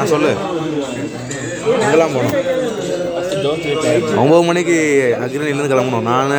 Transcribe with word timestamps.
ஆ 0.00 0.02
சொல்லு. 0.10 0.32
எங்கெல்லாம் 1.84 2.12
போனோம் 2.16 2.34
ஸ்வீட் 3.62 4.18
ஒம்பது 4.22 4.42
மணிக்கு 4.48 4.76
அக்ரிலேருந்து 5.24 5.70
கிளம்பணும். 5.72 6.06
நான் 6.10 6.34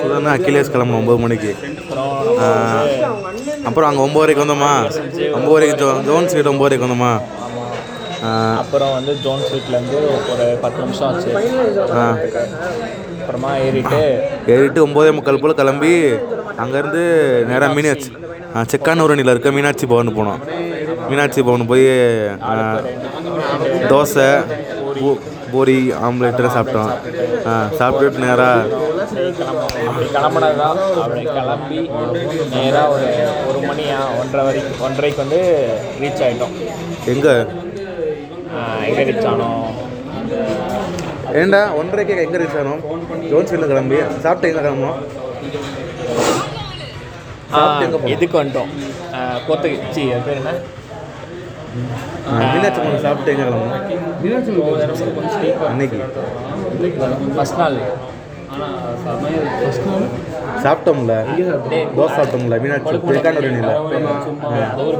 சுதன் 0.00 0.30
அகிலேஷ் 0.32 0.72
கிளம்பணும் 0.74 1.00
ஒம்பது 1.00 1.20
மணிக்கு. 1.24 1.52
அப்புறம் 3.68 3.88
அங்கே 3.90 4.02
ஒம்பது 4.06 4.22
வரைக்கும் 4.22 4.44
வந்தோமா? 4.44 4.72
ஒம்பது 5.36 5.54
வரைக்கும் 5.56 5.80
ஜோ 5.82 5.88
ஜோன் 6.08 6.28
ஸ்ட்ரீட் 6.30 6.50
ஒம்பது 6.52 6.66
வரைக்கும் 6.66 6.88
வந்தோமா? 6.88 7.12
அப்புறம் 8.62 8.92
வந்து 8.96 9.12
ஜோன் 9.26 9.44
ஸ்வீட்லேருந்து 9.48 10.00
ஒரு 10.32 10.46
பத்து 10.64 10.80
நிமிஷம் 10.84 11.08
ஆச்சு. 11.10 11.30
அப்புறமா 13.20 13.52
ஏறிட்டு 13.66 14.02
ஏறிட்டு 14.54 14.84
ஒம்போதே 14.86 15.12
முக்கால் 15.18 15.42
போல் 15.44 15.60
கிளம்பி 15.60 15.92
அங்கேருந்து 16.64 17.04
நேராக 17.50 17.72
மீனாட்சி 17.78 18.10
செக்கானூரணியில் 18.72 19.32
இருக்க 19.32 19.50
மீனாட்சி 19.56 19.86
பவன் 19.90 20.16
போனோம். 20.18 20.40
மீனாட்சி 21.10 21.40
பவன் 21.42 21.66
போய் 21.66 21.86
தோசை 23.90 24.28
பூ- 24.96 25.20
பூரி 25.52 25.76
ஆம்லேட்டு 26.00 26.50
சாப்பிட்டோம். 26.54 26.90
சாப்பிட்டுட்டு 27.78 28.18
நேராக 28.18 28.58
அப்படி 29.82 30.06
கிளம்புனது 30.08 30.56
தான் 30.56 30.76
அப்படி 30.98 31.22
கிளம்பி 31.28 31.78
நேராக 32.52 32.84
ஒரு 32.90 33.08
ஒரு 33.48 33.60
மணியா 33.66 33.98
ஒன்றரை 34.20 34.44
வரைக்கும் 34.46 34.82
ஒன்றரைக்கு 34.82 35.16
வந்து 35.16 35.40
ரீச் 36.00 36.22
ஆகிட்டோம் 36.22 36.54
எங்கே? 37.06 37.34
எங்கே 38.88 39.04
ரீச் 39.08 39.28
ஆனோம்? 39.28 39.66
ஏண்டா 41.34 41.62
ஒன்றரைக்கு 41.76 42.14
எங்கே 42.20 42.38
ரீச் 42.38 42.58
ஆனோம்? 42.58 42.80
ஜோன்ஸ்வீல்ல 43.30 43.66
கிளம்பி. 43.66 43.98
சாப்பிட்டு 44.20 44.50
எங்கே 44.50 44.60
கிளம்பணும் 44.60 45.00
இதுக்கு 48.08 48.36
வந்துட்டோம்? 48.38 48.70
கோத்தகி 49.46 49.76
சி 49.90 50.02
அது 50.12 50.22
பேர் 50.22 50.36
என்ன? 50.36 50.52
மீனாட்சி 52.52 52.80
பவன் 52.84 53.04
சாப்பிட்டு 53.06 53.32
எங்கே 53.32 53.44
கிளம்பணும் 53.48 53.76
அன்னைக்கு. 55.72 55.98
ஃபஸ்ட் 57.36 57.60
நாள். 57.62 57.76
சாப்பிட்டோம்ல? 60.64 61.14
தோசை 61.98 62.14
சாப்பிட்டோம்ல 62.16 62.56
மீனாட்சி 62.62 62.98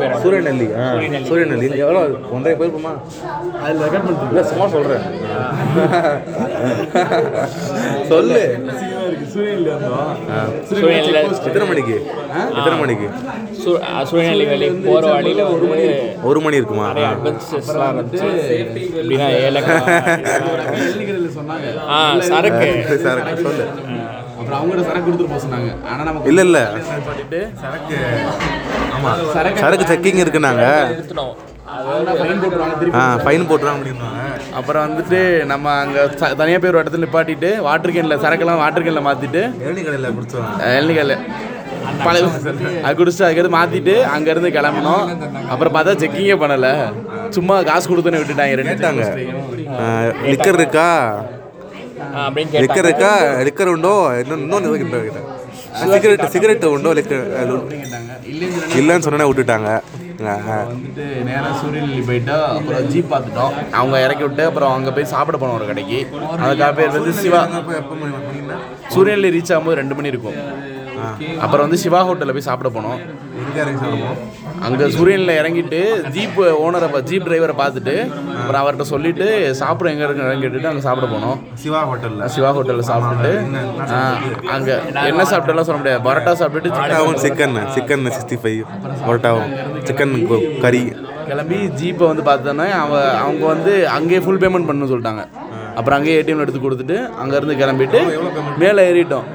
பேர் 0.01 0.15
சூரியநெல்லி. 0.25 0.69
ஆ 0.81 0.85
சூரியநெல்லி. 1.31 1.69
எவ்வளோ? 1.85 2.03
ஒன்றரை 2.37 2.55
போயிருக்குமா 2.61 2.93
அதில் 3.65 3.83
ரெக்கார்ட் 3.87 4.07
பண்ணி 4.07 4.29
இல்லை 4.31 4.45
சும்மா 4.53 4.67
சொல்கிறேன் 4.77 5.05
சொல்லு. 8.13 8.43
ஆ. 9.31 10.39
சூரியனில் 10.69 11.19
எத்தனை 11.49 11.67
மணிக்கு? 11.69 11.97
எத்தனை 12.57 12.79
மணிக்கு? 12.79 13.07
போகிற 14.87 15.13
வழியில் 15.13 15.43
ஒரு 15.45 15.67
மணி 15.67 15.85
ஒரு 16.23 16.41
மணி 16.41 16.57
இருக்குமா? 16.57 16.87
அட்வென்ச்சர்ஸ்லாம் 17.11 17.93
இருந்துச்சு. 17.93 18.29
எப்படின்னா 18.63 19.29
ஏலக்காய் 19.41 19.85
ஆ 21.89 21.99
சரக்கு. 22.21 22.69
சொல்லு. 23.45 23.67
அப்புறம் 24.39 24.85
சரக்கு 24.85 25.11
கொடுத்துட்டு 25.11 25.33
போக 25.33 25.41
சொன்னாங்க. 25.47 25.71
ஆனால் 25.87 26.05
நமக்கு 26.05 26.29
இல்லை 26.29 26.45
இல்லை. 26.45 26.63
சரக்கு 27.63 27.99
ஆமாம் 28.95 29.19
சரக்கு 29.57 29.85
செக்கிங் 29.85 30.23
இருக்குனாங்க. 30.25 30.65
திருப்பி 30.89 31.50
ஆ 31.71 33.03
ஃபைன் 33.25 33.47
போட்டுருவாங்க 33.49 33.79
அப்படின்னாங்க 33.79 34.23
அப்புறம் 34.59 34.85
வந்துட்டு 34.87 35.19
நம்ம 35.53 35.75
அங்கே 35.83 36.03
தனியாக 36.41 36.59
போய் 36.63 36.73
ஒரு 36.73 36.81
இடத்துல 36.83 37.05
நிப்பாட்டிட்டு 37.05 37.51
வாட்டர் 37.67 37.95
கேனில் 37.97 38.23
சரக்கெல்லாம் 38.25 38.63
வாட்டர் 38.63 38.87
கேனில் 38.87 39.07
மாற்றிட்டு 39.09 39.43
கடையில் 39.87 40.09
எல்னிக்கல் 40.79 41.15
பழைய 42.07 42.25
அது 42.87 42.95
குடிச்சிட்டு 42.99 43.27
அதுக்கடுத்து 43.27 43.57
மாற்றிட்டு 43.59 43.95
அங்கேருந்து 44.15 44.51
கிளம்பினோம் 44.57 45.05
அப்புறம் 45.53 45.75
பார்த்தா 45.77 45.93
செக்கிங்கே 46.03 46.37
பண்ணலை. 46.43 46.73
சும்மா 47.37 47.57
காசு 47.69 47.89
கொடுத்துன்னு 47.91 48.21
விட்டுட்டாங்க 48.21 48.59
ரெண்டு 48.61 48.75
கேட்டாங்க. 48.75 49.05
லிக்கர் 50.33 50.59
இருக்கா? 50.61 50.89
லிக்கர் 52.37 52.87
கேட்டாங்க. 52.87 52.91
இருக்கா? 52.91 53.13
லிக்கர் 53.49 53.73
உண்டோ? 53.75 53.95
இன்னொன்று 54.23 54.45
இன்னொன்று 54.47 54.79
கேட்டேன் 54.83 55.27
சிகரெட் 55.95 56.33
சிகரெட் 56.35 56.67
உண்டோ? 56.77 56.93
லிக்கர் 57.01 57.25
கேட்டாங்க. 57.35 58.13
இல்லைன்னு 58.81 59.07
சொன்னோன்னே 59.07 59.29
விட்டுட்டாங்க. 59.31 59.71
வந்துட்டு 60.21 61.05
நேராக 61.25 61.53
சூரியநெல்லி 61.61 62.07
போயிட்டா 62.07 62.37
அப்புறம் 62.57 62.89
ஜீப் 62.89 63.13
பார்த்துட்டோம். 63.13 63.53
அவங்க 63.73 64.03
இறக்கி 64.05 64.23
விட்டு 64.23 64.45
அப்புறம் 64.45 64.73
அங்கே 64.73 64.91
போய் 64.91 65.13
சாப்பிட 65.13 65.39
போனோம் 65.39 65.59
ஒரு 65.59 65.67
கடைக்கு. 65.67 66.01
அதுக்காக 66.43 66.75
பேர் 66.75 66.97
வந்து 66.97 67.13
சிவா. 67.13 67.43
சூரியநெல்லி 68.95 69.31
ரீச் 69.37 69.53
ஆகும்போது 69.55 69.81
ரெண்டு 69.83 69.95
மணி 69.95 70.09
இருக்கும். 70.09 70.39
அப்புறம் 71.45 71.65
வந்து 71.67 71.81
சிவா 71.85 72.01
ஹோட்டலில் 72.09 72.37
போய் 72.37 72.49
சாப்பிட 72.51 72.69
போனோம். 72.77 73.01
எங்கே 73.43 73.61
இறங்கி 73.65 73.81
சாப்பிடுவோம்? 73.83 74.19
அங்கே 74.67 74.87
சூரியனில் 74.95 75.35
இறங்கிட்டு 75.41 75.81
ஜீப் 76.15 76.39
ஓனரை 76.65 76.89
ஜீப் 77.11 77.27
டிரைவரை 77.29 77.55
பார்த்துட்டு 77.61 77.95
அப்புறம் 78.41 78.61
அவர்கிட்ட 78.63 78.87
சொல்லிட்டு 78.93 79.27
சாப்பிட 79.61 79.91
எங்கே 79.93 80.07
இருக்கு? 80.07 80.41
கேட்டுட்டு 80.43 80.71
அங்கே 80.71 80.85
சாப்பிட 80.87 81.07
போனோம். 81.13 81.39
சிவா 81.63 81.83
ஹோட்டலில். 81.91 82.25
சிவா 82.35 82.51
ஹோட்டலில் 82.57 82.89
சாப்பிட்டுட்டு 82.91 83.33
அங்கே 84.57 84.75
என்ன 85.11 85.27
சாப்பிட்டெல்லாம் 85.33 85.69
சொல்ல 85.69 85.79
முடியாது. 85.83 86.05
பரோட்டா 86.09 86.35
சாப்பிட்டுட்டு 86.43 87.23
சிக்கன் 87.27 87.57
சிக்கன் 87.77 88.11
சிக்ஸ்டி 88.17 88.39
ஃபைவ் 88.43 88.61
பரோட்டாவும் 89.07 89.55
சிக்கன் 89.89 90.17
கறி. 90.67 90.85
கிளம்பி 91.31 91.59
ஜீப்பை 91.81 92.05
வந்து 92.11 92.23
பார்த்தோன்னே 92.29 92.69
அவ 92.83 92.93
அவங்க 93.25 93.45
வந்து 93.55 93.73
அங்கேயே 93.97 94.21
ஃபுல் 94.25 94.41
பேமெண்ட் 94.45 94.69
பண்ணணும்னு 94.69 94.93
சொல்லிட்டாங்க. 94.93 95.25
அப்புறம் 95.79 95.97
அங்கேயே 95.97 96.17
ஏடிஎம் 96.21 96.43
எடுத்து 96.45 96.61
கொடுத்துட்டு 96.63 96.97
அங்கேருந்து 97.23 97.55
கிளம்பிட்டு 97.61 98.01
மேலே 98.63 98.81
ஏறிட்டோம். 98.91 99.27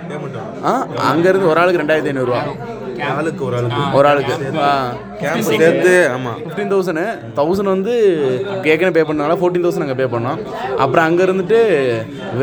அங்கேருந்து 1.10 1.50
ஒரு 1.52 1.60
ஆளுக்கு 1.62 1.82
ரெண்டாயிரத்தி 1.82 2.12
ஐநூறுரூவா 2.14 2.42
ஆளுக்கு 3.16 3.42
ஒரு 3.48 3.56
ஆளுக்கு. 3.58 3.82
ஒரு 3.98 4.08
ஆளுக்கு 4.10 4.36
கேம்ப் 5.22 5.48
சேர்த்து 5.50 5.94
ஆமாம் 6.14 6.38
ஃபிஃப்டீன் 6.44 6.72
தௌசண்ட் 6.74 7.04
தௌசண்ட் 7.40 7.74
வந்து 7.76 7.94
ஏற்கனவே 8.72 8.94
பே 8.98 9.04
பண்ணால 9.10 9.38
ஃபோர்டீன் 9.42 9.66
தௌசண்ட் 9.66 9.86
அங்கே 9.86 9.98
பே 10.02 10.08
பண்ணோம். 10.16 10.40
அப்புறம் 10.84 11.06
அங்கே 11.08 11.26
இருந்துட்டு 11.28 11.60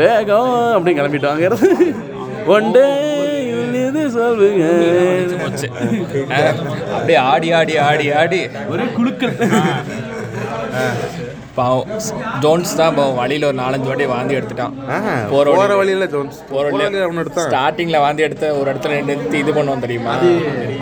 வேகம் 0.00 0.52
அப்படின்னு 0.74 0.98
கிளம்பிட்டோம். 1.00 1.34
அங்கே 1.34 1.48
இருந்து 1.50 1.70
ஒன் 2.56 2.70
டே 2.76 2.84
சொல்லுங்க? 4.18 4.64
அப்படியே 6.96 7.18
ஆடி 7.32 7.48
ஆடி 7.58 7.74
ஆடி 7.88 8.06
ஆடி. 8.20 8.40
ஒரே 8.72 8.84
குழுக்கள். 8.96 9.34
பாவம் 11.54 11.86
ஜோன்ஸ் 12.40 12.76
தான் 12.76 12.94
பாவம் 12.94 13.14
வழியில் 13.14 13.44
ஒரு 13.44 13.56
நாலஞ்சு 13.58 13.86
வாட்டி 13.86 14.06
வாந்தி 14.06 14.34
எடுத்துட்டான். 14.34 14.72
போற 15.30 15.50
போகிற 15.50 15.74
வழி- 15.74 15.76
வழியில் 15.76 16.08
ஜோன்ஸ் 16.08 16.42
போகிற 16.50 16.70
வழியில 16.70 17.06
ஒன்று 17.06 17.20
எடுத்தான். 17.20 17.50
ஸ்டார்டிங்ல 17.50 17.98
வாந்தி 17.98 18.22
எடுத்த 18.22 18.52
ஒரு 18.54 18.74
இடத்துல 18.74 19.04
நிறுத்தி 19.04 19.38
இது 19.38 19.52
பண்ணுவோம் 19.52 19.78
தெரியுமா? 19.78 20.14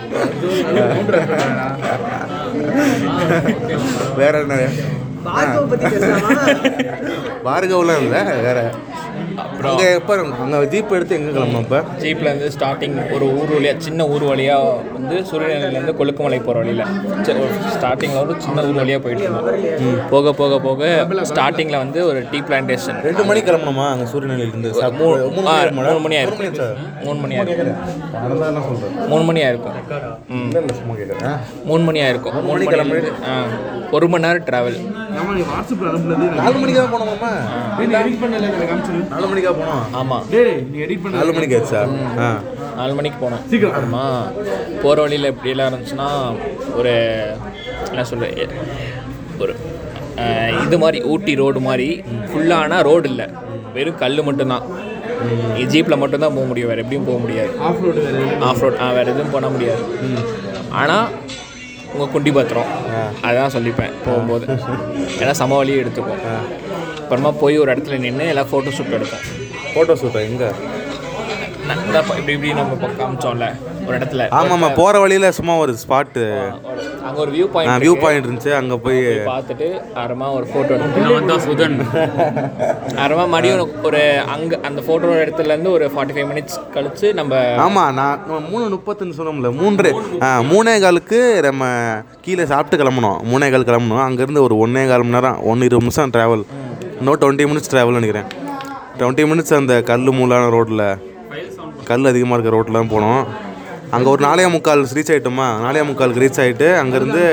வேற 4.17 4.41
என்ன? 4.41 4.55
பார்கவ்லாம் 7.45 7.99
இல்லை 7.99 8.23
வேற. 8.41 8.59
அப்புறம் 9.37 9.71
அங்கே 9.71 9.93
எப்போ 9.93 10.15
அங்கே 10.39 10.67
ஜீப் 10.67 10.93
எடுத்து 10.93 11.15
எங்கே 11.15 11.31
கிளம்பணும் 11.31 11.61
இப்போ? 11.61 11.79
ஜீப்ல 11.99 12.27
இருந்து 12.27 12.51
ஸ்டார்டிங் 12.51 12.97
ஒரு 13.13 13.27
ஊர் 13.35 13.53
வழியா 13.53 13.77
சின்ன 13.79 14.07
ஊர் 14.07 14.23
வழியா 14.23 14.57
வந்து 14.93 15.17
சூரியநிலையிலேருந்து 15.31 15.95
கொழுக்குமலை 15.95 16.39
போகிற 16.39 16.59
வழியில். 16.59 16.83
ஸ்டார்டிங்கில் 17.75 18.21
ஒரு 18.23 18.35
சின்ன 18.39 18.63
ஊர் 18.63 18.75
வழியாக 18.75 19.03
போயிட்டு 19.03 19.25
இருந்தோம். 19.25 19.49
போக 20.11 20.33
போக 20.33 20.59
போக 20.61 20.81
ஸ்டார்டிங்கில் 21.31 21.77
வந்து 21.77 22.07
ஒரு 22.07 22.27
டீ 22.31 22.41
பிளான்டேஷன் 22.41 23.01
ரெண்டு 23.03 23.25
மணிக்கு 23.25 23.49
கிளம்பணுமா 23.51 23.87
அங்கே 23.89 24.07
சூரியநெல்லியிலேருந்து 24.13 24.73
சார் 24.75 24.93
மூணு 24.95 25.17
மூணு 25.29 25.47
மணி 25.49 25.55
மூணு 25.81 26.01
மணி 26.01 26.17
ஆயிருக்கும் 26.17 26.51
மூணு 27.05 27.19
மணி 27.21 27.35
ஆயிருக்கும் 27.37 27.71
மூணு 29.09 29.25
மணி 29.25 29.41
ஆயிருக்கும். 29.43 29.77
மூணு 31.67 31.83
மணி 31.85 32.01
ஆயிருக்கும். 32.01 32.35
மூணு 32.39 32.55
மணி 32.55 32.67
கிளம்பி- 32.67 33.15
ஒரு 33.91 34.09
மணி 34.09 34.25
நேரம் 34.25 34.45
ட்ராவல் 34.45 34.77
நாலு 36.39 36.55
மணிக்கு 36.55 36.81
தான் 36.81 36.93
போனோமாம்மா? 36.93 37.31
நாலு 39.23 39.35
மணிக்கா 39.35 39.53
போனோம். 39.59 39.83
ஆமாம் 39.93 40.25
டேய் 40.31 40.55
நீ 40.73 40.79
எடிட் 40.85 41.03
பண்ண 41.03 41.19
நாலு 41.19 41.33
மணிக்கு 41.33 41.59
ஆச்சா? 41.61 41.81
ஆ. 42.19 42.29
நாலு 42.77 42.95
மணிக்கு 42.95 43.19
போனோம் 43.23 43.43
சீக்கிரம். 43.51 43.95
போகிற 44.83 45.03
வழியில் 45.03 45.33
எப்படியெல்லாம் 45.33 45.73
இருந்துச்சுன்னா 45.73 46.09
ஒரு 46.77 46.93
என்ன 47.89 48.05
சொல்கிறது 48.05 48.47
ஒரு 49.39 49.55
இது 50.65 50.79
மாதிரி 50.79 50.99
ஊட்டி 51.13 51.35
ரோடு 51.35 51.61
மாதிரி 51.61 51.89
ஃபுல்லான 52.31 52.83
ரோடு 52.83 53.09
இல்லை. 53.09 53.27
வெறும் 53.75 53.99
கல் 53.99 54.23
மட்டும்தான். 54.23 54.65
ஜீப்பில் 55.73 56.03
மட்டும்தான் 56.03 56.35
போக 56.37 56.47
முடியும். 56.47 56.69
வேறு 56.69 56.81
எப்படியும் 56.81 57.09
போக 57.09 57.19
முடியாது. 57.19 57.51
ஆஃப் 57.59 57.83
ரோடு 57.85 58.01
வேறு 58.07 58.25
ஆஃப் 58.41 58.63
ரோட் 58.65 58.79
வேறு 58.99 59.11
எதுவும் 59.11 59.31
பண்ண 59.31 59.49
முடியாது. 59.49 59.85
ஆனால் 60.81 61.09
உங்கள் 61.95 62.13
குண்டி 62.15 62.35
பத்திரம் 62.35 62.71
அதான் 63.23 63.55
சொல்லிப்பேன் 63.57 63.95
போகும்போது. 64.05 64.47
ஏன்னா 65.21 65.31
சம 65.41 65.57
வழியை 65.57 65.85
எடுத்துப்போம் 65.85 66.23
அப்புறமா 67.13 67.33
போய் 67.41 67.57
ஒரு 67.63 67.71
இடத்துல 67.73 67.97
நின்று 68.03 68.27
எல்லாம் 68.31 68.49
ஃபோட்டோ 68.51 68.71
ஷூட் 68.77 68.95
எடுப்போம் 68.97 69.25
ஃபோட்டோ 69.67 69.95
ஷூட்டா 70.01 70.21
எங்கே 70.29 70.49
நான் 71.67 71.81
இப்படி 72.13 72.33
இப்படி 72.33 72.49
நம்ம 72.57 72.89
காமிச்சோம்ல 72.95 73.47
ஒரு 73.85 73.95
இடத்துல. 73.99 74.23
ஆமாம் 74.31 74.53
ஆமாம் 74.55 74.75
போகிற 74.79 74.97
வழியில் 75.03 75.27
சும்மா 75.37 75.55
ஒரு 75.63 75.73
ஸ்பாட்டு 75.83 76.23
அங்கே 77.07 77.21
ஒரு 77.25 77.31
வியூ 77.35 77.47
பாயிண்ட் 77.53 77.83
வியூ 77.83 77.95
பாயிண்ட் 78.03 78.27
இருந்துச்சு 78.27 78.53
அங்கே 78.59 78.77
போய் 78.85 78.99
பார்த்துட்டு 79.29 79.69
அறமா 80.03 80.27
ஒரு 80.37 80.47
ஃபோட்டோ 80.51 80.73
எடுத்து 80.77 81.03
நான் 81.05 81.17
வந்தா 81.17 81.37
சுதன். 81.45 81.77
அறமா 83.05 83.25
மறுபடியும் 83.27 83.75
ஒரு 83.89 84.01
அங்கே 84.35 84.59
அந்த 84.69 84.83
ஃபோட்டோ 84.87 85.13
இடத்துலேருந்து 85.23 85.73
ஒரு 85.77 85.87
ஃபார்ட்டி 85.93 86.17
ஃபைவ் 86.17 86.29
மினிட்ஸ் 86.31 86.59
கழிச்சு 86.75 87.11
நம்ம 87.21 87.43
ஆமாம் 87.67 87.95
நான் 88.01 88.25
மூணு 88.49 88.65
முப்பத்துன்னு 88.75 89.19
சொன்னோம்ல 89.19 89.53
மூன்று. 89.61 89.93
மூணே 90.53 90.77
காலுக்கு 90.85 91.21
நம்ம 91.49 91.65
கீழே 92.27 92.47
சாப்பிட்டு 92.53 92.81
கிளம்பணும் 92.83 93.21
மூணே 93.33 93.49
கால் 93.51 93.69
கிளம்பணும் 93.71 94.07
அங்கேருந்து 94.07 94.47
ஒரு 94.49 94.57
ஒன்றே 94.65 94.85
கால் 94.87 95.05
மணி 95.05 95.19
நேரம் 95.19 95.41
ஒன்று 95.51 95.69
இருபது 95.69 95.85
நிமிஷம் 95.85 96.15
ட்ராவல் 96.17 96.45
இன்னும் 97.03 97.21
டுவெண்ட்டி 97.23 97.45
மினிட்ஸ் 97.51 97.71
ட்ராவல் 97.71 97.97
நினைக்கிறேன். 97.99 98.27
டுவெண்ட்டி 98.99 99.23
மினிட்ஸ் 99.31 99.55
அந்த 99.59 99.75
கல் 99.89 100.11
மூலான 100.19 100.43
ரோட்டில் 100.55 100.83
கல் 101.89 102.09
அதிகமாக 102.11 102.37
இருக்க 102.37 102.51
ரோட்டில் 102.55 102.79
தான் 102.79 102.91
போனோம். 102.93 103.23
அங்கே 103.95 104.09
ஒரு 104.13 104.23
நாலே 104.27 104.45
முக்கால் 104.55 104.83
ரீச் 104.97 105.11
ஆகிட்டோமா 105.15 105.47
நாலே 105.65 105.83
முக்காலுக்கு 105.89 106.23
ரீச் 106.25 106.39
ஆகிட்டு 106.43 106.69
அங்கேருந்து 106.83 107.25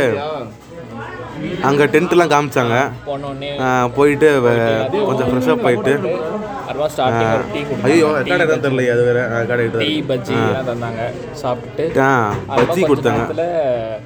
அங்கே 1.68 1.86
டென்ட்லாம் 1.94 2.32
காமிச்சாங்க. 2.34 2.76
போயிட்டு 3.98 4.28
கொஞ்சம் 5.08 5.30
ஃப்ரெஷ்ஷப் 5.30 5.66
ஆகிட்டு 5.70 5.96
ஐயோ 7.88 8.10
கடை 8.30 8.44
தான் 8.50 8.62
தெரியல 8.66 8.82
அது 8.94 9.04
வேறு. 9.08 9.22
கடை 9.50 9.64
டீ 9.84 9.90
பஜ்ஜி 10.10 10.36
தந்தாங்க. 10.68 11.02
சாப்பிட்டுட்டு. 11.42 11.86
ஆ 12.08 12.10
பஜ்ஜி 12.60 12.82
கொடுத்தாங்க. 12.92 13.24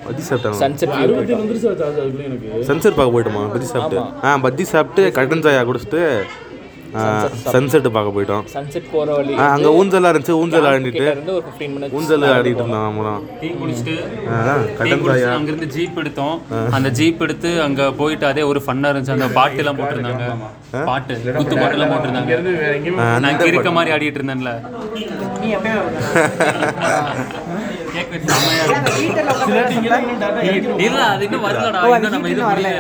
பஜ்ஜி 0.06 0.24
சாப்பிட்டாங்க. 0.30 0.60
சன்செட் 0.64 0.94
வியூ 1.00 2.64
சன்செட் 2.70 2.98
பார்க்க 3.00 3.16
போயிட்டோமா 3.16 3.44
பஜ்ஜி 3.56 3.70
சாப்பிட்டு. 3.74 4.00
ஆ 4.28 4.38
பஜ்ஜி 4.46 4.66
சாப்பிட்டு 4.74 5.06
கட்டன் 5.20 5.46
சாயா 5.48 5.64
குடிச்சிட்டு 5.72 6.02
சன்செட் 7.54 7.88
பார்க்க 7.96 8.16
போயிட்டோம். 8.16 8.44
சன்செட் 8.54 8.88
போகிற 8.94 9.16
வழி 9.18 9.36
அங்கே 9.54 9.70
ஊஞ்சலாக 9.80 10.12
இருந்துச்சு 10.14 10.36
ஊஞ்சல் 10.42 10.68
ஆடிட்டு 10.72 11.04
இருந்து 11.04 11.36
ஊஞ்சல் 12.00 12.26
ஆடிட்டு 12.34 12.62
இருந்தோம் 12.62 12.86
நம்மளாம் 12.88 13.22
டீ 13.42 13.50
குடிச்சிட்டு 13.62 13.96
குடிச்சிட்டு 14.80 15.10
சாயா. 15.12 15.32
அங்கிருந்து 15.38 15.70
ஜீப் 15.76 16.00
எடுத்தோம். 16.04 16.36
அந்த 16.78 16.92
ஜீப் 17.00 17.24
எடுத்து 17.28 17.52
அங்க 17.68 17.92
போயிட்டு 18.02 18.28
அதே 18.32 18.46
ஒரு 18.52 18.62
ஃபன்னா 18.68 18.92
இருந்துச்சு. 18.94 19.16
அந்த 19.18 19.30
பாட்டு 19.40 19.62
எல்லாம் 19.64 19.80
போட்டிருந்தாங்க. 19.80 20.28
பாட்டு 20.90 21.16
குத்து 21.40 21.56
பாட்டு 21.62 21.78
எல்லாம் 21.78 21.94
போட்டிருந்தாங்க 21.94 22.40
நான் 23.24 23.32
இங்க 23.34 23.52
இருக்க 23.54 23.72
மாதிரி 23.80 23.94
ஆடிட்டு 23.96 24.22
இருந்தேன்ல. 24.22 24.54
இல்ல 30.86 31.00
அது 31.12 31.24
இன்னும் 31.28 31.46
வரலடா. 31.46 31.82
இன்னும் 31.96 32.14
நம்ம 32.16 32.30
இது 32.34 32.42
முடியல. 32.50 32.72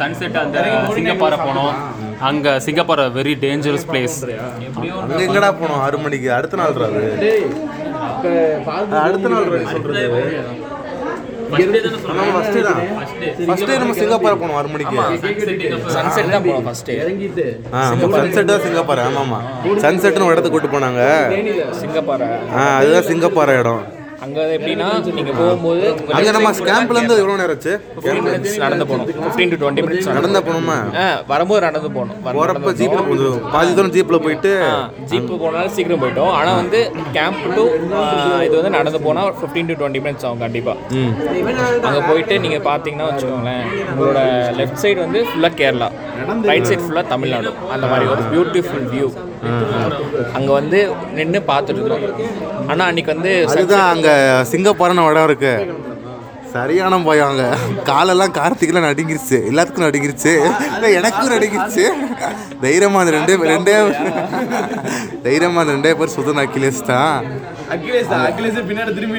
சன்செட் 0.00 0.38
அந்த 0.44 0.58
சிங்கப்பாறை 0.96 1.38
போனோம். 1.46 1.74
அங்க 2.28 2.48
சிங்கப்பாறை 2.66 3.04
வெரி 3.16 3.32
டேஞ்சரஸ் 3.44 3.86
பிளேஸ் 3.90 4.16
அங்கே 4.24 5.24
எங்கடா 5.26 5.48
போனோம்? 5.60 5.80
ஆறு 5.86 5.96
மணிக்கு. 6.04 6.28
அடுத்த 6.38 6.56
நாள் 6.58 6.70
அது 6.70 6.84
அடுத்த 9.06 9.28
நாள் 9.32 9.48
சொல்கிறது 9.74 10.04
நம்ம 12.18 12.30
ஃபஸ்ட்டு 12.36 12.62
தான்? 12.68 12.80
ஃபஸ்ட்டு 13.48 13.76
நம்ம 13.82 13.94
சிங்கப்பாறை 14.00 14.36
போனோம் 14.40 14.56
ஆறு 14.60 14.70
மணிக்கு. 14.74 14.96
சன்செட் 15.96 16.32
தான் 16.34 16.44
போனோம் 16.46 16.66
ஃபஸ்ட்டு 16.68 16.96
ஆ 17.74 17.82
சன்செட் 18.16 18.50
தான் 18.52 18.64
சிங்கப்பாறை 18.66 19.04
ஆமாம் 19.22 19.44
சன்செட்னு 19.84 20.26
ஒரு 20.28 20.34
இடத்துக்கு 20.34 20.56
கூட்டு 20.56 20.74
போனாங்க. 20.76 21.02
சிங்கப்பாறை 21.82 22.28
ஆ 22.56 22.64
அதுதான் 22.80 23.08
சிங்கப்பாறை 23.12 23.54
இடம். 23.62 23.84
அங்கே 24.24 24.42
எப்படின்னா 24.56 24.86
நீங்கள் 25.16 25.36
போகும்போது 25.38 25.86
அங்கே 26.16 26.30
நம்ம 26.36 26.50
கேம்ப்லேருந்து 26.68 27.16
எவ்வளோ 27.22 27.36
நேரம் 27.40 27.56
ஆச்சு? 27.56 27.72
நடந்து 28.64 28.84
போகணும். 28.90 29.08
ஃபிஃப்டீன் 29.24 29.50
டு 29.52 29.58
டுவெண்ட்டி 29.62 29.82
மினிட்ஸ் 29.86 30.08
நடந்த 30.18 30.40
போனோமா 30.46 30.76
ஆ 31.02 31.04
வரும்போது 31.32 31.60
நடந்து 31.66 31.90
போகணும். 31.96 32.16
போகிறப்ப 32.36 32.72
ஜீப்பில் 32.80 33.08
கொஞ்சம் 33.10 33.38
பாதி 33.54 33.74
தூரம் 33.78 33.92
ஜீப்பில் 33.96 34.22
போயிட்டு 34.26 34.52
ஜீப்பு 35.12 35.40
போனாலும் 35.42 35.74
சீக்கிரம் 35.76 36.02
போயிட்டோம். 36.04 36.32
ஆனால் 36.38 36.58
வந்து 36.62 36.80
கேம்ப் 37.18 37.42
டு 37.58 37.64
இது 38.46 38.54
வந்து 38.60 38.72
நடந்து 38.78 39.00
போனால் 39.06 39.30
ஃபிஃப்டீன் 39.40 39.70
டு 39.70 39.76
டுவெண்ட்டி 39.82 40.02
மினிட்ஸ் 40.06 40.26
ஆகும் 40.28 40.44
கண்டிப்பாக 40.46 40.76
அங்கே 41.88 42.02
போயிட்டு 42.10 42.34
நீங்கள் 42.46 42.64
பார்த்தீங்கன்னா 42.70 43.08
வச்சுக்கோங்களேன் 43.10 43.64
உங்களோட 43.92 44.18
லெஃப்ட் 44.60 44.82
சைடு 44.84 44.98
வந்து 45.06 45.22
ஃபுல்லாக 45.30 45.54
கேரளா. 45.62 45.90
ரைட் 46.50 46.68
சைடு 46.70 46.82
ஃபுல்லாக 46.86 47.06
தமிழ்நாடு. 47.14 47.50
அந்த 47.76 47.86
மாதிரி 47.92 48.06
ஒரு 48.14 48.24
பியூட்டிஃபுல் 48.32 48.86
வியூ 48.94 49.08
அங்கே 50.36 50.52
வந்து 50.58 50.78
நின்று 51.16 51.40
பார்த்துட்டு 51.50 51.80
இருக்கோம் 51.82 52.06
ஆனால் 52.70 52.86
அன்னைக்கு 52.88 53.14
வந்து 53.14 53.32
அதுதான் 53.52 53.90
அங்கே 53.94 54.14
சிங்கப்பாறைன்னு 54.52 55.06
ஒரு 55.08 55.14
இடம் 55.16 55.28
இருக்கு. 55.30 55.54
சரியான 56.54 56.98
பயம் 57.06 57.30
அங்கே. 57.30 57.46
காலெல்லாம் 57.88 58.34
கார்த்திகெல்லாம் 58.36 58.86
நடுங்கிருச்சு. 58.88 59.38
எல்லாத்துக்கும் 59.50 59.86
நடுங்கிருச்சு. 59.86 60.32
இல்லை, 60.76 60.90
எனக்கும் 60.98 61.32
நடுங்கிருச்சு. 61.34 61.84
தைரியமாக 62.64 63.02
அந்த 63.02 63.12
ரெண்டே 63.16 63.34
ரெண்டே 63.52 63.74
தைரியமாக 65.26 65.62
அந்த 65.64 65.74
ரெண்டே 65.76 65.92
பேர் 66.00 66.14
சுதன் 66.16 66.42
அகிலேஷ் 66.44 66.82
தான். 66.92 67.18
அகிலேஷ் 67.76 68.14
அகிலேஷ் 68.28 68.62
பின்னாடி 68.70 69.10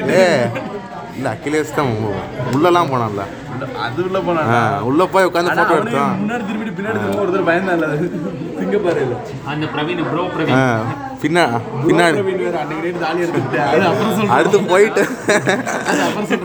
இல்லை 1.18 1.30
அகிலேஷ் 1.36 1.76
தான் 1.78 1.92
உள்ளெல்லாம் 2.56 2.90
போனான்ல. 2.94 3.22
அது 3.84 4.00
உள்ள 4.08 4.18
போனா 4.26 4.42
உள்ளே 4.88 5.06
போய் 5.14 5.28
உட்காந்து 5.28 5.54
ஃபோட்டோ 5.56 5.78
எடுத்தான். 5.80 6.14
அந்த 9.50 9.64
பிரவீன் 9.74 10.02
ப்ரோ 10.10 10.22
பிரவீன். 10.34 10.62
பின்னா 11.22 11.44
பின்னாடி 11.86 12.18
அடுத்து 14.36 14.58
போயிட்டு 14.72 15.02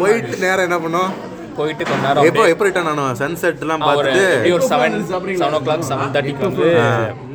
போயிட்டு 0.02 0.42
நேரம் 0.46 0.66
என்ன 0.68 0.78
பண்ணோம்? 0.86 1.12
போயிட்டு 1.60 1.84
கொஞ்ச 1.90 2.02
நேரம் 2.08 2.28
எப்போ 2.30 2.44
எப்போ 2.54 2.64
ரிட்டர்ன் 2.68 2.90
ஆனோம்? 2.92 3.12
சன்செட்லாம் 3.22 3.84
பார்த்துட்டு 3.88 4.24
ஒரு 4.58 4.66
செவன் 4.72 4.98
செவன் 5.12 5.56
ஓ 5.58 5.62
கிளாக் 5.68 5.88
செவன் 5.92 6.14
தேர்ட்டிக்கு 6.16 6.46
வந்து 6.50 6.68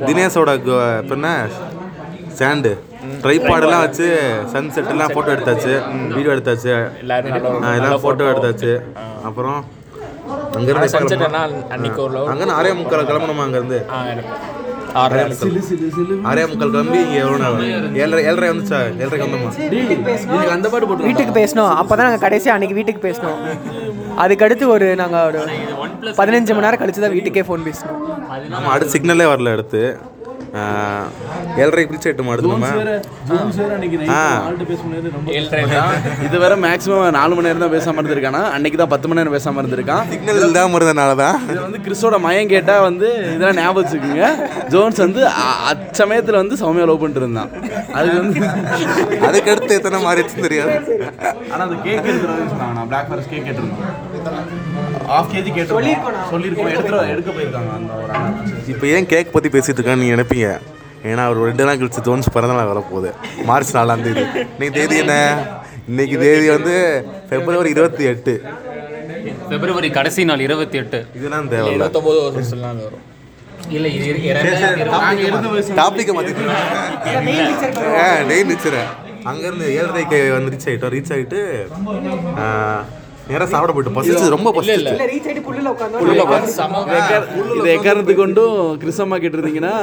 தினேஷோட 0.09 0.55
என்ன? 1.17 1.33
ஸ்டாண்டு 2.37 2.73
ட்ரைபாடெல்லாம் 3.25 3.85
வச்சு 3.87 4.07
சன்செட்லாம் 4.55 5.13
ஃபோட்டோ 5.15 5.31
எடுத்தாச்சு. 5.37 5.75
வீடியோ 6.17 6.33
எடுத்தாச்சு. 6.37 6.73
எல்லாம் 7.79 8.03
ஃபோட்டோ 8.05 8.27
எடுத்தாச்சு. 8.33 8.73
அப்புறம் 9.29 9.59
அங்கேருந்து 10.59 10.91
சன்செட் 10.95 11.25
அன்னைக்கு 11.75 12.01
ஒரு 12.07 12.21
அங்கே 12.33 12.53
ஆறே 12.59 12.71
முக்கால் 12.81 13.09
கிளம்பணுமா 13.11 13.45
அங்கேருந்து? 13.47 13.79
ஆறு 14.95 15.23
ஆறே 16.29 16.45
முக்கால் 16.45 16.73
கிளம்பி 16.73 16.99
இங்கே 16.99 17.19
எவ்வளோ 17.23 17.39
நேரம் 17.43 17.97
ஏழரை 17.97 18.23
ஏழரை 18.25 18.49
வந்துச்சா 18.49 18.81
ஏழரைக்கு 18.97 19.27
வந்தோமா 19.27 19.51
இதுக்கு 19.79 20.55
அந்த 20.57 20.69
பாட்டு 20.69 20.89
போட்டு 20.89 21.09
வீட்டுக்கு 21.09 21.35
பேசணும் 21.39 21.73
அப்போ 21.75 21.93
தான் 21.93 22.09
நாங்கள் 22.09 22.25
கடைசியாக 22.27 22.57
அன்றைக்கி 22.57 22.79
வீட்டுக்கு 22.79 23.03
பேசணும் 23.03 23.41
அதுக்கடுத்து 24.19 24.67
ஒரு 24.69 24.87
நாங்கள் 24.97 25.27
ஒரு 25.27 25.41
பதினஞ்சு 26.19 26.53
மணி 26.53 26.67
நேரம் 26.67 26.83
கழிச்சு 26.83 27.05
தான் 27.05 27.17
வீட்டுக்கே 27.17 27.45
ஃபோன் 27.49 27.67
பேசணும் 27.69 27.99
ஆமாம் 28.51 28.73
அடுத்து 28.75 28.95
சிக்னலே 28.95 29.29
வரல 29.33 29.55
அடுத்து 29.57 29.83
ஆ, 30.55 30.61
ஏழரைக்கு 31.59 31.91
பிரிச்சு 31.91 32.11
எட்டுமா 32.11 32.33
அடுத்து 32.33 32.51
நம்ம? 32.51 32.69
ஜூன் 33.29 33.51
சார் 33.57 33.73
அன்னைக்கு 33.75 33.97
night 34.01 34.13
ஆ. 34.13 34.21
ஆள்கிட்ட 34.41 34.67
பேச 34.71 34.81
முடியாது 34.85 35.09
ரொம்ப 35.17 35.33
ஏழரை 35.33 35.61
இது 36.27 36.37
வேற 36.39 36.55
மேக்ஸிமம் 36.65 37.11
நாலு 37.17 37.35
மணி 37.35 37.49
நேரம் 37.49 37.65
தான் 37.65 37.75
பேசாம 37.75 37.99
இருந்திருக்கானா? 38.01 38.43
அன்னைக்கு 38.55 38.79
தான் 38.79 38.93
பத்து 38.93 39.09
மணி 39.09 39.21
நேரம் 39.21 39.37
பேசாம 39.37 39.61
இருந்திருக்கான். 39.63 40.05
சிக்னல் 40.13 40.41
இல்லாமல் 40.41 40.79
இருந்தனால 40.81 41.15
தான். 41.17 41.37
இது 41.51 41.59
வந்து 41.61 41.81
கிறிஸோட 41.87 42.19
மயம் 42.27 42.53
கேட்டா 42.55 42.77
வந்து 42.81 43.09
இதெல்லாம் 43.27 43.59
ஞாபகம் 43.61 43.83
வச்சுக்கோங்க. 43.83 44.29
ஜோன்ஸ் 44.69 45.05
வந்து 45.07 45.23
அச்சமயத்துல 45.71 46.41
வந்து 46.43 46.59
சௌமியா 46.63 46.87
லவ் 46.91 47.03
பண்ணிட்டு 47.03 47.25
இருந்தான். 47.25 47.53
அதுக்கு 47.95 48.19
வந்து 48.19 48.41
அதுக்கடுத்து 49.29 49.79
எத்தனை 49.79 50.01
மாறிடுச்சுன்னு 50.07 50.47
தெரியாது. 50.49 50.75
ஆனா 51.53 51.63
அந்த 51.69 51.79
கேக் 51.85 52.09
சொன்னாங்க. 52.09 52.75
நான் 52.75 52.91
பிளாக் 52.93 53.11
ஃபாரஸ்ட் 53.11 53.33
கேக் 53.35 53.47
கேட்டிருந்தோம் 53.49 54.68
ஆஃப் 55.17 55.31
கேஜி 55.33 55.51
கேட்டிருக்கோம். 55.57 56.17
சொல்லியிருக்கோம். 56.33 56.71
எடுத்துட்டு 56.73 57.13
எடுக்க 57.15 57.31
போயிருக்காங்க 57.37 57.71
அந்த 57.79 57.93
ஒரு. 58.03 58.13
இப்போ 58.73 58.87
ஏன் 58.95 59.09
கேக் 59.13 59.35
பற்றி 59.35 59.49
பேசிட்டு 59.55 59.79
இருக்கான்னு 59.81 60.03
நீங்கள் 60.03 60.17
நினைப்பீங்க? 60.17 60.49
ஏன்னா 61.11 61.25
ஒரு 61.33 61.41
ரெண்டு 61.49 61.65
நாள் 61.67 61.81
கழிச்சு 61.81 62.03
தோன்ஸ் 62.09 62.33
பிறந்தநாள் 62.37 62.71
வரப்போகுது. 62.73 63.11
மார்ச் 63.51 63.75
நாலாம் 63.77 64.05
தேதி. 64.07 64.25
இன்னைக்கு 64.55 64.77
தேதி 64.79 64.97
என்ன? 65.05 65.17
இன்னைக்கு 65.91 66.17
தேதி 66.25 66.49
வந்து 66.57 66.75
பிப்ரவரி 67.31 67.71
இருபத்தி 67.77 68.05
எட்டு. 68.13 68.35
பிப்ரவரி 69.51 69.91
கடைசி 69.99 70.25
நாள் 70.31 70.47
இருபத்தி 70.49 70.79
எட்டு. 70.83 71.01
இதெல்லாம் 71.19 71.51
தேவையில்ல. 71.53 71.79
இருபத்தொம்போது 71.79 72.21
வருஷம்லாம் 72.27 72.73
அது 72.75 72.85
வரும். 72.89 73.05
இல்லை 73.77 73.91
டாப்பிக்கை 75.81 76.13
மாற்றி 76.17 76.33
ஆ 78.03 78.07
டெய் 78.31 78.49
நிச்சிரேன் 78.51 78.91
அங்கேருந்து 79.31 79.67
ஏழரைக்கு 79.79 80.19
வந்து 80.37 80.51
ரீச் 80.53 80.69
ஆகிட்டோம் 80.69 80.93
ரீச் 80.97 81.13
ஆகிட்டு 81.15 81.41
நேராக 83.31 83.49
சாப்பிட 83.53 83.73
போயிட்டோம் 83.73 83.97
பசிச்சு. 83.97 84.29
ரொம்ப 84.35 84.51
இது 87.57 87.71
எக்காரணத்து 87.75 88.15
கொண்டும் 88.15 88.53
கிறிஸ் 88.83 89.01
அம்மா 89.05 89.17
கேட்டிருந்தீங்கன்னா 89.19 89.75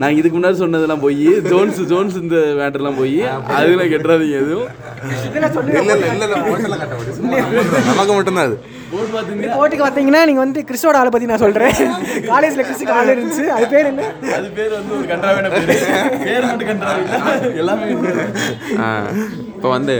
நான் 0.00 0.16
இதுக்கு 0.18 0.36
முன்னாடி 0.36 0.58
சொன்னதெல்லாம் 0.62 1.02
போய் 1.04 1.20
ஜோன்ஸ் 1.50 1.80
ஜோன்ஸ் 1.90 2.16
இந்த 2.22 2.38
மேட்டர்லாம் 2.60 2.98
போய் 3.00 3.18
அதுல 3.58 3.84
கெட்டுறாதீங்க 3.92 4.38
எதுவும். 4.42 4.70
நமக்கு 7.90 8.14
மட்டும்தான் 8.14 8.46
அது. 8.46 8.56
போட்டுக்கு 9.54 9.84
பார்த்தீங்கன்னா 9.84 10.20
நீங்கள் 10.28 10.44
வந்து 10.44 10.60
கிறிஸ்டோட 10.68 10.98
ஆளை 10.98 11.10
பற்றி 11.12 11.30
நான் 11.30 11.42
சொல்கிறேன் 11.44 11.72
காலேஜில் 12.28 12.66
கிறிஸ்டுக்கு 12.66 12.94
ஆள் 12.96 13.12
இருந்துச்சு. 13.14 13.44
அது 13.56 13.66
பேர் 13.72 13.88
என்ன? 13.90 14.02
அது 14.36 14.48
பேர் 14.58 14.72
வந்து 14.76 14.94
ஒரு 14.98 15.08
கன்றாவின 15.12 15.50
பேர். 15.54 15.66
பேர் 16.26 16.46
மட்டும் 16.50 16.70
கன்றாவி 16.70 17.02
எல்லாமே 17.62 17.88
இப்போ 19.56 19.70
வந்து 19.70 19.96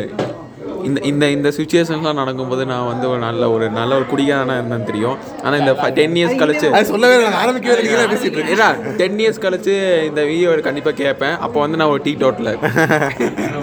இந்த 0.89 0.99
இந்த 1.11 1.25
இந்த 1.37 1.49
சுச்சுவேஷன்ஸ்லாம் 1.57 2.21
நடக்கும்போது 2.21 2.63
நான் 2.73 2.89
வந்து 2.91 3.07
ஒரு 3.13 3.21
நல்ல 3.27 3.51
ஒரு 3.55 3.67
நல்ல 3.79 3.93
ஒரு 4.01 4.07
குடிகாரனா 4.13 4.55
இருந்தேன்னு 4.61 4.89
தெரியும். 4.91 5.17
ஆனால் 5.45 5.59
இந்த 5.63 5.73
டென் 5.99 6.17
இயர்ஸ் 6.21 6.41
கழிச்சு 6.43 6.69
சொல்லவே 6.93 7.17
இல்லை 7.19 7.33
ஆரம்பிக்கவே 7.43 7.77
பேசிட்டு 8.13 8.37
இருக்கீங்க. 8.39 8.55
ஏன்னா 8.57 8.69
டென் 9.01 9.19
இயர்ஸ் 9.23 9.43
கழிச்சு 9.45 9.75
இந்த 10.11 10.21
வீடியோ 10.31 10.51
கண்டிப்பாக 10.69 10.97
கேட்பேன். 11.03 11.37
அப்போ 11.47 11.59
வந்து 11.65 11.79
நான் 11.81 11.93
ஒரு 11.95 12.03
டீ 12.07 12.15
டோட்டில் 12.25 12.53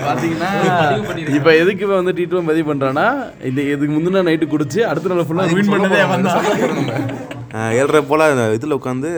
பார்த்தீங்கன்னா 0.07 0.49
இப்போ 1.37 1.51
எதுக்கு 1.61 1.83
இவன் 1.85 1.99
வந்து 2.01 2.13
டீ 2.17 2.25
பதிவு 2.49 2.65
பண்ணுறான்னா 2.71 3.05
இந்த 3.49 3.59
இதுக்கு 3.73 3.93
முந்தின 3.95 4.23
நைட்டு 4.29 4.47
குடிச்சு 4.53 4.79
அடுத்த 4.89 5.13
நாள் 5.13 5.27
ஃபுல்லாக 5.29 5.57
வின் 5.59 5.73
பண்ணதே 5.73 6.01
வந்தான் 6.13 6.47
ஆஹ் 7.59 7.73
ஏழரை 7.79 8.01
போல் 8.09 8.25
இதில் 8.57 8.77
உட்காந்து 8.79 9.09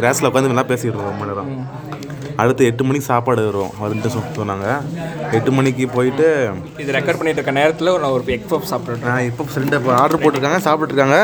கிராஸில் 0.00 0.28
உட்காந்து 0.30 0.52
நல்லா 0.52 0.66
பேசிக்கிட்டு 0.70 0.96
இருக்கோம் 0.96 1.14
ரொம்ப 1.14 1.26
நேரம். 1.30 1.50
அடுத்து 2.40 2.66
எட்டு 2.66 2.84
மணிக்கு 2.84 3.06
சாப்பாடு 3.06 3.42
வரும். 3.46 3.72
வந்துட்டு 3.80 4.10
சொ- 4.12 4.30
சொன்னாங்க. 4.36 4.66
எட்டு 5.32 5.50
மணிக்கு 5.52 5.84
போயிட்டு 5.90 6.26
இது 6.78 6.90
ரெக்கார்ட் 6.92 7.18
பண்ணிட்டு 7.18 7.40
இருக்க 7.40 7.54
நேரத்தில் 7.56 7.92
நான் 7.96 8.12
ஒரு 8.12 8.32
எக் 8.32 8.50
பப் 8.50 8.68
சாப்பிட்டுட்டேன் 8.70 9.10
நான் 9.10 9.28
இப்போ 9.28 9.46
ரெண்டு 9.56 9.78
இப்போ 9.78 9.94
ஆர்டர் 9.96 10.22
போட்டிருக்காங்க 10.22 10.60
சாப்பிட்ருக்காங்க 10.66 11.18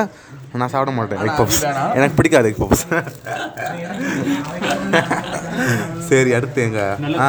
நான் 0.55 0.71
சாப்பிட 0.71 0.91
மாட்டேன் 0.93 1.23
எக் 1.25 1.39
பப்ஸ் 1.41 1.61
எனக்கு 1.97 2.17
பிடிக்காது 2.17 2.49
எக் 2.49 2.63
பப்ஸ் 2.63 2.85
சரி 6.09 6.31
அடுத்து 6.35 6.61
எங்க? 6.63 6.81
ஆ. 7.21 7.29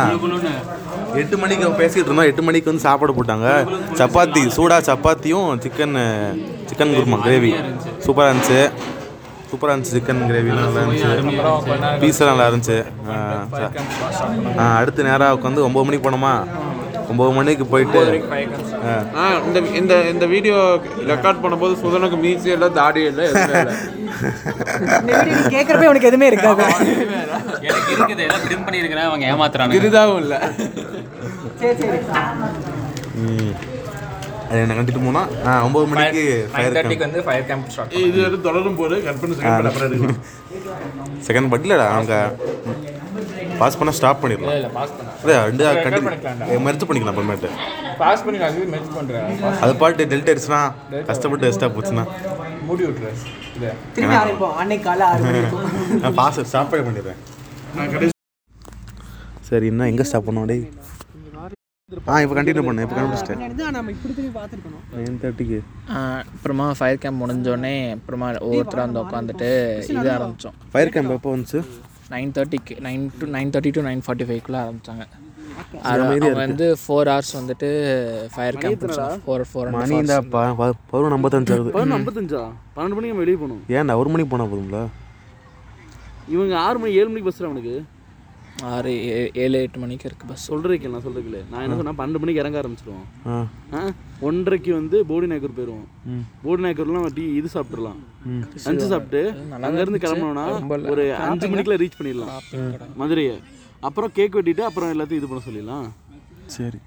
எட்டு 1.16 1.36
மணிக்கு 1.38 1.68
பேசிகிட்டு 1.80 2.08
இருந்தோம் 2.08 2.30
எட்டு 2.30 2.42
மணிக்கு 2.42 2.70
வந்து 2.70 2.86
சாப்பாடு 2.86 3.14
போட்டாங்க. 3.14 3.48
சப்பாத்தி 4.00 4.42
சூடாக 4.50 4.88
சப்பாத்தியும் 4.90 5.48
சிக்கன் 5.64 5.96
சிக்கன் 6.70 6.94
குருமா 6.96 7.18
கிரேவி 7.22 7.52
சூப்பராக 8.06 8.30
இருந்துச்சு. 8.30 8.62
சூப்பராக 9.50 9.74
இருந்துச்சு 9.74 9.96
சிக்கன் 9.98 10.24
கிரேவிலாம் 10.30 10.66
நல்லா 10.68 10.82
இருந்துச்சு. 10.84 11.10
பீஸெல்லாம் 12.02 12.34
நல்லா 12.34 12.48
இருந்துச்சு. 12.50 12.78
அடுத்து 14.80 15.08
நேராக 15.10 15.36
உட்காந்து 15.38 15.66
ஒம்பது 15.68 15.86
மணிக்கு 15.88 16.06
போனோமா? 16.08 16.34
ஒம்பது 17.12 17.32
மணிக்கு 17.38 17.66
போயிட்டு 17.74 18.00
இந்த 19.48 19.60
இந்த 19.80 19.94
இந்த 20.14 20.26
வீடியோ 20.34 20.58
ரெக்கார்ட் 21.12 21.42
பண்ணும்போது 21.44 21.74
சுதனுக்கு 21.84 22.18
மீசி 22.24 22.50
இல்லை 22.56 22.70
தாடி 22.80 23.02
இல்லை 23.12 23.26
கேட்குறப்ப 25.54 25.92
உனக்கு 25.92 26.10
எதுவுமே 26.10 26.30
இருக்காது. 26.32 26.66
எனக்கு 27.68 27.90
இருக்குது 27.96 28.26
ஏதோ 28.28 28.38
ட்ரிம் 28.48 28.66
பண்ணியிருக்கிறேன் 28.68 29.10
அவங்க 29.10 29.26
ஏமாத்துறாங்க 29.34 29.80
இதுதாகவும் 29.80 30.22
இல்லை. 30.26 30.40
சரி 31.62 31.76
சரி. 31.82 32.00
என்ன 34.64 34.76
கண்டிட்டு 34.78 35.02
போனா? 35.06 35.22
ஆ 35.48 35.52
ஒம்பது 35.68 35.86
மணிக்கு 35.92 36.22
நைன் 36.42 36.52
ஃபயர் 36.54 36.76
தேர்ட்டிக்கு 36.76 37.06
வந்து 37.06 37.22
ஃபயர் 37.28 37.48
கேம்ப் 37.50 37.72
ஸ்டார்ட் 37.74 37.96
இது 38.08 38.20
வந்து 38.26 38.40
தொடரும் 38.48 38.78
போது 38.82 38.96
கட் 39.08 39.20
பண்ணி 39.22 39.36
செகண்ட் 39.40 39.70
அப்புறம் 39.70 39.88
எடுக்கலாம். 39.90 40.20
செகண்ட் 41.28 41.74
அவங்க 41.96 42.16
பாஸ் 43.62 43.78
பண்ண 43.80 43.92
ஸ்டாப் 43.98 44.20
பண்ணிடலாம். 44.24 44.56
இல்லை 44.58 44.72
பாஸ் 44.78 44.92
பண்ண. 44.98 45.38
ரெண்டு 45.50 45.64
மெர்ஜ் 46.68 46.86
பண்ணிக்கலாம் 46.90 47.14
அப்புறமேட்டு. 47.14 47.50
பாஸ் 48.02 48.24
பண்ணி 48.26 48.40
நான் 48.44 48.56
இது 48.58 48.68
மெல்ட் 48.76 48.92
பண்ணுறேன் 48.98 49.28
அது 49.66 49.74
பாட்டு 49.84 50.10
டெல்ட் 50.12 50.30
ஆயிடுச்சுன்னா 50.32 50.62
கஷ்டப்பட்டு 51.10 51.46
வேஸ்ட்டாக 51.48 51.72
போச்சுன்னா. 51.78 52.06
மூடி 52.68 52.84
விட்டுறேன் 52.88 53.18
திரும்பி 53.96 54.16
ஆரம்பிப்போம். 54.22 54.56
அன்னைக்கு 54.64 54.86
காலை 54.90 55.08
நான் 56.04 56.18
பாஸ் 56.22 56.40
ஸ்டாப் 56.52 56.72
பண்ணி 56.74 56.86
பண்ணிடுறேன். 56.90 57.20
சரி 59.50 59.68
என்ன 59.72 59.88
எங்கே 59.92 60.06
ஸ்டாப் 60.08 60.28
பண்ணோம் 60.30 60.50
டேய்? 60.52 60.64
ஆ 62.12 62.16
இப்போ 62.24 62.36
கண்டினியூ 62.38 62.64
பண்ணேன் 62.68 62.86
இப்போ 62.86 62.96
கண்டுபிடிச்சிட்டேன். 62.96 63.42
நம்ம 63.76 63.92
இப்படி 63.94 64.14
திரும்பி 64.16 64.32
பார்த்துருக்கணும் 64.38 64.82
நைன் 64.96 65.20
தேர்ட்டிக்கு. 65.22 65.60
அப்புறமா 66.32 66.66
ஃபயர் 66.78 67.00
கேம்ப் 67.04 67.22
முடிஞ்சோடனே 67.22 67.72
அப்புறமா 67.94 68.28
ஒவ்வொருத்தராக 68.48 68.86
வந்து 68.88 69.02
உட்காந்துட்டு 69.04 69.48
இது 69.94 70.10
ஆரம்பித்தோம் 70.16 70.58
ஃபயர் 70.74 70.92
கேம்ப் 70.96 71.14
எப்போ 71.16 71.32
வந்துச்சு? 71.36 71.62
நைன் 72.14 72.34
தேர்ட்டிக்கு 72.38 72.76
nine 72.88 73.06
to 73.22 73.32
nine 73.38 73.54
thirty 73.56 73.72
to 73.80 73.86
nine 73.88 74.04
forty 74.08 74.28
ஃபைவ்க்குள்ளே 74.30 74.60
ஆரம்பித்தாங்க 74.66 75.06
அவங்க 75.94 76.34
வந்து 76.44 76.68
ஃபோர் 76.84 77.12
ஹவர்ஸ் 77.14 77.34
வந்துட்டு 77.40 77.70
ஃபயர் 78.36 78.62
கேம்ப் 78.64 78.86
ஃபோர் 79.28 79.48
ஃபோர் 79.52 79.74
மணி 79.80 79.98
இந்த 80.04 80.18
பதினொன்று 80.36 81.18
ஐம்பத்தஞ்சு 81.20 81.54
ஆகுது. 81.58 81.74
பதினொன்று 81.78 82.00
ஐம்பத்தஞ்சா? 82.02 82.42
பன்னெண்டு 82.78 82.98
மணிக்கு 82.98 83.14
நம்ம 83.14 83.26
வெளியே 83.26 83.40
போகணும். 83.44 83.62
ஏன்டா 83.78 84.00
ஒரு 84.02 84.12
மணிக்கு 84.14 84.34
போனால் 84.34 84.52
போதும்ல? 84.56 84.82
இவங்க 86.36 86.54
ஆறு 86.68 86.80
மணி 86.84 87.00
ஏழு 87.02 87.10
மணிக்கு 87.12 87.30
பஸ் 87.30 87.48
அவனுக்கு? 87.52 87.76
ஆறு 88.66 88.92
ஏ- 89.08 89.32
ஏழு 89.34 89.62
எட்டு 89.62 89.80
மணிக்கு 89.80 90.10
இருக்குது 90.10 90.28
பஸ் 90.28 90.46
சொல்கிறேன் 90.46 90.92
நான் 90.92 91.02
சொல்கிறதுல 91.02 91.40
நான் 91.50 91.62
என்ன 91.62 91.76
சொன்னா 91.76 91.94
பன்னெண்டு 91.94 92.20
மணிக்கு 92.20 92.42
இறங்க 92.42 92.62
ஆரம்பிச்சிடுவோம் 92.62 93.92
ஒன்றரைக்கு 94.22 94.72
வந்து 94.72 95.06
போடி 95.06 95.28
நாயக்கர் 95.28 95.58
போயிடுவோம் 95.58 95.86
போடி 96.42 96.64
நாயக்கர்லாம் 96.64 97.14
டீ 97.14 97.34
இது 97.34 97.50
சாப்பிட்றலாம் 97.54 98.00
லஞ்சு 98.64 98.88
சாப்பிட்டு 98.88 99.22
அங்கேருந்து 99.60 100.04
கிளம்பணும்னா 100.04 100.46
ஒரு 100.90 101.06
அஞ்சு 101.22 101.48
மணிக்குள்ள 101.48 101.78
ரீச் 101.78 102.00
பண்ணிடலாம். 102.00 102.34
மதுரையை. 102.96 103.36
அப்புறம் 103.80 104.12
கேக் 104.12 104.36
வெட்டிட்டு 104.36 104.60
அப்புறம் 104.62 104.92
எல்லாத்தையும் 104.94 105.20
இது 105.22 105.28
பண்ண 105.28 105.44
சொல்லிடலாம். 105.48 105.88
சரி. 106.48 106.80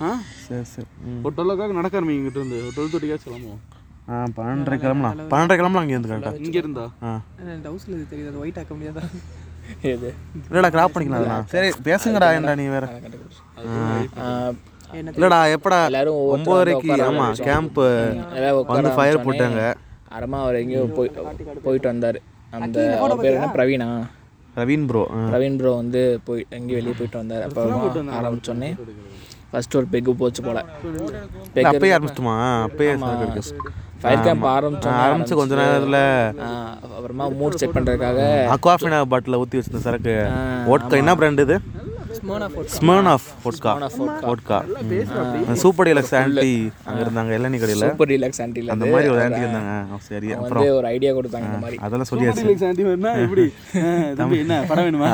ஆ? 0.00 0.08
சரி 0.42 0.64
சரி. 0.64 0.88
ஒரு 1.22 1.34
டுவெல் 1.36 1.72
நடக்க 1.72 2.00
ஆரம்பிங்க 2.00 2.18
இங்கிட்ட 2.18 2.36
இருந்து. 2.36 2.58
ஒரு 2.62 2.74
டுவெல் 2.76 2.92
தேர்ட்டிக்காக 2.92 3.20
கிளம்புவோம். 3.24 3.60
ஆ 4.08 4.24
பன்னெண்டரை 4.36 4.78
கிளம்பலாம். 4.78 5.18
பன்னெண்டரை 5.30 5.56
கிளம்பலாம் 5.56 5.88
இங்கேருந்து 5.88 6.10
கரெக்டாக 6.10 6.40
இங்கே 6.40 6.58
இருந்தா 6.58 6.84
ஆ. 7.02 7.20
டவுஸில் 7.64 7.94
இது 7.96 8.06
தெரியுது. 8.12 8.28
அது 8.28 8.40
ஒயிட் 8.40 8.58
ஆக்க 8.58 8.74
முடியாதா? 8.74 9.04
எது 9.92 10.10
இல்லடா 10.48 10.70
கிராப் 10.74 10.94
பண்ணிக்கலாம் 10.94 11.46
சரி 11.54 11.68
பேசுங்கடா 11.88 12.28
ஏன்டா 12.36 12.54
நீ 12.60 12.66
வேற? 12.76 12.86
இல்லடா 15.14 15.38
எப்படா? 15.54 15.78
எல்லாரும். 15.90 16.20
கேம்ப்பு 17.48 17.86
எல்லாம் 18.38 18.58
உட்கார 18.60 18.76
வந்து 18.76 18.92
ஃபயர் 18.98 19.24
போட்டாங்க. 19.26 19.62
அப்புறமா 20.10 20.38
அவர் 20.44 20.60
எங்கேயோ 20.62 20.84
போய் 20.98 21.10
போயிட்டு 21.66 21.88
வந்தார். 21.92 22.18
அந்த 22.66 22.78
பேர் 23.24 23.36
என்ன? 23.38 23.50
பிரவீனா. 23.56 23.88
ரவீன் 24.60 24.86
ப்ரோ 24.90 25.02
பிரவீன் 25.32 25.58
ப்ரோ 25.58 25.72
வந்து 25.80 26.00
போய் 26.28 26.42
எங்கேயும் 26.56 26.78
வெளியே 26.80 26.94
போயிட்டு 27.00 27.20
வந்தார். 27.22 27.44
அப்புறமா 27.46 28.14
ஆரம்பிச்சோடனே 28.20 28.70
ஃபர்ஸ்ட் 29.50 29.76
ஒரு 29.80 29.86
பெக்கு 29.92 30.12
போச்சு 30.22 30.40
போல. 30.46 30.58
அப்பயே 31.72 31.92
ஆரம்பிச்சிட்டுமா? 31.96 32.36
அப்பயே 32.68 32.94
ஃபயர் 34.00 34.24
கேம்ப் 34.24 34.44
ஆரம்பிச்சோம் 34.48 34.98
ஆரம்பிச்சு 35.02 35.34
கொஞ்ச 35.34 35.54
நேரத்தில் 35.60 36.00
அப்புறமா 36.90 37.24
மூட் 37.38 37.58
செக் 37.60 37.76
பண்ணுறதுக்காக 37.76 38.20
அக்வாஃபினா 38.54 39.00
பாட்டில் 39.06 39.38
ஊற்றி 39.38 39.58
வச்சிருந்த 39.58 39.82
சரக்கு. 39.86 40.14
ஓட்கா 40.72 40.96
என்ன 40.96 41.14
பிராண்ட் 41.16 41.44
இது? 41.46 41.56
Smirnoff 43.12 43.26
vodka 43.48 43.72
vodka 44.32 44.58
super 45.62 45.86
deluxe 45.88 46.14
aunty 46.20 46.52
அங்கே 46.88 47.00
இருந்தாங்க 47.04 47.30
இளநீ 47.38 47.58
கடையில். 47.62 47.84
சூப்பர் 47.84 48.10
ரிலாக்ஸ் 48.12 48.40
ஆண்டியில் 48.44 48.72
அந்த 48.74 48.86
மாதிரி 48.92 49.08
ஒரு 49.14 49.20
ஆன்ட்டி 49.24 49.42
இருந்தாங்க. 49.44 49.72
சரி 50.08 50.28
அப்புறம் 50.38 50.64
ஒரு 50.78 50.88
ஐடியா 50.94 51.12
கொடுத்தாங்க 51.18 51.48
இந்த 51.50 51.60
மாதிரி. 51.64 51.78
அதெல்லாம் 51.86 52.10
சொல்லியாச்சு. 52.10 52.56
சாண்டி 52.64 52.84
வரனா 52.88 53.12
எப்படி? 53.24 53.46
ஆ, 53.82 53.84
தம்பி 54.20 54.38
என்ன 54.44 54.60
படம் 54.70 54.86
வேணுமா? 54.88 55.10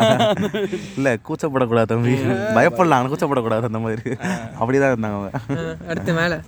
இல்லை 0.99 1.13
கூச்சப்படக்கூடாது 1.29 1.91
தம்பி. 1.95 2.15
பயப்படலாம் 2.59 2.99
ஆனால் 3.01 3.13
கூச்சப்படக்கூடாது 3.15 3.71
அந்த 3.71 3.83
மாதிரி. 3.87 4.13
அப்படி 4.61 4.79
தான் 4.85 4.93
இருந்தாங்க 4.95 5.19
அவங்க 5.19 5.33
அடுத்து 5.93 6.15
மேலே. 6.21 6.39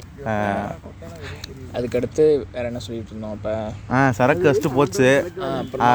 அதுக்கடுத்து 1.76 2.25
வேற 2.52 2.62
என்ன 2.70 2.80
சொல்லிட்டு 2.84 3.12
இருந்தோம் 3.12 3.34
அப்போ? 3.36 3.54
ஆ 3.94 3.98
சரக்கு 4.18 4.46
வச்சுட்டு 4.48 4.70
போச்சு. 4.76 5.08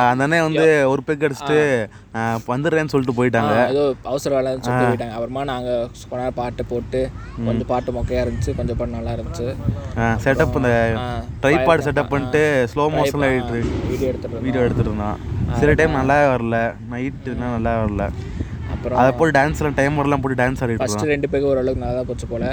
அந்த 0.10 0.24
அண்ணன் 0.25 0.46
வந்து 0.48 0.65
ஒரு 0.91 1.01
பெக் 1.08 1.25
அடிச்சுட்டு 1.27 1.60
வந்துடுறேன்னு 2.53 2.91
சொல்லிட்டு 2.94 3.18
போயிட்டாங்க. 3.20 3.53
ஏதோ 3.74 3.84
அவசர 4.12 4.36
சொல்லிட்டு 4.60 4.88
போயிட்டாங்க 4.89 5.15
அப்புறமா 5.17 5.43
நாங்கள் 5.51 5.81
கொஞ்ச 6.10 6.22
நேரம் 6.22 6.38
பாட்டு 6.41 6.63
போட்டு 6.72 7.01
கொஞ்சம் 7.48 7.70
பாட்டு 7.72 7.96
மொக்கையாக 7.98 8.25
இருந்துச்சு. 8.25 8.55
கொஞ்சம் 8.60 8.77
பாட்டு 8.79 8.98
நல்லா 8.98 9.13
இருந்துச்சு. 9.17 9.48
செட்டப் 10.25 10.58
இந்த 10.62 10.74
ட்ரைபாட் 11.46 11.86
செட்டப் 11.88 12.12
பண்ணிட்டு 12.13 12.43
ஸ்லோ 12.74 12.86
மோஷனில் 12.98 13.38
வீடியோ 13.91 14.10
எடுத்துட்டு 14.12 14.43
வீடியோ 14.48 14.65
எடுத்துட்டு 14.67 15.58
சில 15.62 15.72
டைம் 15.79 15.98
நல்லாவே 16.01 16.27
வரல. 16.34 16.58
நைட்டுனா 16.91 17.48
நல்லா 17.55 17.74
வரல. 17.84 18.03
அப்புறம் 18.74 19.00
அதை 19.00 19.10
போல் 19.17 19.34
டான்ஸ்லாம் 19.38 19.75
டைம் 19.79 19.98
வரலாம் 20.00 20.22
போட்டு 20.24 20.38
டான்ஸ் 20.41 20.62
ஆடிட்டு 20.63 20.81
ஃபர்ஸ்ட் 20.81 20.96
இருந்தான். 20.96 21.13
ரெண்டு 21.15 21.29
பேருக்கு 21.31 21.50
ஓரளவுக்கு 21.53 21.81
நல்லா 21.84 21.98
தான் 21.98 22.08
போச்சு 22.12 22.27
போல. 22.34 22.46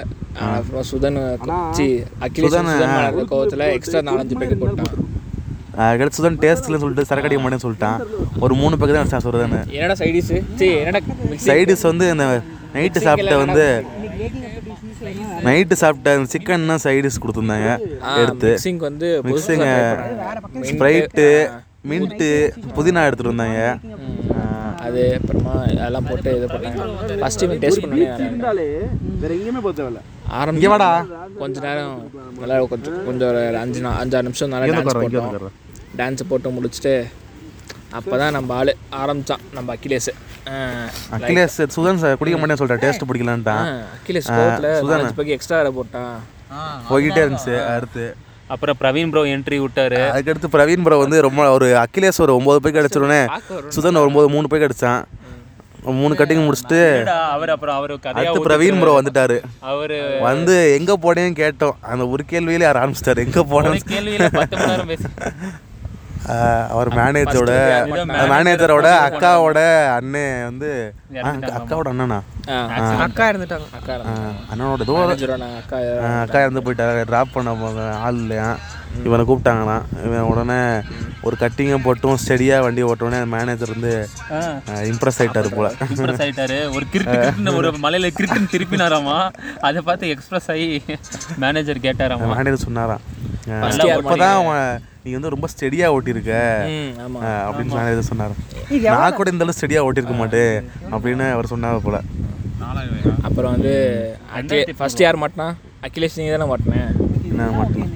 அப்புறம் 0.57 0.87
சுதன் 0.91 1.21
சி 1.79 1.87
அகிலேஷ் 2.27 2.57
சுதன் 2.57 3.31
கோவத்தில் 3.33 3.65
எக்ஸ்ட்ரா 3.77 4.03
நாலஞ்சு 4.11 4.37
பேருக்கு 4.41 4.65
போட்டான். 4.65 4.93
அதுக்கடுத்து 5.87 6.19
சுதன் 6.19 6.39
டேஸ்ட்லன்னு 6.45 6.83
சொல்லிட்டு 6.85 7.09
சரக்கு 7.09 7.29
அடிக்க 7.29 7.43
மாட்டேன்னு 7.43 7.67
சொல்லிட்டான். 7.67 7.99
ஒரு 8.45 8.53
மூணு 8.61 8.79
பேக்கு 8.81 8.95
தான் 8.97 9.27
சொல்கிறேன்னு 9.27 9.61
என்னடா 9.79 9.97
சைடிஸ் 10.03 10.33
என்னடா 10.81 11.01
வந்து 11.93 12.07
இந்த 12.15 12.27
நைட்டு 12.77 13.05
சாப்பிட்ட 13.07 13.37
வந்து 13.45 13.67
நைட்டு 15.47 15.75
சாப்பிட்ட 15.83 16.15
அந்த 16.17 16.29
சிக்கன் 16.35 16.71
தான் 16.73 16.83
சைடிஸ் 16.87 17.23
கொடுத்துருந்தாங்க 17.23 17.71
எடுத்து. 18.23 18.51
வந்து 18.89 19.09
மிக்சிங் 19.29 19.65
ஸ்ப்ரைட்டு 20.71 21.27
மின்ட்டு 21.91 22.29
புதினா 22.77 23.05
எடுத்துட்டு 23.09 23.33
வந்தாங்க. 23.33 23.61
அது 24.87 25.03
அப்புறமா 25.19 25.53
அதெல்லாம் 25.83 26.09
போட்டு 26.09 26.31
இது 26.39 26.47
பண்ணாங்க. 26.53 26.83
ஃபர்ஸ்ட் 27.21 27.41
டைம் 27.43 27.63
டேஸ்ட் 27.65 27.83
பண்ணி 27.85 28.01
இருந்தாலே 28.27 28.67
வேற 29.23 29.31
எங்கேயுமே 29.37 29.63
போக 29.67 29.73
தேவையில்ல. 29.79 30.03
ஆரம்பி 30.39 30.59
இங்கே 30.61 30.71
வாடா. 30.75 30.91
கொஞ்ச 31.43 31.57
நேரம் 31.67 31.95
நல்லா 32.41 32.59
கொஞ்சம் 32.75 32.99
கொஞ்சம் 33.09 33.29
ஒரு 33.31 33.43
அஞ்சு 33.63 33.81
அஞ்சாறு 34.03 34.27
நிமிஷம் 34.29 34.53
நல்லா 34.55 34.67
டான்ஸ் 34.75 35.01
போட்டோம். 35.05 35.57
டான்ஸ் 35.97 36.29
போட்டு 36.29 36.49
முடிச்சுட்டு 36.51 36.95
அப்போ 37.93 38.15
தான் 38.17 38.33
நம்ம 38.33 38.55
ஆள் 38.55 38.71
ஆரம்பித்தான் 38.99 39.43
நம்ம 39.53 39.75
அகிலேஷ். 39.77 40.11
அகிலேஷ் 41.17 41.57
சுதன் 41.75 42.01
சார் 42.03 42.17
குடிக்க 42.17 42.37
மாட்டேன்னு 42.37 42.61
சொல்லிட்டேன் 42.61 42.85
டேஸ்ட் 42.85 43.07
பிடிக்கலான்ட்டான் 43.09 43.63
ஆ, 43.65 43.77
அகிலேஷ் 43.97 44.29
நாலஞ்சு 44.31 45.13
பேருக்கு 45.13 45.37
எக்ஸ்ட்ரா 45.37 45.59
வேறு 45.61 45.77
போட்டான் 45.79 46.17
போய்கிட்டே 46.89 47.23
இருந்துச்சு 47.25 47.55
அடுத்து 47.69 48.05
அப்புறம் 48.51 48.77
பிரவீன் 48.81 49.11
ப்ரோ 49.13 49.23
என்ட்ரி 49.29 49.57
விட்டாரு. 49.63 49.99
அதுக்கடுத்து 50.09 50.49
பிரவீன் 50.53 50.85
ப்ரோ 50.85 50.99
வந்து 51.01 51.19
ரொம்ப 51.21 51.49
ஒரு 51.57 51.67
அகிலேஷ் 51.81 52.21
ஒரு 52.25 52.35
ஒம்பது 52.39 52.61
பேக்கு 52.63 52.81
அடிச்சிருனே 52.83 53.21
சுதன் 53.75 54.01
ஒரு 54.01 54.11
ஒம்பது 54.11 54.29
மூணு 54.29 54.49
பேக்கு 54.49 54.69
அடிச்சான். 54.69 55.03
மூணு 55.99 56.15
கட்டிங் 56.15 56.47
முடிச்சுட்டு 56.47 56.81
அவர் 57.29 57.51
அப்புறம் 57.51 57.77
அவர் 57.77 57.93
அடுத்து 58.13 58.47
பிரவீன் 58.47 58.81
ப்ரோ 58.81 58.95
வந்துட்டாரு. 58.97 59.37
அவரு 59.69 59.99
வந்து 60.25 60.57
எங்க 60.75 60.93
போனேன்னு 61.05 61.39
கேட்டோம். 61.39 61.77
அந்த 61.85 62.07
ஒரு 62.09 62.25
கேள்வியிலே 62.27 62.67
யார் 62.67 62.81
ஆரம்பிச்சிட்டாரு? 62.81 63.25
எங்க 63.27 63.43
போனேன்னு 63.53 63.85
கேள்வியில 63.93 64.29
பத்து 64.35 64.57
மணி 64.59 64.73
நேரம் 64.73 64.91
பேசி 64.93 65.09
ஆஹ் 65.21 65.43
அவர் 66.73 66.89
மேனேஜரோட 66.99 67.53
மேனேஜரோட 68.33 68.89
அக்காவோட 69.09 69.59
அண்ணன் 69.97 70.45
வந்து 70.49 70.71
அக்காவோட 71.59 71.89
அண்ணனா? 71.93 72.19
அக்கா 73.07 73.27
இருந்துட்டாங்க 73.31 73.67
அண்ணனோட 74.53 74.83
மேனேஜரோட 74.97 75.47
அக்கா 75.61 75.79
அக்கா 76.25 76.43
இறந்து 76.45 76.65
போயிட்டாங்க 76.67 77.05
ட்ராப் 77.13 77.35
பண்ண 77.37 77.55
போங்க 77.63 77.85
ஆள் 78.07 78.21
இல்லையா? 78.25 78.49
இவனை 79.07 79.25
கூப்பிட்டாங்களாம் 79.29 79.87
இவன் 80.07 80.29
உடனே 80.33 80.59
ஒரு 81.27 81.37
கட்டிங்கை 81.41 81.79
போட்டும் 81.87 82.21
ஸ்டெடியாக 82.23 82.65
வண்டி 82.67 82.83
ஓட்டோடனே 82.91 83.19
மேனேஜர் 83.35 83.73
வந்து 83.75 83.93
இம்ப்ரெஸ் 84.93 85.21
ஆயிட்டாரு 85.23 85.51
போல. 85.57 85.71
இம்ப்ரெஸ் 85.89 86.23
ஆயிட்டாரு. 86.25 86.59
ஒரு 86.77 86.85
கிரிட்டு 86.93 87.17
கிரிட்டுன்னு 87.23 87.57
ஒரு 87.61 87.71
மலையில 87.85 88.11
கிரிட்டுன்னு 88.19 88.53
திருப்பினாராமா? 88.55 89.19
அதை 89.69 89.83
பார்த்து 89.89 90.13
எக்ஸ்பிரஸ் 90.15 90.51
ஆகி 90.55 90.69
மேனேஜர் 91.45 91.85
கேட்டாராமா? 91.87 92.31
மேனேஜர் 92.37 92.67
சொன்னாராம். 92.67 93.05
அப்போதான் 93.97 94.39
அவன் 94.41 94.88
நீ 95.05 95.11
வந்து 95.17 95.33
ரொம்ப 95.35 95.47
ஸ்டெடியாக 95.53 95.95
ஓட்டியிருக்க. 95.97 96.33
அப்படின்னு 97.49 97.77
மேனேஜர் 97.79 98.09
சொன்னார். 98.11 98.35
நான் 98.95 99.17
கூட 99.19 99.29
இந்த 99.35 99.45
அளவு 99.47 99.57
ஸ்டெடியாக 99.59 99.87
ஓட்டியிருக்க 99.89 100.17
மாட்டேன் 100.23 100.57
அப்படின்னு 100.95 101.27
அவர் 101.37 101.53
சொன்னார் 101.55 101.87
போல. 101.89 101.99
அப்புறம் 103.27 103.53
வந்து 103.57 103.75
அக்கி 104.39 104.59
ஃபர்ஸ்ட் 104.79 105.05
யார் 105.05 105.23
மாட்டினா 105.25 105.47
அகிலேஷ் 105.89 106.19
நீங்கள் 106.21 106.35
தானே 106.37 106.49
மாட்டினேன் 106.53 106.91
என்ன 107.31 107.49
மட்டும் 107.59 107.91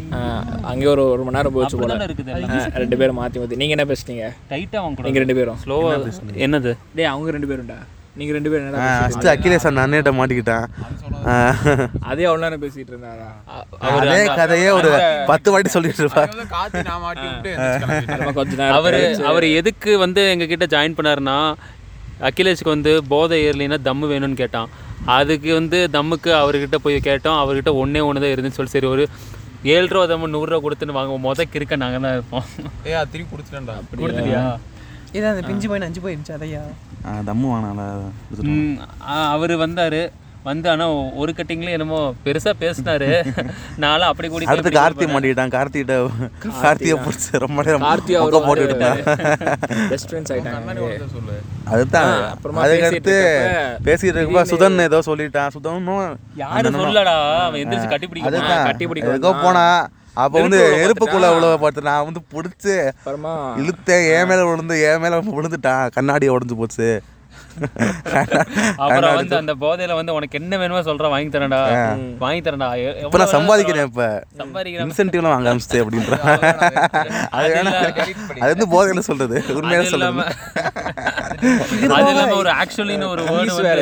அங்கேயே 0.70 0.90
ஒரு 0.92 1.04
ஒரு 1.12 1.22
மணி 1.26 1.36
நேரம் 1.36 1.54
போச்சு 1.56 1.76
போல. 1.80 1.94
ரெண்டு 2.82 2.98
பேரும் 3.00 3.18
மாற்றி 3.20 3.40
மாற்றி 3.40 3.58
நீங்கள் 3.62 3.76
என்ன 3.76 3.86
பேசுனீங்க? 3.92 4.26
டைட்டா 4.52 4.78
அவங்க 4.82 5.06
நீங்கள் 5.06 5.24
ரெண்டு 5.24 5.36
பேரும். 5.38 5.58
ஸ்லோவா 5.64 5.90
என்னது? 6.46 6.72
டேய் 6.98 7.10
அவங்க 7.14 7.34
ரெண்டு 7.36 7.50
பேரும்டா. 7.52 7.78
நீங்கள் 8.18 8.36
ரெண்டு 8.36 8.50
பேரும் 8.52 8.74
ஃபஸ்ட்டு 9.02 9.30
அகிலேஷ் 9.32 9.66
அந்த 9.68 9.82
அண்ணன்கிட்ட 9.82 10.12
மாட்டிக்கிட்டான். 10.18 10.66
அதே 12.10 12.24
அவ்வளோ 12.28 12.42
நேரம் 12.44 12.62
பேசிகிட்டு 12.64 12.92
இருந்தாரா? 12.94 13.28
அதே 13.98 14.18
கதையே 14.40 14.70
ஒரு 14.78 14.90
பத்து 15.30 15.50
வாட்டி 15.52 15.70
சொல்லிட்டு 15.76 16.02
இருப்பார் 16.04 16.30
அவர் 18.78 18.98
அவர் 19.30 19.46
எதுக்கு 19.60 19.92
வந்து 20.04 20.22
எங்ககிட்ட 20.32 20.66
ஜாயின் 20.74 20.96
பண்ணாருன்னா 20.98 21.36
அகிலேஷுக்கு 22.30 22.74
வந்து 22.76 22.92
போதை 23.12 23.38
ஏறலைன்னா 23.46 23.78
தம்மு 23.88 24.08
வேணும்னு 24.12 24.40
கேட்டான். 24.42 24.68
அதுக்கு 25.18 25.50
வந்து 25.60 25.78
தம்முக்கு 25.94 26.30
அவர்கிட்ட 26.40 26.76
போய் 26.82 26.98
கேட்டோம். 27.06 27.38
அவர்கிட்ட 27.44 27.70
ஒன்றே 27.82 28.02
ஒன்று 28.08 28.22
தான் 28.24 28.34
இருந்துச்சு. 28.34 28.58
சொல்லி 28.58 28.74
சரி 28.76 28.88
ஒரு 28.94 29.04
ஏழு 29.74 29.88
ரூபா 29.94 30.04
தம்மு 30.10 30.34
நூறுரூவா 30.34 30.60
கொடுத்துன்னு 30.66 30.98
வாங்க 30.98 31.16
மொத 31.26 31.46
கிறுக்க 31.54 31.80
நாங்கள் 31.84 32.04
தான் 32.06 32.14
இருப்போம் 32.18 32.46
ஏ 32.90 33.02
திருப்பி 33.12 33.30
கொடுத்துட்டேன்டா. 33.32 33.76
கொடுத்துட்டியா? 34.02 34.44
இதான் 35.16 35.32
அந்த 35.34 35.44
பிஞ்சு 35.50 35.66
போய் 35.70 35.84
நஞ்சு 35.84 36.02
போயிருந்துச்சு 36.04 36.36
அதையா? 36.38 36.64
தம்மு 37.28 37.46
வாங்கினால 37.52 37.80
அவரு 39.34 39.54
வந்தாரு. 39.66 40.02
வந்து 40.46 40.66
ஆனா 40.70 40.84
ஒரு 41.22 41.32
கட்டிங்ல 41.38 41.74
என்னமோ 41.74 41.98
பெருசா 42.24 42.52
பேசினாரு. 42.62 43.08
நானும் 43.82 44.08
அப்படி 44.08 44.28
கூடி 44.28 44.48
அடுத்து 44.52 44.70
கார்த்தி 44.78 45.06
மாட்டிக்கிட்டான். 45.12 45.52
கார்த்திகிட்ட 45.56 45.96
கார்த்தியை 46.62 46.96
பிடிச்சி 47.04 47.40
ரொம்ப 47.44 47.64
நேரம் 47.66 47.84
கார்த்தி 47.86 48.14
போட்டுட்டு 48.46 48.66
இருந்தான். 48.70 48.98
பெஸ்ட் 49.92 50.08
ஃப்ரெண்ட்ஸ் 50.10 50.32
ஆகிட்டாங்க 50.34 50.88
அதுதான். 51.74 52.10
அப்புறமா 52.32 52.64
அதுக்கடுத்து 52.64 53.16
பேசிட்டு 53.88 54.12
இருக்கப்ப 54.12 54.44
சுதன் 54.52 54.84
ஏதோ 54.88 55.00
சொல்லிட்டான். 55.10 55.54
சுதனும் 55.56 56.04
யாரு 56.42 56.76
சொல்லடா 56.80 57.16
அவன் 57.46 57.60
எந்திரிச்சு 57.62 57.92
கட்டி 57.94 58.08
பிடிக்க 58.12 58.30
அதுதான். 58.32 58.66
கட்டி 58.70 58.86
பிடிக்க 58.92 59.14
எதுக்கோ 59.14 59.34
போனா 59.46 59.66
அப்போ 60.16 60.36
வந்து 60.44 60.58
எருப்புக்குள்ள 60.82 61.26
அவ்வளோ 61.30 61.50
பார்த்து 61.62 61.88
நான் 61.88 62.06
வந்து 62.08 62.22
பிடிச்சி 62.34 62.74
இழுத்தேன் 63.62 64.06
என் 64.16 64.28
மேல 64.30 64.44
விழுந்து 64.50 64.76
என் 64.90 65.02
மேல 65.04 65.20
விழுந்துட்டான் 65.38 65.92
கண்ணாடி 65.96 66.34
உடஞ்சு 66.36 66.60
போச்சு. 66.60 66.88
அப்புறம் 68.82 69.16
வந்து 69.18 69.34
அந்த 69.40 69.52
போதையில 69.62 69.96
வந்து 69.98 70.14
உனக்கு 70.18 70.38
என்ன 70.40 70.58
வேணுமோ 70.60 70.80
சொல்ற 70.88 71.08
வாங்கி 71.14 71.30
தரேன்டா. 71.34 71.58
வாங்கி 72.22 72.40
தரேன்டா. 72.46 72.68
இப்போ 73.02 73.18
நான் 73.22 73.34
சம்பாதிக்கிறேன் 73.34 73.88
இப்போ. 73.90 74.06
சம்பாதிக்கிறேன். 74.42 74.86
இன்சென்டிவ்லாம் 74.86 75.34
வாங்க 75.34 75.50
ஆரம்பிச்சிட்டேன் 75.50 75.84
அப்படின்ற. 75.84 76.18
அது 77.38 77.50
வேணா 77.56 77.72
அது 78.42 78.52
வந்து 78.54 78.68
போதையில 78.74 79.02
சொல்றது. 79.10 79.36
உண்மையான 79.58 79.84
அது 79.84 79.92
இல்லாம 79.98 80.26
சொல்றது 81.72 81.94
அது 81.98 82.10
இல்லாம 82.14 82.36
ஒரு 82.42 82.52
ஆக்சுவலின்னு 82.60 83.10
ஒரு 83.14 83.24
வந்து 83.30 83.74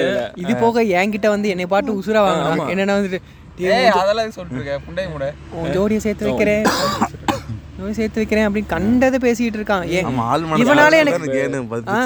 இது 0.44 0.54
போக 0.64 0.84
என்கிட்ட 1.00 1.28
வந்து 1.37 1.52
என்னை 1.54 1.68
பாட்டு 1.75 1.99
உசுரா 2.00 2.22
வாங்க 2.28 2.66
என்னன்னா 2.75 2.96
வந்துட்டு 2.99 3.20
ஏய் 3.61 3.88
அதெல்லாம் 3.93 4.31
சொல்லிட்டு 4.31 4.59
இருக்கேன் 4.59 4.83
புண்டை 4.87 5.05
முடை. 5.12 5.29
ஜோடியை 5.73 6.00
சேர்த்து 6.00 6.26
வைக்கிறேன். 6.26 6.64
ஜோடி 7.80 7.94
சேர்த்து 7.99 8.20
வைக்கிறேன் 8.20 8.46
அப்படின்னு 8.46 8.70
கண்டதை 8.72 9.18
பேசிட்டு 9.25 9.56
இருக்கான். 9.58 9.84
ஏன் 9.96 10.06
இவனால 10.62 10.94
எனக்கு 11.02 11.28
கேனு 11.37 11.58
பதிச்சு 11.70 12.00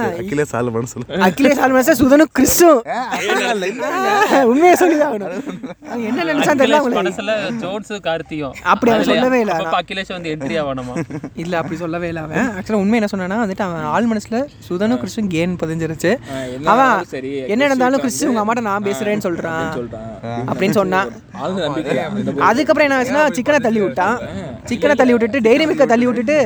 அகிலேஷ் 1.27 1.63
ஆல்மனசா 1.65 1.95
சுதனும் 2.01 2.31
கிறிஸ்டும் 2.37 2.81
உண்மையை 4.51 4.75
சொல்லி 4.83 4.97
ஆகணும் 5.07 5.33
அவன் 5.91 6.05
என்ன 6.11 6.25
நினைச்சான் 6.29 6.61
தெரியல 6.61 7.49
ஜோன்ஸ் 7.63 7.93
கார்த்தியும். 8.09 8.55
அப்படி 8.73 8.93
அவன் 8.95 9.09
சொல்லவே 9.11 9.39
இல்ல. 9.45 9.57
அகிலேஷ் 9.81 10.13
வந்து 10.17 10.31
என்ட்ரி 10.35 10.57
ஆகணுமா 10.63 10.95
இல்ல 11.45 11.55
அப்படி 11.61 11.79
சொல்லவே 11.83 12.09
இல்லை 12.13 12.23
அவன். 12.27 12.51
ஆக்சுவலாக 12.59 12.83
உண்மை 12.85 12.99
என்ன 13.01 13.11
சொன்னான்னா 13.13 13.39
வந்துட்டு 13.45 13.65
அவன் 13.67 13.89
ஆள் 13.95 14.09
மனசுல 14.13 14.41
சுதனும் 14.69 15.01
கிறிஸ்டும் 15.03 15.31
கேன் 15.35 15.59
பதிஞ்சிருச்சு. 15.63 16.13
அவன் 16.75 16.95
என்ன 17.53 17.61
நடந்தாலும் 17.67 18.03
கிறிஸ்து 18.05 18.31
உங்க 18.33 18.41
அம்மாட்ட 18.45 18.65
நான் 18.71 18.87
பேசுறேன்னு 18.89 19.27
சொல்றான். 19.29 19.73
அப்படின்னு 20.51 20.79
சொன்னான். 20.81 21.11
அதுக்கப்புறம் 22.51 22.87
என்ன 22.89 22.99
ஆச்சுன்னா 23.01 23.23
சிக்கனை 23.39 23.61
தள்ளி 23.69 23.81
விட்டான். 23.87 24.17
சிக்கனை 24.71 24.95
தள்ளி 25.01 25.15
விட்டுட்டு 25.15 25.45
டெய்ரி 25.49 25.64
மில்கை 25.71 25.87
தள்ளி 25.93 26.07
விட்டுட்டு 26.09 26.37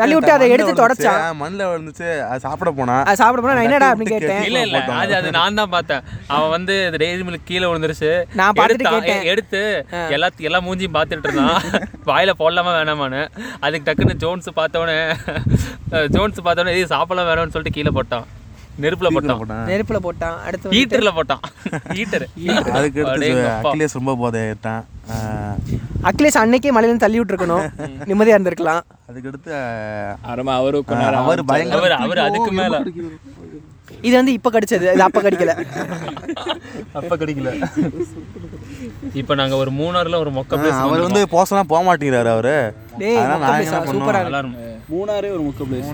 தள்ளி 0.00 0.14
விட்டு 0.16 0.32
அதை 0.34 0.46
எடுத்து 0.54 0.72
தொடச்சான். 0.80 1.20
மண்ணில் 1.40 1.68
விழுந்துச்சு. 1.70 2.08
அது 2.28 2.40
சாப்பிட 2.46 2.70
போனா? 2.78 2.96
அது 3.08 3.20
சாப்பிட 3.20 3.40
போனா 3.44 3.54
நான் 3.58 3.68
என்னடா 3.68 3.88
அப்படின்னு 3.92 4.14
கேட்டேன்? 4.16 4.42
இல்ல 4.48 4.60
இல்ல 4.66 4.80
அது 5.02 5.14
அது 5.18 5.30
நான் 5.38 5.58
தான் 5.60 5.72
பார்த்தேன். 5.76 6.02
அவன் 6.36 6.52
வந்து 6.56 6.74
இந்த 6.88 7.00
டெய்ரி 7.04 7.24
மில்க் 7.28 7.48
கீழே 7.50 7.66
விழுந்துருச்சு. 7.70 8.12
நான் 8.40 8.56
பார்த்துட்டு. 8.58 8.92
கேட்டேன். 8.94 9.24
எடுத்து 9.32 9.62
எல்லா 10.16 10.30
எல்லா 10.50 10.60
மூஞ்சியும் 10.68 10.96
பார்த்துட்டு 10.98 11.28
இருந்தான். 11.30 11.58
வாயில 12.10 12.34
போடலாமா 12.42 12.72
வேணாமான்னு. 12.78 13.22
அதுக்கு 13.66 13.86
டக்குன்னு 13.88 14.20
ஜோன்ஸ் 14.24 14.50
பார்த்தவொடனே 14.60 15.00
ஜோன்ஸ் 16.16 16.40
பார்த்தவொடனே 16.46 16.76
இது 16.80 16.92
சாப்பிடலாம் 16.96 17.28
வேணும்னு 17.30 17.54
சொல்லிட்டு 17.56 17.78
கீழே 17.78 17.92
போட்டான். 17.98 18.26
நெருப்புல 18.80 19.08
போட்டான். 19.14 19.40
நெருப்புல 19.70 19.98
போட்டான். 20.06 20.36
அடுத்து 20.46 20.70
ஹீட்டர்ல 20.74 21.10
போட்டான். 21.18 21.42
ஹீட்டர் 21.96 22.24
அதுக்கு. 22.78 23.02
அகிலேஷ் 23.62 23.98
ரொம்ப 23.98 24.14
போதையிட்டான் 24.22 24.82
அகிலேஷ் 26.10 26.38
அன்னைக்கே 26.42 26.70
மலையில 26.76 26.96
தள்ளி 26.96 27.20
விட்டுருக்கணும். 27.20 27.66
நிம்மதியா 28.08 28.36
இருந்திருக்கலாம். 28.36 28.82
அதுக்கடுத்து 29.10 29.52
அருமா 30.32 30.54
அவரு 30.60 30.78
அவர் 31.22 31.44
பயங்கர 31.44 31.78
அவர் 31.78 31.94
அவர் 32.06 32.20
அதுக்கு 32.28 32.52
மேல. 32.52 32.82
இது 34.02 34.14
வந்து 34.16 34.32
இப்ப 34.32 34.50
கடிச்சது. 34.50 34.86
இது 34.94 35.02
அப்ப 35.02 35.20
கடிக்கல. 35.22 35.52
அப்ப 36.98 37.16
கிடைக்கல. 37.16 37.50
இப்ப 39.20 39.34
நாங்க 39.34 39.56
ஒரு 39.56 39.70
மூணாறுல 39.70 40.16
ஒரு 40.16 40.30
மொக்க 40.30 40.70
அவர் 40.86 41.00
வந்து 41.00 41.22
போசலாம் 41.36 41.70
போக 41.72 41.82
மாட்டேங்கிறாரு 41.88 42.30
அவரு. 42.36 42.56
மூணாரே 44.92 45.30
ஒரு 45.36 45.42
முக்க 45.48 45.62
பிளேஸ் 45.68 45.92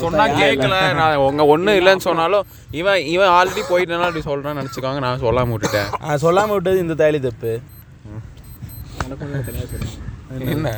சொன்னா 0.00 0.24
கேட்கல 0.40 0.76
நான் 1.00 1.22
உங்க 1.26 1.44
ஒன்றும் 1.54 1.78
இல்லைன்னு 1.80 2.06
சொன்னாலும் 2.08 2.46
இவன் 2.80 3.04
இவன் 3.14 3.32
ஆல்ரெடி 3.38 3.62
போயிட்டனால 3.70 4.08
அப்படி 4.08 4.24
சொல்றான்னு 4.30 4.60
நினச்சிக்காங்க. 4.62 5.00
நான் 5.06 5.22
சொல்லாம 5.26 5.52
விட்டுட்டேன். 5.54 5.90
சொல்லாம 6.24 6.52
விட்டது 6.56 6.84
இந்த 6.84 6.96
தாலி 7.02 7.20
தப்பு. 7.28 7.52
என்ன? 10.56 10.68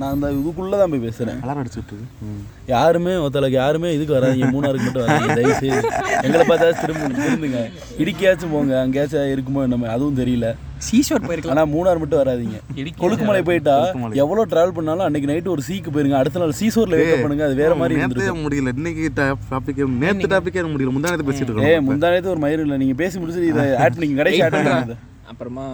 நான் 0.00 0.10
அந்த 0.14 0.26
இதுக்குள்ளே 0.38 0.76
தான் 0.80 0.90
போய் 0.92 1.04
பேசுகிறேன் 1.04 1.38
கலர் 1.42 1.60
அடிச்சுட்டு 1.60 1.96
யாருமே 2.72 3.12
ஒருத்தளவுக்கு 3.22 3.58
யாருமே 3.60 3.90
இதுக்கு 3.96 4.16
வராதீங்க 4.16 4.48
மூணாருக்கு 4.54 4.86
மட்டும் 4.86 5.04
வராதீங்க 5.04 5.36
தயவு 5.38 5.54
செய்து 5.62 5.78
எங்களை 6.26 6.44
பார்த்தா 6.50 6.68
திரும்ப 6.80 7.08
திருந்துங்க 7.20 7.60
இடிக்கையாச்சும் 8.02 8.54
போங்க. 8.54 8.74
அங்கேயாச்சும் 8.84 9.32
இருக்குமோ 9.34 9.62
என்னமோ 9.66 9.88
அதுவும் 9.94 10.18
தெரியல. 10.20 10.48
சீஷோர் 10.88 11.24
போயிருக்கலாம். 11.26 11.54
ஆனால் 11.54 11.70
மூணார் 11.74 12.00
மட்டும் 12.02 12.20
வராதீங்க. 12.22 12.58
கொழுக்குமலை 13.02 13.42
போயிட்டா 13.48 13.76
எவ்வளோ 14.24 14.44
ட்ராவல் 14.52 14.76
பண்ணாலும் 14.78 15.06
அன்னைக்கு 15.06 15.30
நைட்டு 15.32 15.52
ஒரு 15.54 15.64
சீக்கு 15.68 15.92
போயிருங்க. 15.94 16.18
அடுத்த 16.20 16.42
நாள் 16.42 16.58
சீசோரில் 16.60 16.98
வெயிட் 17.00 17.24
பண்ணுங்க. 17.24 17.44
அது 17.48 17.56
வேற 17.62 17.74
மாதிரி 17.80 17.98
நேத்தே 18.00 18.06
இருந்திருக்கும். 18.06 18.44
முடியல. 18.46 18.74
இன்னைக்கு 18.80 19.06
டாபிக் 19.52 19.82
நேத்து 20.04 20.32
டாபிக்கே 20.34 20.66
முடியல. 20.74 20.94
முந்தா 20.98 21.10
நேத்து 21.14 21.28
பேசிட்டு 21.30 21.50
ஏ 21.64 21.72
இருக்கோம். 21.72 21.88
முந்தானத்து 21.90 22.32
ஒரு 22.34 22.42
மயிறு 22.46 22.64
இல்லை. 22.66 22.78
நீங்கள் 22.84 23.00
பேசி 23.02 23.18
முடிச்சுட்டு 23.22 23.50
இதை 23.54 23.66
ஆட் 23.84 23.96
பண்ணிங்க 23.96 24.20
கடைசி 24.22 24.42
ஆட் 24.46 24.56
பண்ணுங்க 24.58 24.96
அப்புறமா 25.34 25.64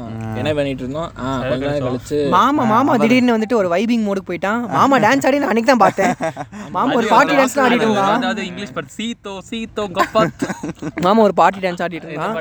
என்ன 0.41 0.51
பண்ணிட்டு 0.57 0.83
இருந்தோம்? 0.85 1.09
கொஞ்ச 1.51 1.63
நேரம் 1.65 1.87
கழிச்சு 1.87 2.19
மாமா 2.35 2.63
மாமா 2.73 2.93
திடீர்னு 3.03 3.35
வந்துட்டு 3.37 3.57
ஒரு 3.61 3.69
வைபிங் 3.73 4.05
மோடுக்கு 4.07 4.31
போயிட்டான். 4.31 4.61
மாமா 4.77 4.97
டான்ஸ் 5.05 5.27
ஆடி 5.29 5.41
நான் 5.43 5.53
அன்னைக்கு 5.53 5.71
தான் 5.73 5.83
பார்த்தேன். 5.85 6.13
மாமா 6.77 6.95
ஒரு 7.01 7.09
பார்ட்டி 7.13 7.35
டான்ஸ் 7.41 7.57
ஆடிட்டு 7.65 7.87
இருந்தான். 7.87 8.17
அதாவது 8.21 8.43
இங்கிலீஷ் 8.51 8.75
பட் 8.79 8.91
சீத்தோ 8.97 9.35
சீத்தோ 9.51 9.85
கப்பாத். 9.99 10.45
மாமா 11.07 11.23
ஒரு 11.29 11.37
பார்ட்டி 11.41 11.63
டான்ஸ் 11.67 11.83
ஆடிட்டு 11.87 12.09
இருந்தான். 12.09 12.37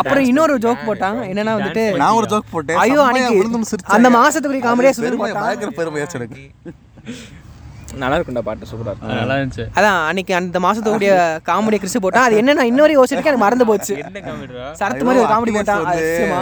அப்புறம் 0.00 0.26
இன்னொரு 0.32 0.56
ஜோக் 0.66 0.86
போட்டான். 0.88 1.20
என்னன்னா 1.30 1.54
வந்துட்டு 1.58 1.84
நான் 2.02 2.18
ஒரு 2.20 2.28
ஜோக் 2.34 2.52
போட்டேன். 2.56 2.80
ஐயோ 2.84 3.00
அன்னைக்கு 3.08 3.70
சிரிச்சேன். 3.72 3.94
அந்த 3.98 4.10
மாசத்துக்குரிய 4.18 4.64
காமெடியா 4.68 4.94
பெருமை 5.06 5.24
போட்டான். 5.24 5.46
பயங்கர 5.46 5.72
பெருமையாச்சு 5.80 6.20
எனக்கு. 6.20 6.44
நல்லா 8.02 8.16
இருக்கும்டா 8.18 8.44
பாட்டு 8.48 8.68
சூப்பரா 8.70 8.92
இருக்கும் 8.92 9.20
நல்லா 9.22 9.36
இருந்துச்சு. 9.40 9.64
அதான் 9.78 9.98
அன்னைக்கு 10.08 10.34
அந்த 10.40 10.60
மாசத்துக்குரிய 10.66 11.12
காமெடி 11.48 11.78
கிறிஸ்து 11.82 12.02
போட்டான் 12.04 12.26
அது 12.28 12.40
என்ன 12.42 12.56
நான் 12.58 12.70
இன்னொரு 12.72 12.96
யோசிச்சிருக்கேன் 12.98 13.32
எனக்கு 13.32 13.46
மறந்து 13.46 13.68
போச்சு. 13.70 13.94
சரத்து 14.80 15.06
மாதிரி 15.08 15.22
ஒரு 15.24 15.32
காமெடி 15.34 15.54
போட்டான் 15.58 15.86
அதிசயமா. 15.92 16.40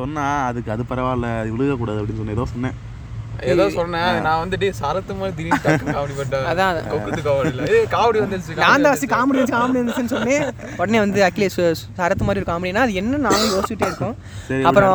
சொன்னா 0.00 0.24
அதுக்கு 0.50 0.70
அது 0.74 0.82
பரவாயில்ல 0.92 1.28
அது 1.42 1.50
விழுக 1.56 1.76
கூடாது 1.82 2.00
அப்படின்னு 2.00 2.20
சொன்னேன் 2.22 2.38
ஏதோ 2.38 2.46
சொன்னேன். 2.54 2.76
ஏதோ 3.52 3.64
சொன்னேன். 3.76 4.16
நான் 4.26 4.40
வந்துட்டு 4.42 4.66
சரத்து 4.78 5.14
மாதிரி 5.18 5.34
திடீர்னு 5.38 5.60
காமெடி 5.88 6.14
பண்ணிட்டேன் 6.18 6.46
அதான். 6.50 6.76
கொக்குத்து 6.90 7.22
காமெடி 7.26 7.50
இல்லை 7.52 7.64
ஏய் 7.72 7.86
காமெடி 7.94 8.18
வந்துருச்சு 8.22 8.56
நான் 8.60 8.84
தான் 8.84 8.92
ஃபஸ்ட்டு 8.92 9.10
காமெடி 9.14 9.38
வந்துச்சு 9.38 9.56
காமெடி 9.56 9.80
வந்துச்சுன்னு 9.82 10.12
சொன்னேன். 10.14 10.44
உடனே 10.80 11.00
வந்து 11.04 11.20
அகிலேஷ் 11.28 11.58
சரத்து 11.98 12.26
மாதிரி 12.28 12.42
ஒரு 12.42 12.48
காமெடினா 12.50 12.84
அது 12.86 12.94
என்ன 13.02 13.20
நானும் 13.26 13.52
யோசிச்சுட்டே 13.54 13.88
இருக்கோம். 13.90 14.14
சரி 14.48 14.62
அப்புறம் 14.68 14.94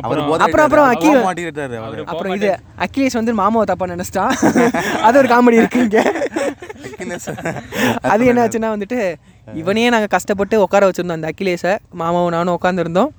அப்புறம் 0.00 0.26
அப்புறம் 0.46 0.86
அவரு 0.86 2.04
அப்புறம் 2.12 2.34
இது 2.38 2.50
அகிலேஷ் 2.86 3.18
வந்து 3.20 3.34
மாமாவை 3.42 3.66
தப்பா 3.72 3.88
நினைச்சிட்டான் 3.94 4.34
அது 5.06 5.16
ஒரு 5.22 5.30
காமெடி 5.34 5.60
இருக்கு 5.62 5.80
இங்க. 5.86 6.00
அது 8.12 8.22
என்ன 8.30 8.42
ஆச்சுன்னா 8.44 8.70
வந்துட்டு 8.74 9.00
இவனையே 9.60 9.88
நாங்கள் 9.94 10.14
கஷ்டப்பட்டு 10.14 10.56
உட்கார 10.64 10.86
வச்சிருந்தோம் 10.88 11.18
அந்த 11.18 11.30
அகிலேஷை. 11.32 11.72
மாமாவும் 12.00 12.34
நானும் 12.36 12.56
உட்காந்துருந்தோம் 12.58 13.10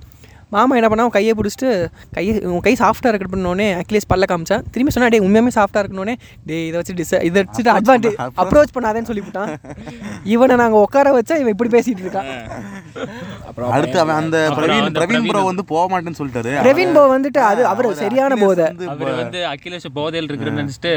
மாமா 0.54 0.74
என்ன 0.78 0.88
பண்ணா 0.88 1.04
அவன் 1.04 1.16
கையை 1.16 1.32
பிடிச்சிட்டு 1.38 1.70
கையை 2.12 2.32
உன் 2.52 2.60
கை 2.60 2.72
சாஃப்டாக 2.78 3.10
இருக்கட்டு 3.12 3.34
பண்ணோடனே 3.34 3.66
அகிலேஷ் 3.80 4.08
பல்ல 4.12 4.24
காமிச்சான். 4.30 4.64
திரும்பி 4.70 4.92
சொன்னா 4.94 5.08
டே 5.08 5.18
உண்மையுமே 5.26 5.52
சாஃப்டாக 5.58 5.82
இருக்கணுன்னே 5.82 6.14
டே 6.46 6.56
இதை 6.66 6.80
வச்சு 6.80 6.94
டிஸ் 7.00 7.22
இதை 7.22 7.42
வச்சுட்டு 7.42 7.72
அட்வான்டேஜ் 7.76 8.16
அப்ரோச் 8.42 8.74
பண்ணாதேன்னு 8.76 9.10
சொல்லிவிட்டான். 9.10 9.52
இவனை 10.24 10.56
நாங்கள் 10.56 10.84
உட்கார 10.86 11.12
வச்சா 11.18 11.36
இவன் 11.42 11.54
இப்படி 11.56 11.70
பேசிட்டு 11.76 12.02
இருக்கான். 12.04 12.30
அப்புறம் 13.48 13.70
அடுத்து 13.70 13.98
அவன் 14.00 14.18
அந்த 14.22 14.38
பிரவீன் 14.56 14.90
பிரவீன் 14.98 15.28
ப்ரோ 15.28 15.42
வந்து 15.50 15.64
போக 15.64 15.84
மாட்டேன்னு 15.92 16.20
சொல்லிட்டாரு. 16.20 16.52
பிரவீன் 16.66 16.94
போ 16.94 17.02
வந்துட்டு 17.18 17.40
அது 17.50 17.62
அவர் 17.72 17.88
சரியான 18.02 18.36
போதை. 18.36 18.66
அவர் 18.94 19.12
வந்து 19.22 19.40
அகிலேஷ் 19.52 19.88
போதையில் 19.98 20.28
இருக்கிறன்னு 20.30 20.62
நினைச்சிட்டு 20.62 20.92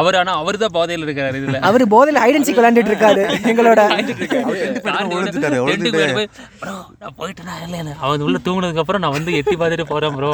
அவர் 0.00 0.18
ஆனா 0.20 0.32
அவர் 0.42 0.60
தான் 0.64 0.74
போதையில் 0.78 1.04
இருக்கிறாரு 1.06 1.38
இதுல. 1.42 1.58
அவர் 1.68 1.84
போதையில் 1.94 2.22
ஐடென்சிக் 2.26 2.58
விளையாண்டுட்டு 2.58 2.92
இருக்காரு 2.92 3.22
எங்களோட. 3.52 3.80
தாண்டி 3.86 5.14
ஒளிஞ்சுட்டாரு, 5.16 5.58
வந்து 5.58 5.66
ஒளிஞ்சுட்டு. 5.66 5.90
டென்ட்டுக்கு 5.90 6.14
போய், 6.18 6.28
"Bro, 6.62 6.74
நான் 7.02 7.14
போயிட்டேனா 7.18 7.54
இல்லை 7.64 7.78
இல்லை 7.78 7.94
அவன் 8.00 8.24
உள்ள 8.28 8.38
தூங்குனதுக்கு 8.44 8.79
அப்புறம் 8.80 9.02
நான் 9.04 9.16
வந்து 9.16 9.36
எட்டி 9.36 9.54
பார்த்துட்டு 9.56 9.86
போறேன் 9.86 10.14
ப்ரோ 10.16 10.30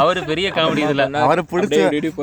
அவர் 0.00 0.20
பெரிய 0.24 0.48
காமெடி 0.56 0.82
இதுல 0.86 1.04
அவரை 1.22 1.42
பிடிச்சி. 1.52 1.80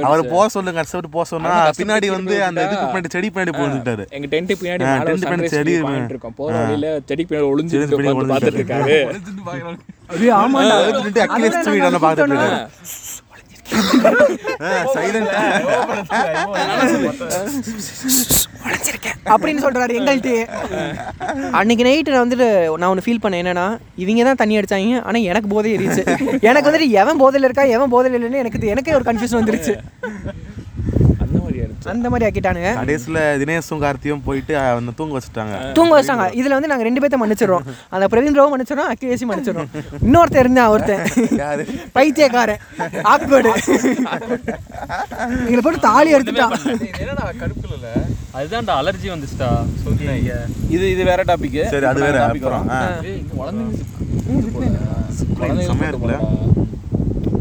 அவர் 0.08 0.22
போக 0.28 0.46
சொல்லுங்க 0.50 0.80
கஷ்டப்பட்டு 0.80 1.14
போக 1.16 1.26
சொன்னா 1.32 1.54
பின்னாடி 1.80 2.10
வந்து. 2.16 2.36
அந்த 2.48 2.64
இதுக்கு 2.66 2.86
பின்னாடி 2.88 3.12
செடி 3.16 3.30
பின்னாடி 3.30 3.54
போந்துட்டாரு 3.60 4.06
எங்க 4.18 4.30
டென்ட் 4.34 4.54
பின்னாடி 4.62 4.84
tent 5.10 5.26
பின்னாடி 5.26 5.52
செடி 5.56 5.74
இருக்கும் 6.06 6.38
போற. 6.40 6.54
வழியில 6.62 6.90
செடி 7.10 7.26
பின்னாடி 7.26 7.50
ஒளிஞ்சு 7.52 7.84
பார்த்துட்டு 8.32 8.62
இருக்காரு 8.62 8.98
ஐயோ, 10.14 10.34
ஆமாண்டா. 10.36 10.76
அக்கிலேஷ் 11.26 11.60
ஸ்வீட் 11.66 12.04
பாத்துட்டு 12.06 12.34
இருக்காரு 12.34 12.58
அப்படின்னு 19.30 19.64
சொல்றாரு 19.64 19.98
எங்கள்கிட்ட 19.98 20.32
அன்னைக்கு 21.60 21.86
நைட்டு 21.88 22.12
நான் 22.12 22.24
வந்துட்டு 22.24 22.48
நான் 22.74 22.90
ஒன்று 22.90 23.06
ஃபீல் 23.06 23.22
பண்ணேன் 23.24 23.42
என்னன்னா 23.44 23.66
இவங்க 23.98 24.24
தான் 24.24 24.42
தண்ணி 24.42 24.58
அடிச்சாங்க 24.60 25.00
ஆனால் 25.04 25.28
எனக்கு 25.30 25.50
போதை 25.50 25.74
எரிச்சு 25.78 26.04
எனக்கு 26.44 26.68
வந்துட்டு 26.70 26.90
எவன் 27.02 27.22
போதையில் 27.22 27.48
இருக்கா 27.48 27.66
எவன் 27.76 27.94
போதையில் 27.94 28.18
இல்லைன்னு 28.20 28.42
எனக்கு 28.44 28.60
இது- 28.60 28.74
எனக்கே 28.74 28.96
ஒரு 28.96 29.08
கன்ஃபியூஷன் 29.10 29.42
வந்துருச்சு 29.42 29.76
அந்த 31.86 32.10
மாதிரி 32.10 32.26
ஆயிடுச்சு 32.26 32.40
அந்த 32.40 32.50
மாதிரி 32.50 32.60
ஆக்கிட்டானுங்க. 32.60 32.70
கடைசியில 32.80 33.20
தினேஷும் 33.42 33.84
கார்த்தியும் 33.84 34.22
போயிட்டு 34.24 34.58
அவனை 34.58 34.94
தூங்க 34.96 35.18
வச்சுட்டாங்க. 35.18 35.72
தூங்க 35.72 36.02
வச்சிட்டாங்க 36.02 36.34
இதில் 36.34 36.52
வந்து 36.52 36.68
நாங்கள் 36.68 36.88
ரெண்டு 36.88 37.02
பேர்த்த 37.02 37.20
மன்னிச்சிடுறோம். 37.24 37.66
அந்த 37.90 38.08
பிரவீன் 38.12 38.38
ராவும் 38.40 38.54
மன்னிச்சிடறோம் 38.56 38.92
அக்கிலேஷும் 38.94 39.30
மன்னிச்சிடுறோம் 39.32 39.70
இன்னொருத்தன் 40.08 40.40
இருந்தான் 40.40 40.68
ஒருத்தன். 40.68 41.06
யாரு? 41.38 41.66
பைத்தியக்காரன். 41.92 42.62
ஆக்வர்டு 43.14 43.52
எங்களை 45.30 45.62
போட்டு 45.64 45.80
தாலி 45.80 46.14
எடுத்துட்டான். 46.14 46.56
கடுப்புல 47.42 47.74
இல்ல? 47.74 47.90
அதுதான்டா 48.34 48.74
அலர்ஜி 48.82 49.08
வந்துச்சுடா. 49.14 49.50
சொல்லிங்க. 49.86 50.34
இது 50.70 50.92
இது 50.92 51.04
வேற 51.04 51.24
டாபிக் 51.24 51.70
சரி 51.70 51.86
அது 51.86 52.02
வேற 52.02 52.26
அப்புறம். 52.26 52.70
ஆ. 52.70 52.80
செம்மையா 55.68 55.92
இருக்குல்ல? 55.92 56.18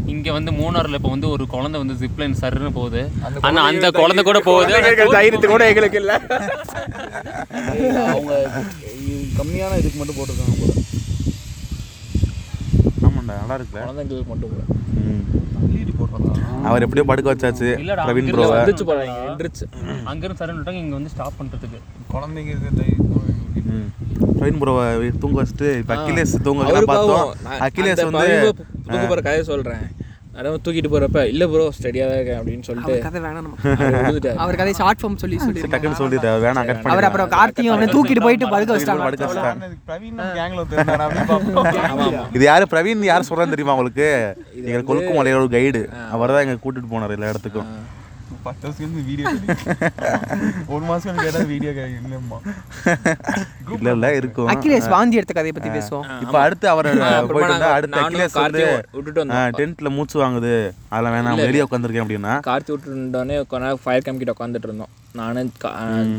இங்க 0.09 0.29
வந்து 0.31 0.51
மூணாறுல 0.51 0.99
இப்ப 0.99 1.09
வந்து 1.09 1.29
ஒரு 1.29 1.43
குழந்தை 1.47 1.77
வந்து 1.81 1.97
ஜிப்லைன் 2.01 2.39
சருன்னு 2.41 2.71
போகுது. 2.71 3.01
ஆனா 3.47 3.61
அந்த 3.69 3.87
குழந்தை 3.97 4.23
கூட 4.23 4.39
போகுது. 4.47 4.73
தைரியத்து 5.15 5.47
கூட 5.47 5.65
எங்களுக்கு 5.71 5.99
இல்ல. 5.99 6.13
அவங்க 8.09 8.33
கம்மியான 9.39 9.77
இதுக்கு 9.81 9.99
மட்டும் 9.99 10.17
போட்டிருக்காங்க 10.17 10.55
போல. 10.61 10.73
ஆமாண்டா 13.07 13.33
நல்லா 13.33 13.57
இருக்குல்ல. 13.57 13.83
குழந்தைங்களுக்கு 13.83 14.31
மட்டும் 14.33 14.55
ம். 15.03 15.25
அவர் 16.67 16.83
எப்படியோ 16.85 17.05
படுக்க 17.09 17.27
வச்சாச்சு 17.31 17.67
பிரவீன் 17.99 18.23
அங்க 18.23 18.33
ப்ரோவை. 18.33 18.55
வந்துச்சு 18.55 18.85
போறாங்க 18.89 19.13
எந்திரிச்சு 19.27 19.65
அங்க 20.11 20.21
இருந்து 20.21 20.39
சருன்னு 20.41 20.59
விட்டாங்க 20.59 20.81
இங்க 20.83 20.95
வந்து 20.95 21.13
ஸ்டாப் 21.13 21.37
பண்றதுக்கு. 21.39 21.79
குழந்தைங்க 22.13 22.51
இருக்க. 22.55 22.85
பிரவீன் 24.39 24.59
ப்ரோவை 24.61 24.85
தூங்க 25.23 25.37
வச்சுட்டு 25.41 25.69
இப்போ 25.81 25.93
அகிலேஷ் 26.01 26.35
தூங்க 26.47 26.61
அவரு 26.65 26.75
வைக்கலாம் 26.75 26.91
பார்த்தோம். 26.91 27.63
அகிலேஷ் 27.67 28.05
வந்து 28.09 28.29
தூக்க 28.91 29.03
போற 29.13 29.21
கதையை 29.27 29.45
சொல்றேன். 29.53 29.83
அதான் 30.39 30.61
தூக்கிட்டு 30.65 30.89
போறப்ப 30.91 31.21
இல்ல 31.31 31.43
ப்ரோ 31.51 31.63
ஸ்டடியா 31.77 32.03
தான் 32.09 32.17
இருக்கேன் 32.19 32.37
அப்படின்னு 32.41 32.65
சொல்லிட்டு 32.67 32.91
அவர் 32.93 33.05
கதை 33.07 33.19
வேணாம். 33.25 33.47
அவர். 34.09 34.27
அவர் 34.43 34.77
ஷார்ட் 34.79 35.01
ஃபார்ம் 35.01 35.17
சொல்லி 35.23 35.37
சொல்லி 35.45 35.61
டக்குன்னு 35.73 35.99
சொல்லிட்டு 36.01 36.29
வேணாம் 36.45 36.67
கட் 36.69 36.77
அவர் 36.77 36.85
பண்ணி 36.93 37.07
அப்புறம் 37.09 37.31
கார்த்தியும் 37.35 37.73
அவனை 37.75 37.87
தூக்கிட்டு 37.95 38.23
போயிட்டு 38.25 38.51
படுக்க 38.53 38.71
வச்சிட்டாங்க. 38.75 39.07
படுக்க 39.07 39.25
வச்சுட்டாங்க. 39.25 39.65
இது 42.37 42.43
யாரு? 42.49 42.67
பிரவீன் 42.73 43.03
யார் 43.11 43.27
சொல்றான்னு 43.29 43.55
தெரியுமா 43.55 43.75
உங்களுக்கு? 43.77 44.07
எங்க 44.69 44.81
கொழுக்கு 44.91 45.11
மலையோட 45.19 45.49
கைடு 45.57 45.81
அவர் 46.15 46.35
தான் 46.35 46.45
எங்க 46.47 46.57
கூட்டிட்டு 46.65 46.91
போனார் 46.93 47.15
எல்லா 47.17 47.31
இடத்துக்கும். 47.33 47.69
பத்து 48.43 48.67
வருஷம் 48.67 49.05
வீடியோ 49.05 49.29
ஒரு 50.67 50.85
மாசம் 50.85 51.15
கேட்டா 51.15 51.39
வீடியோ 51.39 51.71
இல்லம்மா. 51.71 52.53
இல்ல 53.75 53.91
இல்ல 53.91 54.15
இருக்கும். 54.15 54.47
அகிலேஷ் 54.47 54.89
வாந்தி 54.89 55.15
எடுத்த 55.15 55.41
கதையை 55.41 55.51
பத்தி 55.51 55.69
பேசுவோம். 55.69 56.21
இப்ப 56.21 56.39
அடுத்து 56.39 56.69
அவர் 56.69 56.97
போயிட்டு 56.99 57.33
வந்தா 57.33 57.71
அடுத்து 57.71 57.99
நானும் 57.99 58.19
அகிலேஷ் 58.19 58.33
வந்து 58.33 58.83
விட்டுட்டு. 58.91 59.25
டென்ட்ல 59.25 59.89
மூச்சு 59.89 60.19
வாங்குது. 60.19 60.71
அதெல்லாம் 60.87 61.25
வேணாம் 61.25 61.35
வெளியே 61.35 61.63
உட்காந்துருக்கேன் 61.63 62.07
அப்படின்னா. 62.07 62.39
கார்த்தி 62.47 62.73
விட்டுருந்தோடனே 62.73 63.47
கொஞ்ச 63.47 63.59
நேரம் 63.59 63.79
ஃபயர் 63.83 64.01
கேம்ப் 64.01 64.19
கிட்ட 64.19 64.33
உட்காந்துட்டு 64.37 64.63
இருந்தோம். 64.63 64.87
நானும் 65.13 65.53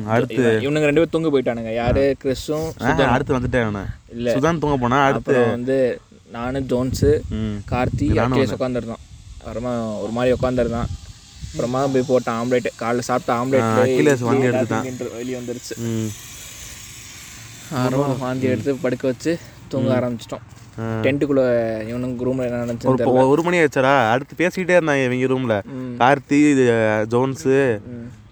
அடுத்து? 0.07 0.35
இவன்- 0.37 0.65
இவனுங்க 0.65 0.81
ரெண்டு 0.81 1.07
பேரும் 1.07 1.11
தூங்க 1.11 1.41
போயிட்டானுங்க. 1.41 1.75
யாரு? 1.75 2.17
கிறிஸும் 2.25 2.79
அடுத்து 3.05 3.39
வந்துட்டேன் 3.39 3.85
இல்ல. 4.11 4.35
சுதான் 4.35 4.59
தூங்க 4.59 4.77
போனா 4.77 5.05
அடுத்து 5.05 5.33
வந்து 5.51 6.01
நானும் 6.33 6.67
ஜோன்ஸு. 6.67 7.21
கார்த்தி 7.71 8.15
அகிலேஷ் 8.25 8.55
உட்காந்துருந்தோம் 8.59 8.99
அப்புறமா 9.39 9.85
ஒரு 9.85 10.13
மாதிரி 10.13 10.37
உட்காந்துருந்தான் 10.43 10.87
அப்புறமா 11.51 11.81
போய் 11.93 12.09
போட்ட 12.09 12.31
ஆம்லேட் 12.41 12.69
காலைல 12.81 13.05
சாப்பிட்ட 13.09 13.33
ஆம்லேட் 13.41 13.69
அகிலேஷ் 13.85 14.27
வாந்தி 14.27 14.47
எடுத்துட்டான். 14.47 15.17
வெளியே 15.17 15.39
வந்துருச்சு. 15.41 15.75
அப்புறமா 17.73 18.07
வாந்தி 18.25 18.47
எடுத்து 18.53 18.73
படுக்க 18.85 19.05
வச்சு 19.09 19.33
தூங்க 19.69 19.91
ஆரம்பிச்சிட்டோம். 19.99 20.45
டென்ட்டுக்குள்ள 21.05 21.43
இவனுங்க 21.91 22.23
ரூம்ல 22.27 22.45
என்ன 22.49 22.61
ஒரு 22.61 22.67
நடந்துச்சு 22.67 23.29
ஒரு 23.33 23.43
மணி 23.47 23.57
ஆயிடுச்சாரா 23.59 23.93
அடுத்து 24.13 24.35
பேசிக்கிட்டே 24.41 24.75
இருந்தாங்க 24.79 25.03
இவங்க 25.09 25.29
ரூம்ல 25.33 25.55
கார்த்தி 26.03 26.39
ஜோன்ஸு 27.13 27.57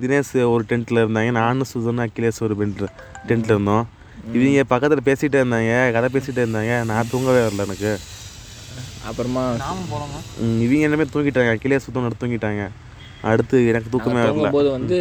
தினேஷ் 0.03 0.33
ஒரு 0.55 0.65
டென்ட்ல 0.71 1.03
இருந்தாங்க. 1.05 1.31
நானும் 1.41 1.71
சுதன் 1.75 2.05
அகிலேஷ் 2.07 2.43
ஒரு 2.47 2.57
பென்ட் 2.61 2.83
டென்ட்ல 3.29 3.55
இருந்தோம். 3.55 3.87
இவங்க 4.33 4.65
பக்கத்துல 4.73 5.03
பேசிட்டே 5.09 5.39
இருந்தாங்க. 5.43 5.73
கதை 5.97 6.09
பேசிட்டே 6.15 6.41
இருந்தாங்க. 6.45 6.73
நான் 6.91 7.11
தூங்கவே 7.11 7.41
வரல 7.47 7.67
எனக்கு. 7.69 7.93
அப்புறமா 9.09 9.45
இவங்க 10.65 10.85
எல்லாமே 10.89 11.07
தூங்கிட்டாங்க. 11.15 11.51
அகிலேஷ் 11.57 11.87
சுத்தம் 11.87 12.21
தூங்கிட்டாங்க. 12.25 12.65
அடுத்து 13.31 13.57
எனக்கு 13.71 13.93
தூக்கமே 13.93 14.21
வரல. 14.21 14.33
தூங்கும்போது 14.33 14.69
வந்து 14.77 14.99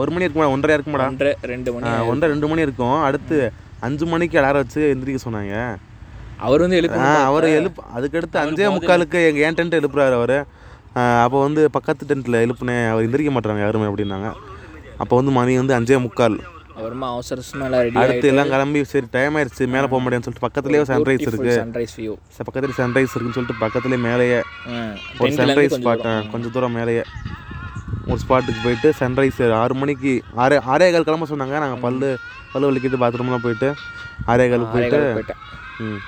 ஒரு 0.00 0.10
மணி 0.14 0.26
இருக்குமா 0.26 0.48
ஒன்றரை 0.54 0.74
இருக்குமாடா? 0.78 1.06
ஒன்றரை 1.12 1.32
ரெண்டு 1.52 1.72
மணி 1.74 1.92
ஒன்றரை 2.12 2.30
ரெண்டு 2.34 2.48
மணி 2.50 2.66
இருக்கும். 2.66 2.98
அடுத்து 3.08 3.38
அஞ்சு 3.86 4.04
மணிக்கு 4.12 4.38
அலாரம் 4.40 4.64
வச்சு 4.64 4.82
எந்திரிக்க 4.92 5.20
சொன்னாங்க. 5.26 5.54
அவர் 6.46 6.62
வந்து 6.64 6.78
எழுப்பி 6.80 6.98
அவர் 7.28 7.46
எழுப்பு 7.58 7.82
அதுக்கடுத்து 7.96 8.38
அஞ்சே 8.44 8.68
முக்காலுக்கு 8.76 9.20
எங்கள் 9.28 9.44
ஏன் 9.48 9.58
டென்ட் 9.60 9.78
எழுப்புறாரு 9.80 10.16
அவர். 10.20 10.36
அப்போ 11.24 11.38
வந்து 11.46 11.62
பக்கத்து 11.76 12.10
டென்ட்டில் 12.10 12.42
எழுப்புனேன் 12.44 12.84
அவர் 12.90 13.06
எந்திரிக்க 13.06 13.32
மாட்டாங்க 13.36 13.64
யாருமே 13.66 13.88
அப்படின்னாங்க. 13.90 14.28
அப்போ 15.02 15.14
வந்து 15.20 15.32
மணி 15.38 15.54
வந்து 15.62 15.74
அஞ்சே 15.78 15.98
முக்கால். 16.04 16.38
அப்புறமா 16.76 17.06
அவசர 17.14 17.68
ரெடி 17.82 17.98
அடுத்து 18.00 18.30
எல்லாம் 18.30 18.50
கிளம்பி 18.52 18.80
சரி 18.90 19.06
டைம் 19.14 19.36
ஆயிடுச்சு 19.38 19.66
மேலே 19.74 19.86
போக 19.92 20.00
முடியாதுன்னு 20.04 20.26
சொல்லிட்டு 20.26 20.46
பக்கத்துலேயே 20.46 20.82
சன்ரைஸ் 20.90 21.26
இருக்கு. 21.30 21.54
சன்ரைஸ் 21.60 21.94
வியூ 22.00 22.14
பக்கத்துலேயே 22.48 22.76
சன்ரைஸ் 22.80 23.14
இருக்குன்னு 23.14 23.36
சொல்லிட்டு 23.38 23.62
பக்கத்துலேயே 23.64 24.00
மேலேயே 24.08 24.40
ஒரு 25.20 25.30
சன்ரைஸ் 25.38 25.76
ஸ்பாட் 25.78 26.06
கொஞ்சம் 26.32 26.54
தூரம் 26.56 26.76
மேலேயே. 26.78 27.04
ஒரு 28.10 28.18
ஸ்பாட்டுக்கு 28.22 28.60
போயிட்டு 28.64 28.88
சன்ரைஸ் 28.98 29.40
ஆறு 29.60 29.74
மணிக்கு 29.82 30.12
ஆறே 30.42 30.56
ஆறே 30.72 30.86
கால் 30.94 31.06
கிளம்ப 31.08 31.26
சொன்னாங்க. 31.30 31.54
நாங்கள் 31.64 31.82
பல்லு 31.86 32.08
பல்லு 32.52 32.68
வலிக்கிட்டு 32.68 33.00
பாத்ரூம்லாம் 33.02 33.46
போயிட்டு 33.46 33.68
ஆறே 34.32 34.44
கால் 34.52 34.70
போயிட்டு 34.74 35.00
ம் 35.86 35.98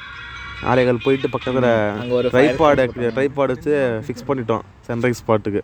ஆறே 0.71 0.83
கால் 0.89 1.05
போயிட்டு 1.07 1.29
பக்கத்தில் 1.35 1.67
ட்ரைபாடு 2.33 2.85
ட்ரைபாடு 3.17 3.55
வச்சு 3.55 3.75
ஃபிக்ஸ் 4.07 4.27
பண்ணிட்டோம் 4.29 4.65
சன்ரைஸ் 4.87 5.21
ஸ்பாட்டுக்கு. 5.23 5.61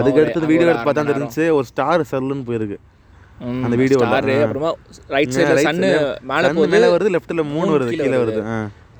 அதுக்கு 0.00 0.20
அடுத்தது 0.22 0.50
வீடியோ 0.52 0.68
எடுத்து 0.68 0.86
பார்த்தா 0.88 1.08
தெரிஞ்சுச்சு 1.12 1.46
ஒரு 1.58 1.66
ஸ்டார் 1.72 2.08
சல்லுன்னு 2.12 2.46
போயிருக்கு. 2.50 2.78
அந்த. 3.64 3.74
அப்புறமா 4.44 4.70
ரைட் 5.14 5.34
சைடுல 5.36 5.64
சன்னு 5.68 5.90
மேல 6.30 6.52
போகுது 6.52 6.72
மேலே 6.76 6.88
வருது 6.94 7.14
லெஃப்ட்டில் 7.16 7.48
மூணு 7.54 7.68
வருது 7.76 7.98
கீழே 8.00 8.20
வருது. 8.24 8.42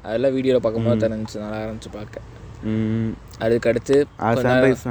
அதெல்லாம் 0.09 0.35
வீடியோல 0.39 0.59
பார்க்கும்போது 0.65 1.05
தெரிஞ்சுச்சு 1.07 1.39
நல்லா 1.45 1.61
இருந்துச்சு 1.67 1.91
பார்க்க. 1.99 2.27
ம். 2.73 3.11
அதுக்கு 3.45 3.71
அடுத்து 3.73 3.97
சன்ரைஸ் 4.45 4.87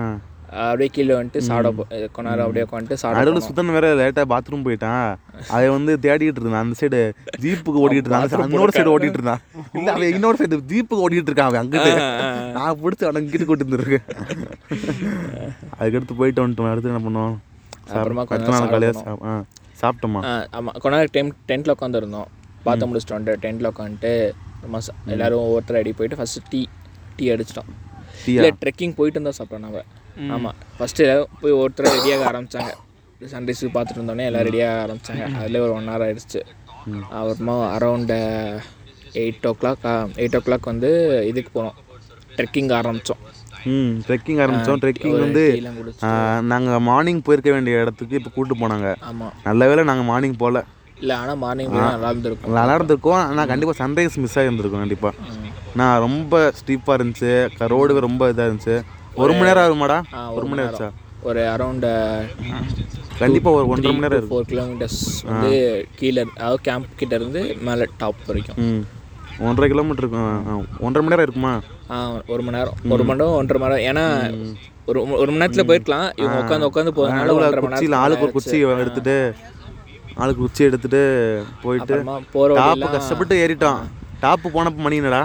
அப்படியே 0.66 0.90
கீழே 0.96 1.14
வந்துட்டு 1.18 1.72
போ 1.78 1.84
கொஞ்ச 2.16 2.26
நேரம் 2.28 2.46
அப்படியே 2.46 2.66
உட்காந்துட்டு 2.68 2.98
சாப்பிட 3.02 3.20
நடுவில். 3.20 3.46
சுத்தன் 3.48 3.74
வேற 3.76 3.88
லேட்டாக 4.00 4.26
பாத்ரூம் 4.34 4.64
போயிட்டான். 4.68 5.10
அதை 5.56 5.66
வந்து 5.76 5.94
தேடிட்டு 6.06 6.42
இருந்தான். 6.42 6.64
அந்த 6.66 6.78
சைடு 6.82 7.00
ஜீப்புக்கு 7.44 7.82
ஓடிட்டு 7.86 8.10
இருந்தான். 8.10 8.48
இன்னொரு 8.54 8.76
சைடு 8.78 8.94
ஓடிட்டு 8.96 9.20
இருந்தான். 9.20 9.42
இல்லை 9.78 9.92
அவன் 9.96 10.14
இன்னொரு 10.16 10.40
சைடு 10.42 10.62
ஜீப்புக்கு 10.72 11.04
ஓடிட்டு 11.08 11.32
இருக்கான் 11.32 11.50
அவன் 11.50 11.62
அங்கிட்டு. 11.64 11.92
நான் 12.58 12.80
பிடிச்சி 12.84 13.06
அவன் 13.10 13.22
இங்கிட்டு 13.26 13.50
கூட்டு 13.50 13.68
வந்துருக்கேன் 13.68 14.08
அதுக்கடுத்து 15.80 16.20
போயிட்டு 16.22 16.44
வந்துட்டோம். 16.46 16.72
அடுத்து 16.72 16.92
என்ன 16.94 17.04
பண்ணோம்? 17.08 17.36
அப்புறமா 17.98 18.26
கொஞ்ச 18.32 18.50
நாள் 18.56 18.72
காலையாக 18.74 19.36
சாப்பிட்டோமா? 19.84 20.22
ஆமாம் 20.58 20.76
கொஞ்ச 20.82 20.96
நேரம் 20.98 21.16
டைம் 21.18 21.30
டென்ட்டில் 21.52 21.76
உட்காந்துருந்தோம் 21.78 22.30
பார்த்து 22.66 22.88
முடிச்சுட்டு 22.90 23.18
வந்துட்டு 23.18 23.44
டென்ட்டில் 23.46 23.72
உட்காந்துட்டு 23.74 24.14
எல்லாரும் 25.14 25.44
ஒவ்வொருத்தர் 25.46 25.82
அடி 25.82 25.92
போயிட்டு 26.00 26.18
ஃபஸ்ட்டு 26.20 26.48
டீ 26.54 26.62
டீ 27.18 27.26
அடிச்சிட்டோம்? 27.34 27.70
இல்லை 28.34 28.50
ட்ரெக்கிங் 28.62 28.98
போயிட்டு 28.98 29.18
இருந்தால் 29.18 29.40
சாப்பிட்டோம் 29.40 29.66
நம்ம 29.68 29.84
ஆமாம் 30.36 30.58
ஃபஸ்ட்டு 30.78 31.06
போய் 31.42 31.58
ஒருத்தர் 31.62 31.90
ரெடியாக 31.96 32.26
ஆரம்பித்தாங்க 32.32 32.72
சன்ரைஸ் 33.34 33.64
பார்த்துட்டு 33.76 34.00
இருந்தோடனே 34.00 34.28
எல்லாம் 34.30 34.46
ரெடியாக 34.48 34.82
ஆரம்பித்தாங்க 34.86 35.26
அதில் 35.42 35.64
ஒரு 35.66 35.72
ஒன் 35.78 35.90
ஹவர் 35.92 36.06
ஆயிடுச்சு. 36.08 36.42
அப்புறமா 37.18 37.56
around 37.76 38.18
eight 39.22 39.48
o'clock 39.62 39.86
eight 40.22 40.38
o'clock 40.48 40.72
வந்து 40.72 40.90
இதுக்கு 41.32 41.52
போனோம். 41.58 41.78
ட்ரெக்கிங் 42.38 42.72
ஆரம்பித்தோம் 42.80 43.22
ம் 43.74 43.94
ட்ரெக்கிங் 44.08 44.40
ஆரம்பித்தோம் 44.44 44.82
ட்ரெக்கிங் 44.84 45.16
வந்து 45.26 45.44
நாங்கள் 46.52 46.84
மார்னிங் 46.90 47.22
போயிருக்க 47.28 47.52
வேண்டிய 47.56 47.84
இடத்துக்கு 47.84 48.18
இப்போ 48.20 48.32
கூப்பிட்டு 48.36 48.62
போனாங்க. 48.64 48.90
ஆமாம் 49.10 49.34
நல்ல 49.48 49.68
வேளை 49.70 49.84
நாங்கள் 49.92 50.10
மார்னிங் 50.12 50.38
போகல 50.44 50.64
இல்லை 51.02 51.16
ஆனால் 51.22 51.40
மார்னிங் 51.46 51.74
நல்லா 51.78 52.12
இருந்திருக்கும். 52.14 52.54
நல்லா 52.60 52.76
இருந்திருக்கோம் 52.78 53.22
ஆனால் 53.30 53.50
கண்டிப்பாக 53.52 53.78
சன்ரைஸ் 53.82 54.16
மிஸ் 54.24 54.38
ஆகிருந்திருக்கும் 54.42 54.84
கண்டிப்பாக 54.84 55.16
நான் 55.80 56.00
ரொம்ப 56.06 56.40
ஸ்டீப்பாக 56.60 56.98
இருந்துச்சு. 57.00 57.34
ரோடு 57.74 58.08
ரொம்ப 58.08 58.30
இதாக 58.32 58.48
இருந்துச்சு. 58.50 58.78
ஒரு 59.24 59.32
மணி 59.36 59.48
நேரம் 59.50 59.66
ஆகுமாடா? 59.66 59.98
ஒரு 60.38 60.46
மணி 60.50 60.62
நேரம் 60.62 60.96
ஒரு 61.30 61.42
அரௌண்டு 61.54 61.90
கண்டிப்பாக 63.22 63.58
ஒரு 63.60 63.66
ஒன்றரை 63.74 63.92
மணி 63.96 64.06
நேரம் 64.06 64.28
ஃபோர் 64.32 64.48
கிலோமீட்டர்ஸ் 64.52 65.00
வந்து 65.30 65.52
கீழே 66.00 66.24
அதாவது 66.42 66.62
கேம்ப் 66.68 66.98
கிட்ட 67.00 67.14
இருந்து 67.20 67.42
மேலே 67.68 67.86
டாப் 68.02 68.22
வரைக்கும். 68.30 68.60
ஒன்றரை 69.48 69.68
கிலோமீட்டர் 69.72 70.04
இருக்கும் 70.06 70.64
ஒன்றரை 70.86 71.02
மணி 71.04 71.14
நேரம் 71.14 71.28
இருக்குமா? 71.28 71.54
ஆ 71.94 71.98
ஒரு 72.34 72.42
மணி 72.46 72.58
நேரம் 72.60 72.78
ஒரு 72.96 73.04
மணி 73.10 73.20
நேரம் 73.22 73.38
ஒன்றரை 73.40 73.60
மணி 73.64 73.74
நேரம் 73.74 73.88
ஏன்னா 73.92 74.06
ஒரு 74.90 75.00
ஒரு 75.22 75.30
மணி 75.32 75.42
நேரத்தில் 75.42 75.68
போயிருக்கலாம். 75.70 76.08
இவங்க 76.22 76.38
உட்காந்து 76.44 76.70
உட்காந்து 76.70 76.96
போகிறதுனால 76.98 78.02
ஆளுக்கு 78.04 78.26
ஒரு 78.28 78.36
குச்சி 78.38 78.58
எடுத்துட்டு 78.84 79.18
ஆளுக்கு 80.22 80.44
குச்சி 80.46 80.64
எடுத்துட்டு 80.70 81.02
போயிட்டு 81.66 81.98
போகிற 82.36 82.56
டாப்பு 82.62 82.88
கஷ்டப்பட்டு 82.96 83.36
ஏறிட்டோம். 83.44 83.82
டாப்பு 84.24 84.48
போனப்போ 84.56 84.82
மணி 84.86 85.02
என்னடா? 85.02 85.24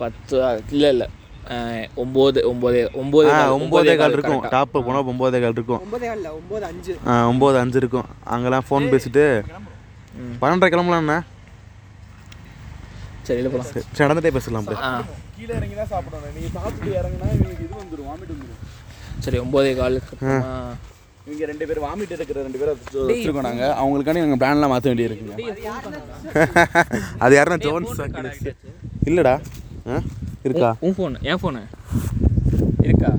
பத்து 0.00 0.36
இல்லை 0.74 0.88
இல்லை. 0.94 1.06
ஒம்பது 1.96 2.40
ஒம்பது 2.50 2.80
ஒம்பது 3.00 3.28
ஒம்போதே 3.56 3.94
கால் 3.96 4.14
இருக்கும். 4.16 4.42
டாப்பு 4.52 4.78
போனால் 4.86 5.08
ஒம்போதே 5.12 5.38
கால் 5.40 5.56
இருக்கும். 5.56 5.80
ஒம்பது 5.84 6.06
அஞ்சு. 6.68 6.94
ஆ 7.06 7.14
ஒம்பது 7.30 7.58
அஞ்சு 7.62 7.78
இருக்கும். 7.82 8.08
அங்கெல்லாம் 8.26 8.66
ஃபோன் 8.68 8.90
பேசிட்டு 8.92 9.24
பன்னெண்டரை 10.42 10.70
கிளம்பலாம்ண்ணா 10.70 11.18
சரி 13.26 13.38
இல்லை 13.40 13.50
போகலாம் 13.52 13.70
சரி 13.70 14.04
நடந்துட்டே 14.04 14.30
பேசலாம் 14.36 14.62
அப்படியே 14.62 14.82
ஆ. 14.84 14.90
கீழே 15.36 15.52
இறங்கி 15.56 15.76
தான் 15.78 15.90
சாப்பிடணும். 15.90 16.30
நீங்கள் 16.36 16.54
சாப்பிட்டு 16.56 16.90
இறங்கினா 17.00 17.26
இவங்களுக்கு 17.32 17.64
இது 17.64 17.74
வந்துடும் 17.80 18.08
வாமிட் 18.10 18.32
வந்துடும் 18.34 18.62
சரி 19.24 19.38
ஒம்போதே 19.42 19.72
காலுக்கு 19.78 20.12
அப்புறமா 20.12 20.38
இவங்க 21.26 21.46
ரெண்டு 21.50 21.64
பேர் 21.68 21.80
வாமிட் 21.84 22.12
ரெண்டு 22.40 22.60
பேரும் 22.60 22.78
வச்சுருக்கோம் 23.08 23.48
நாங்கள் 23.48 23.74
அவங்களுக்காண்டி 23.80 24.22
நாங்கள் 24.24 24.40
பிளான்லாம் 24.42 24.72
மாற்ற 24.72 24.88
வேண்டியிருக்குங்க 24.90 25.34
அது 27.20 27.32
யாருன்னா 27.38 27.58
ஜோன்ஸ். 27.66 28.00
இல்லைடா. 29.08 29.34
இருக்கா? 30.44 30.70
உன் 30.86 30.94
ஃபோனு 30.96 31.18
என் 31.30 31.40
ஃபோனு 31.40 31.60
இருக்கா? 32.86 33.10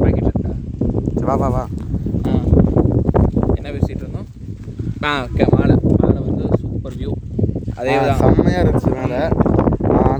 பாக்கெட்டில் 0.00 0.30
இருக்கா? 0.32 0.52
வா 1.28 1.36
வா 1.42 1.48
வா. 1.54 1.62
ஆ. 2.26 2.32
என்ன 3.58 3.68
பேசிகிட்டு 3.74 4.04
இருந்தோம்? 4.04 4.28
ஆ 5.04 5.12
ஓகே 5.26 5.46
மேலே. 5.54 5.74
மேலே 5.94 6.20
வந்து 6.26 6.44
சூப்பர் 6.62 6.96
வியூ 7.00 7.12
அதே 7.80 7.94
தான். 8.02 8.20
செம்மையா 8.36 8.60
இருந்துச்சு 8.62 8.92
மேலே. 8.98 9.20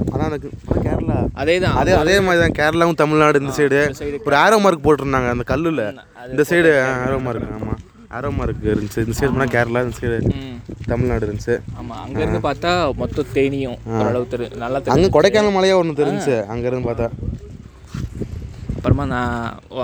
அதான் 0.08 0.28
எனக்கு 0.28 0.50
கேரளா. 0.84 1.16
அதே 1.42 1.54
தான். 1.64 1.76
அதே 1.80 1.92
அதே 2.02 2.16
மாதிரி 2.26 2.40
தான் 2.42 2.56
கேரளாவும் 2.58 3.00
தமிழ்நாடு 3.02 3.40
இந்த 3.42 3.52
சைடு 3.58 3.80
ஒரு 4.28 4.36
ஆரோ 4.42 4.58
மார்க் 4.64 4.86
போட்டிருந்தாங்க 4.86 5.30
அந்த 5.34 5.46
கல்லுல. 5.52 5.82
இந்த 6.32 6.44
சைடு 6.50 6.70
ஆரோ 7.04 7.18
மார்க் 7.26 7.52
ஆமாம் 7.56 7.80
ஆரோ 8.14 8.28
மார்க் 8.38 8.66
இருந்துச்சு. 8.72 9.02
இந்த 9.04 9.14
சைடு 9.18 9.32
போனால் 9.34 9.52
கேரளா 9.54 9.82
இந்த 9.84 9.96
சைடு 9.98 10.18
தமிழ்நாடு 10.90 11.26
இருந்துச்சு. 11.26 11.54
ஆமாம் 11.78 12.00
அங்கேருந்து 12.04 12.40
பார்த்தா 12.48 12.72
மொத்தம் 13.00 13.32
தேனியும் 13.38 13.78
ஓரளவு 14.00 14.30
தெரி 14.34 14.46
நல்லா 14.62 14.80
அங்கே 14.94 15.08
கொடைக்கானல் 15.16 15.56
மலையாக 15.56 15.80
ஒன்று 15.82 16.00
தெரிஞ்சுச்சு. 16.02 16.36
அங்கேருந்து 16.52 16.88
பார்த்தா. 16.90 17.08
அப்புறமா 18.76 19.06
நான் 19.14 19.34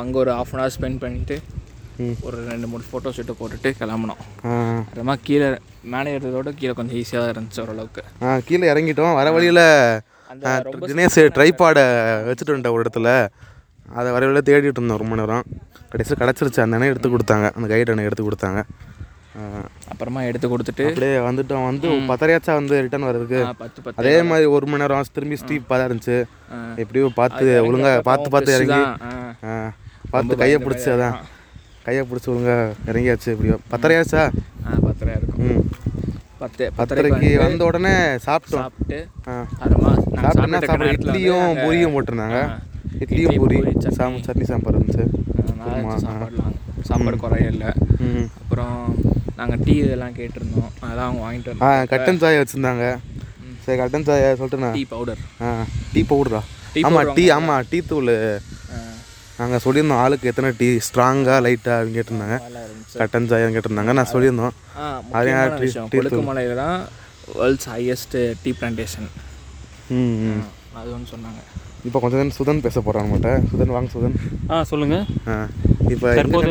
அங்கே 0.03 0.19
ஒரு 0.23 0.33
ஆஃப் 0.41 0.53
அன் 0.55 0.63
ஹவர் 0.63 0.75
ஸ்பெண்ட் 0.77 1.03
பண்ணிட்டு. 1.05 1.39
ஒரு 2.27 2.37
ரெண்டு 2.51 2.67
மூணு 2.71 2.85
ஃபோட்டோ 2.91 3.11
ஷூட்டை 3.17 3.35
போட்டுட்டு 3.41 3.71
கிளம்புனோம். 3.81 4.21
அப்புறமா 4.85 5.15
கீழே 5.27 5.49
மேலே 5.95 6.13
ஏறதோட 6.17 6.51
கீழே 6.61 6.73
கொஞ்சம் 6.79 6.99
ஈஸியாக 7.01 7.23
தான் 7.23 7.33
இருந்துச்சு 7.35 7.63
ஓரளவுக்கு. 7.65 8.03
ஆ 8.25 8.39
கீழே 8.49 8.71
இறங்கிட்டோம். 8.73 9.17
வர 9.21 9.31
வழியில் 9.37 9.65
தினேஷ் 10.91 11.19
ட்ரைபாடை 11.37 11.85
வச்சுட்டு 12.29 12.53
வந்துட்டேன் 12.53 12.77
ஒரு 12.77 12.85
இடத்துல. 12.85 13.11
அதை 13.99 14.09
வர 14.17 14.23
வழியில் 14.27 14.47
தேடிட்டு 14.49 14.79
இருந்தோம் 14.81 15.03
ரொம்ப 15.03 15.17
நேரம். 15.23 15.47
கடைசியில் 15.93 16.21
கிடச்சிருச்சு. 16.23 16.61
அந்த 16.65 16.77
அண்ணன் 16.77 16.93
எடுத்து 16.93 17.09
கொடுத்தாங்க. 17.15 17.49
அந்த 17.57 17.67
கைடு 17.73 17.93
அண்ணன் 17.95 18.09
எடுத்து 18.11 18.27
கொடுத்தாங்க. 18.29 18.63
அப்புறமா 19.93 20.21
எடுத்து 20.31 20.47
கொடுத்துட்டு 20.53 20.85
அப்படியே 20.89 21.13
வந்துட்டோம். 21.27 21.67
வந்து 21.69 21.89
பத்தரையாச்சா 22.11 22.53
வந்து 22.61 22.75
ரிட்டர்ன் 22.85 23.07
வர்றதுக்கு? 23.09 23.41
அதே 24.01 24.15
மாதிரி 24.31 24.47
ஒரு 24.57 24.67
மணி 24.71 24.83
நேரம் 24.83 25.13
திரும்பி 25.17 25.39
ஸ்டீப்பாக 25.43 25.87
இருந்துச்சு. 25.89 26.17
எப்படியோ 26.83 27.07
பார்த்து 27.21 27.47
ஒழுங்கா 27.69 27.93
பார்த்து 28.11 28.33
பார்த்து 28.35 28.57
இறங்கி. 28.59 28.83
பார்த்து 30.15 30.41
கையை 30.43 30.59
பிடிச்சி 30.65 30.89
அதான். 30.95 31.17
கையை 31.87 32.03
பிடிச்சி 32.09 32.29
ஒழுங்கா 32.33 32.57
இறங்கியாச்சு. 32.91 33.29
எப்படியோ 33.35 33.57
பத்தரையாச்சா 33.73 34.25
ஆ 34.67 34.77
பத்தரை 34.87 35.13
இருக்கும் 35.19 35.31
ம் 35.32 35.32
பத்து 36.43 36.65
பத்தரைக்கு 36.79 37.29
வந்த 37.43 37.63
உடனே 37.65 37.93
சாப்பிட்டோம். 38.27 38.63
சாப்பிட்டு 38.63 38.99
ஆ. 39.29 39.35
அப்புறமா 39.61 39.91
நாங்கள் 39.91 40.23
சாப்பிட்டு 40.23 40.47
என்ன 40.47 40.61
சாப்பிட்டு 40.61 40.71
சாப்பிட 40.71 40.91
இட்லியும் 40.97 41.59
பூரியும் 41.63 41.95
போட்டிருந்தாங்க. 41.95 42.39
இட்லியும் 43.05 43.37
பூரி 43.37 43.59
சாம் 43.99 44.19
சட்னி. 44.27 44.47
சாம்பார் 44.51 44.79
இருந்துச்சு. 44.79 45.05
ஆ. 45.63 45.97
சாப்பாடு 46.89 47.17
குறைய 47.17 47.47
இல்லை. 47.47 47.71
அப்புறம் 48.41 48.79
நாங்கள் 49.37 49.61
டீ 49.65 49.75
இதெல்லாம் 49.83 50.17
கேட்டிருந்தோம். 50.17 50.71
அதெல்லாம் 50.81 51.09
அவங்க 51.09 51.23
வாங்கிட்டு 51.25 51.51
ஆ 51.51 51.53
வந்தாங்க. 51.53 51.87
கட்டன் 51.93 52.19
சாய் 52.19 52.41
வச்சுருந்தாங்க. 52.41 52.87
சரி 53.65 53.79
கட்டன் 53.81 54.05
சாய் 54.05 54.27
சொல்லிட்டுண்ணா 54.33 54.71
டீ 54.73 54.85
பவுடர். 54.85 55.23
ஆ 55.43 55.49
டீ 55.93 56.03
பவுடரா? 56.11 56.43
ஆமாம் 56.83 57.13
டீ 57.15 57.25
ஆமாம் 57.31 57.65
டீ 57.71 57.81
தூள். 57.83 58.13
நாங்கள் 59.39 59.63
சொல்லியிருந்தோம் 59.65 60.03
ஆளுக்கு 60.03 60.29
எத்தனை 60.29 60.51
டீ 60.59 60.67
ஸ்ட்ராங்காக 60.87 61.39
லைட்டாக 61.45 61.77
அப்படின்னு 61.77 61.99
கேட்டிருந்தாங்க. 61.99 62.37
கட்டன் 62.95 63.29
சாயம் 63.31 63.55
கேட்டிருந்தாங்க. 63.55 63.93
நான் 63.99 64.13
சொல்லியிருந்தோம். 64.13 64.55
அது. 65.19 65.31
கொழுக்குமலையில் 65.95 66.57
தான் 66.63 66.79
வேர்ல்ட்ஸ் 67.39 67.69
ஹையஸ்ட் 67.73 68.15
டீ 68.43 68.53
பிளான்டேஷன் 68.61 69.09
ம் 69.97 70.15
ம். 70.29 70.43
அது 70.79 70.89
ஒன்று 70.97 71.13
சொன்னாங்க. 71.15 71.41
இப்போ 71.89 71.99
கொஞ்சம் 72.03 72.21
நேரம் 72.21 72.37
சுதன் 72.37 72.65
பேச 72.65 72.77
போகிறான் 72.81 73.05
நம்மகிட்ட 73.05 73.31
சுதன் 73.51 73.73
வாங்க 73.77 73.91
சுதன். 73.95 74.17
ஆ 74.51 74.63
சொல்லுங்கள் 74.71 75.05
இப்போ 75.95 76.07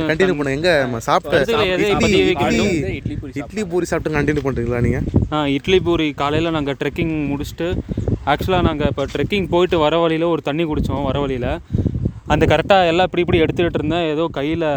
கண்டினியூ 0.08 0.34
பண்ண. 0.40 0.52
எங்கே 0.58 0.74
சாப்பிட்ட 1.08 1.38
இட்லி 1.92 2.20
வந்து 2.32 2.64
பூரி 3.04 3.38
இட்லி 3.42 3.64
பூரி 3.72 3.86
சாப்பிட்டு 3.92 4.16
கண்டினியூ 4.18 4.44
பண்ணுறீங்களா 4.48 4.82
நீங்கள் 4.88 5.06
ஆ 5.34 5.40
இட்லி 5.58 5.80
பூரி 5.88 6.08
காலையில் 6.22 6.56
நாங்கள் 6.58 6.78
ட்ரெக்கிங் 6.82 7.16
முடிச்சுட்டு 7.32 7.68
ஆக்சுவலாக 8.32 8.66
நாங்கள் 8.70 8.90
இப்போ 8.92 9.06
ட்ரெக்கிங் 9.14 9.48
போயிட்டு 9.54 9.78
வர 9.86 9.96
வழியில் 10.04 10.32
ஒரு 10.34 10.42
தண்ணி 10.50 10.64
குடித்தோம் 10.64 11.08
வர 11.10 11.20
வழியில். 11.24 11.50
அந்த 12.34 12.44
கரெக்டாக 12.52 12.90
எல்லாம் 12.92 13.08
இப்படி 13.08 13.24
இப்படி 13.24 13.42
எடுத்துக்கிட்டு 13.44 13.80
இருந்தேன் 13.80 14.06
ஏதோ 14.14 14.24
கையில் 14.38 14.68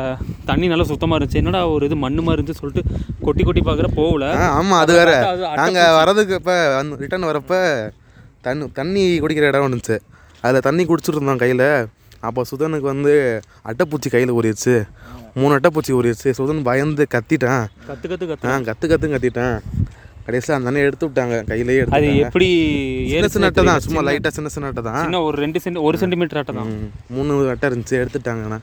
தண்ணி 0.51 0.67
நல்லா 0.73 0.87
சுத்தமாக 0.91 1.17
இருந்துச்சு. 1.19 1.41
என்னடா 1.43 1.61
ஒரு 1.75 1.87
இது 1.89 1.97
மண்ணு 2.05 2.23
மாதிரி 2.27 2.39
இருந்துச்சு 2.39 2.63
சொல்லிட்டு 2.63 2.85
கொட்டி 3.27 3.43
கொட்டி 3.43 3.63
பார்க்குற 3.69 3.89
போகல. 3.99 4.31
ஆமாம் 4.59 4.81
அது 4.85 4.93
வேற. 5.01 5.13
நாங்கள் 5.61 5.97
வரதுக்கு 6.01 6.39
இப்போ 6.41 6.57
ரிட்டர்ன் 7.03 7.29
வரப்போ 7.31 7.61
தண்ணி 8.47 8.65
தண்ணி 8.79 9.05
குடிக்கிற 9.25 9.51
இடம் 9.51 9.67
இருந்துச்சு. 9.69 9.99
அதில் 10.47 10.67
தண்ணி 10.69 10.85
குடிச்சிட்டு 10.91 11.19
இருந்தோம் 11.19 11.43
கையில். 11.45 11.69
அப்போ 12.29 12.43
சுதனுக்கு 12.51 12.87
வந்து 12.93 13.15
அட்டைப்பூச்சி 13.71 14.09
கையில் 14.15 14.37
ஊறிடுச்சு. 14.39 14.75
மூணு 15.41 15.53
அட்டைப்பூச்சி 15.57 15.93
ஊறிடுச்சு. 15.99 16.31
சுதன் 16.39 16.67
பயந்து 16.69 17.05
கத்திட்டான். 17.15 17.65
கற்று 17.89 18.09
கற்று 18.11 18.51
ஆ 18.51 18.55
கற்று 18.69 18.89
கற்று 18.93 19.15
கத்திட்டான். 19.15 19.57
கடைசியில் 20.27 20.57
அந்த 20.57 20.69
அண்ணன் 20.71 20.87
எடுத்து 20.89 21.07
விட்டாங்க 21.09 21.37
கையிலேயே 21.51 21.81
அது 21.97 22.07
எடுத்து 22.11 22.23
எப்படி 22.27 22.49
சின்ன 23.35 23.49
அட்டை 23.51 23.65
தான். 23.71 23.83
சும்மா 23.87 24.03
லைட்டாக 24.09 24.33
சின்ன 24.37 24.51
சின்ன 24.55 24.69
அட்டை 24.71 24.83
தான். 24.89 25.03
சின்ன 25.07 25.21
ஒரு 25.29 25.37
ரெண்டு 25.45 25.59
சென்டி 25.65 25.83
ஒரு 25.89 25.97
சென்டிமீட்டர் 26.03 26.41
அட்டை 26.43 26.55
தான். 26.59 26.71
மூணு 27.17 27.35
அட்டை 27.55 27.69
இருந்துச்சு 27.71 27.97
எடுத்துட்டாங்கண்ணா 28.03 28.61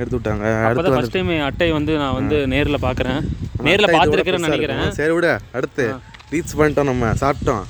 எடுத்து 0.00 0.16
விட்டாங்க 0.18 0.44
அடுத்து 0.68 0.92
ஃபஸ்ட் 0.96 1.16
டைம் 1.16 1.30
அட்டை 1.48 1.68
வந்து 1.78 1.92
நான் 2.02 2.16
வந்து 2.20 2.36
நேரில் 2.54 2.84
பார்க்குறேன் 2.86 3.20
நேரில் 3.68 3.94
பார்த்துருக்கிறேன்னு 3.96 4.48
நினைக்கிறேன். 4.48 4.84
சரி 5.00 5.14
விடு 5.16 5.32
அடுத்து 5.58 5.86
ரீச் 6.34 6.58
பண்ணிட்டோம் 6.60 6.90
நம்ம 6.90 7.12
சாப்பிட்டோம். 7.22 7.64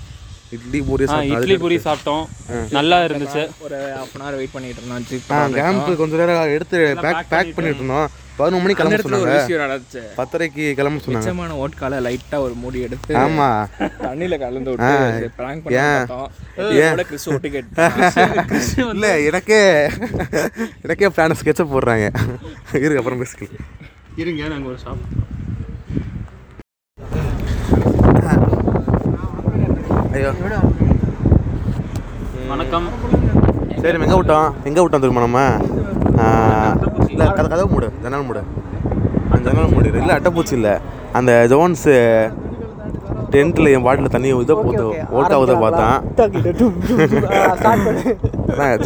இட்லி 0.57 0.81
பூரி 0.88 1.05
இட்லி 1.35 1.57
பூரி 1.62 1.77
சாப்பிட்டோம். 1.87 2.25
நல்லா 2.77 2.97
இருந்துச்சு. 3.07 3.43
ஒரு 3.67 3.77
ஹாஃப் 3.99 4.15
அன் 4.17 4.25
ஹவர் 4.25 4.38
வெயிட் 4.41 4.55
பண்ணிட்டு 4.57 4.81
இருந்தோம். 4.81 5.55
கேம்ப் 5.61 5.88
கொஞ்ச 6.01 6.12
நேரம் 6.21 6.53
எடுத்து 6.57 6.79
பேக் 7.05 7.31
பேக் 7.33 7.55
பண்ணிட்டு. 7.57 7.81
இருந்தோம். 7.81 8.09
பதினொரு 8.37 8.62
மணிக்கு 8.62 8.83
கிளம்ப 8.83 9.03
சொன்னாங்க. 9.05 9.57
நடந்துச்சு. 9.62 10.03
பத்தரைக்கு 10.19 10.65
கிளம்ப 10.79 11.01
சொன்னாங்க. 11.05 11.23
மிச்சமான 11.25 11.57
ஓட்கால 11.65 11.99
லைட்டா 12.07 12.38
ஒரு 12.47 12.55
மூடி 12.62 12.79
எடுத்து 12.87 13.12
ஆமா. 13.23 13.49
தண்ணியில 14.05 14.38
கலந்து 14.45 14.71
விட்டு 14.73 15.31
பிராங்க் 15.38 15.65
பண்ணி 15.65 15.81
இல்ல 18.95 19.09
எனக்கே 19.31 19.61
எனக்கே 20.85 21.12
பிளான் 21.17 21.38
ஸ்கெட்சப் 21.43 21.73
போடுறாங்க. 21.75 22.07
இருக்கு 22.83 23.03
அப்புறம் 23.03 23.23
பேசிக்கலாம் 23.23 23.69
இருங்க 24.23 24.49
நாங்கள் 24.55 24.71
ஒரு 24.73 24.81
ஷாப் 24.85 25.05
ஐயோ 30.22 30.32
வணக்கம். 32.50 32.85
சரி 33.82 33.96
எங்கே 34.04 34.18
விட்டோம்? 34.18 34.48
எங்கே 34.68 34.80
விட்டோம் 34.82 35.02
தெரியுமா 35.04 35.22
நம்ம? 35.24 35.40
இல்லை 37.12 37.26
கதை 37.38 37.46
கதவு 37.52 37.68
மூடு. 37.72 37.88
ஜன்னல் 38.02 38.26
மூடு. 38.28 38.42
அந்த 39.30 39.42
ஜன்னல் 39.48 39.72
மூடு. 39.72 39.88
இல்லை 40.02 40.12
அட்டைப்பூச்சி 40.16 40.54
இல்லை. 40.58 40.74
அந்த 41.20 41.32
ஜோன்ஸு 41.52 41.94
டென்ட்டில் 43.35 43.72
என் 43.72 43.85
பாட்டில் 43.87 44.14
தண்ணி 44.16 44.30
இதை 44.44 44.56
போட்டு 44.62 44.85
ஓட்டா 45.18 45.40
ஊத 45.42 45.58
பார்த்தேன் 45.64 45.98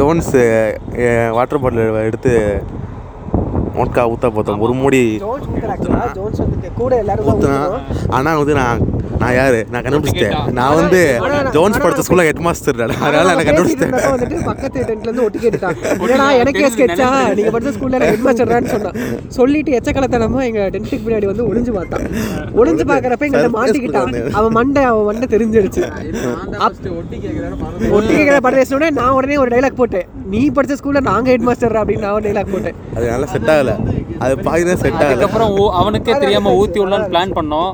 ஜோன்ஸு 0.01 0.43
வாட்டர் 1.39 1.63
பாட்டில் 1.65 2.03
எடுத்து 2.09 2.35
மோட்கா 3.79 4.03
ஊற்ற 4.15 4.27
பார்த்தோம் 4.35 4.63
ஒரு 4.67 4.77
மூடி 4.83 5.05
ஜோன்ஸ் 6.19 6.43
வந்துட்டு 6.45 6.71
கூட 6.83 6.93
எல்லாரும் 7.05 7.27
ஊற்றினா 7.33 7.63
ஆனால் 8.19 8.41
வந்து 8.43 8.55
நான் 8.63 8.85
நான் 9.27 9.37
யார்? 9.39 9.57
நான் 9.73 9.85
கண்டுபிடிச்சிட்டேன். 9.85 10.35
நான் 10.59 10.77
வந்து 10.81 10.99
ஜோன்ஸ் 11.55 11.79
படித்த 11.85 12.03
ஸ்கூலில் 12.07 12.27
ஹெட் 12.29 12.43
மாஸ்டர் 12.47 12.83
அதனால 13.07 13.23
நான் 13.29 13.47
கண்டுபிடிச்சிட்டேன். 13.49 13.95
வந்துட்டு 14.13 14.37
பக்கத்து 14.49 14.85
டென்ட்ல 14.89 15.09
இருந்து 15.09 15.25
ஒட்டி 15.27 15.39
கேட்டுட்டான் 15.45 15.77
ஏன்னா 16.15 16.27
எனக்கே 16.43 16.69
ஸ்கெட்சா 16.75 17.09
நீங்க 17.39 17.51
படிச்ச 17.55 17.73
ஸ்கூல்ல 17.77 18.01
ஹெட் 18.11 18.25
மாஸ்டர்னு 18.27 18.73
சொன்னான் 18.75 18.99
சொல்லிட்டு 19.39 19.73
எச்சக்கலத்தனமா 19.79 20.43
எங்க 20.49 20.63
டென்ட்டுக்கு 20.75 21.05
பின்னாடி 21.07 21.29
வந்து 21.31 21.47
ஒளிஞ்சு 21.51 21.73
பார்த்தான். 21.79 22.05
ஒளிஞ்சு 22.61 22.87
பார்க்கறப்ப 22.93 23.29
எங்க 23.31 23.43
மாட்டிக்கிட்டான் 23.59 24.13
அவன் 24.39 24.55
மண்டை 24.59 24.85
அவன் 24.91 25.07
மண்டை 25.11 25.29
தெரிஞ்சிருச்சு. 25.35 25.83
ஒட்டி 27.97 28.13
கேட்கிற 28.17 28.39
படம் 28.47 28.61
பேசினோடனே 28.61 28.91
நான் 29.01 29.15
உடனே 29.19 29.39
ஒரு 29.45 29.53
டைலாக் 29.55 29.81
போட்டேன். 29.83 30.09
நீ 30.35 30.43
படிச்ச 30.59 30.77
ஸ்கூல்ல 30.81 31.03
நாங்க 31.11 31.29
ஹெட் 31.35 31.47
மாஸ்டர் 31.49 31.81
அப்படின்னு 31.83 32.05
நான் 32.07 32.17
ஒரு 32.19 32.27
டைலாக் 32.29 32.53
போட்டேன். 32.55 32.77
அது 32.97 33.05
நல்லா 33.15 33.31
செட் 33.35 33.51
ஆகலை. 33.57 33.77
அது 34.25 34.35
பாதி 34.49 34.63
தான் 34.71 34.83
செட் 34.85 35.01
ஆகலை. 35.01 35.11
அதுக்கப்புறம் 35.11 35.57
அவனுக்கே 35.83 36.15
தெரியாம 36.25 36.55
ஊத்தி 36.63 36.81
விடலான்னு 36.83 37.11
பிளான் 37.15 37.37
பண்ணோம். 37.41 37.73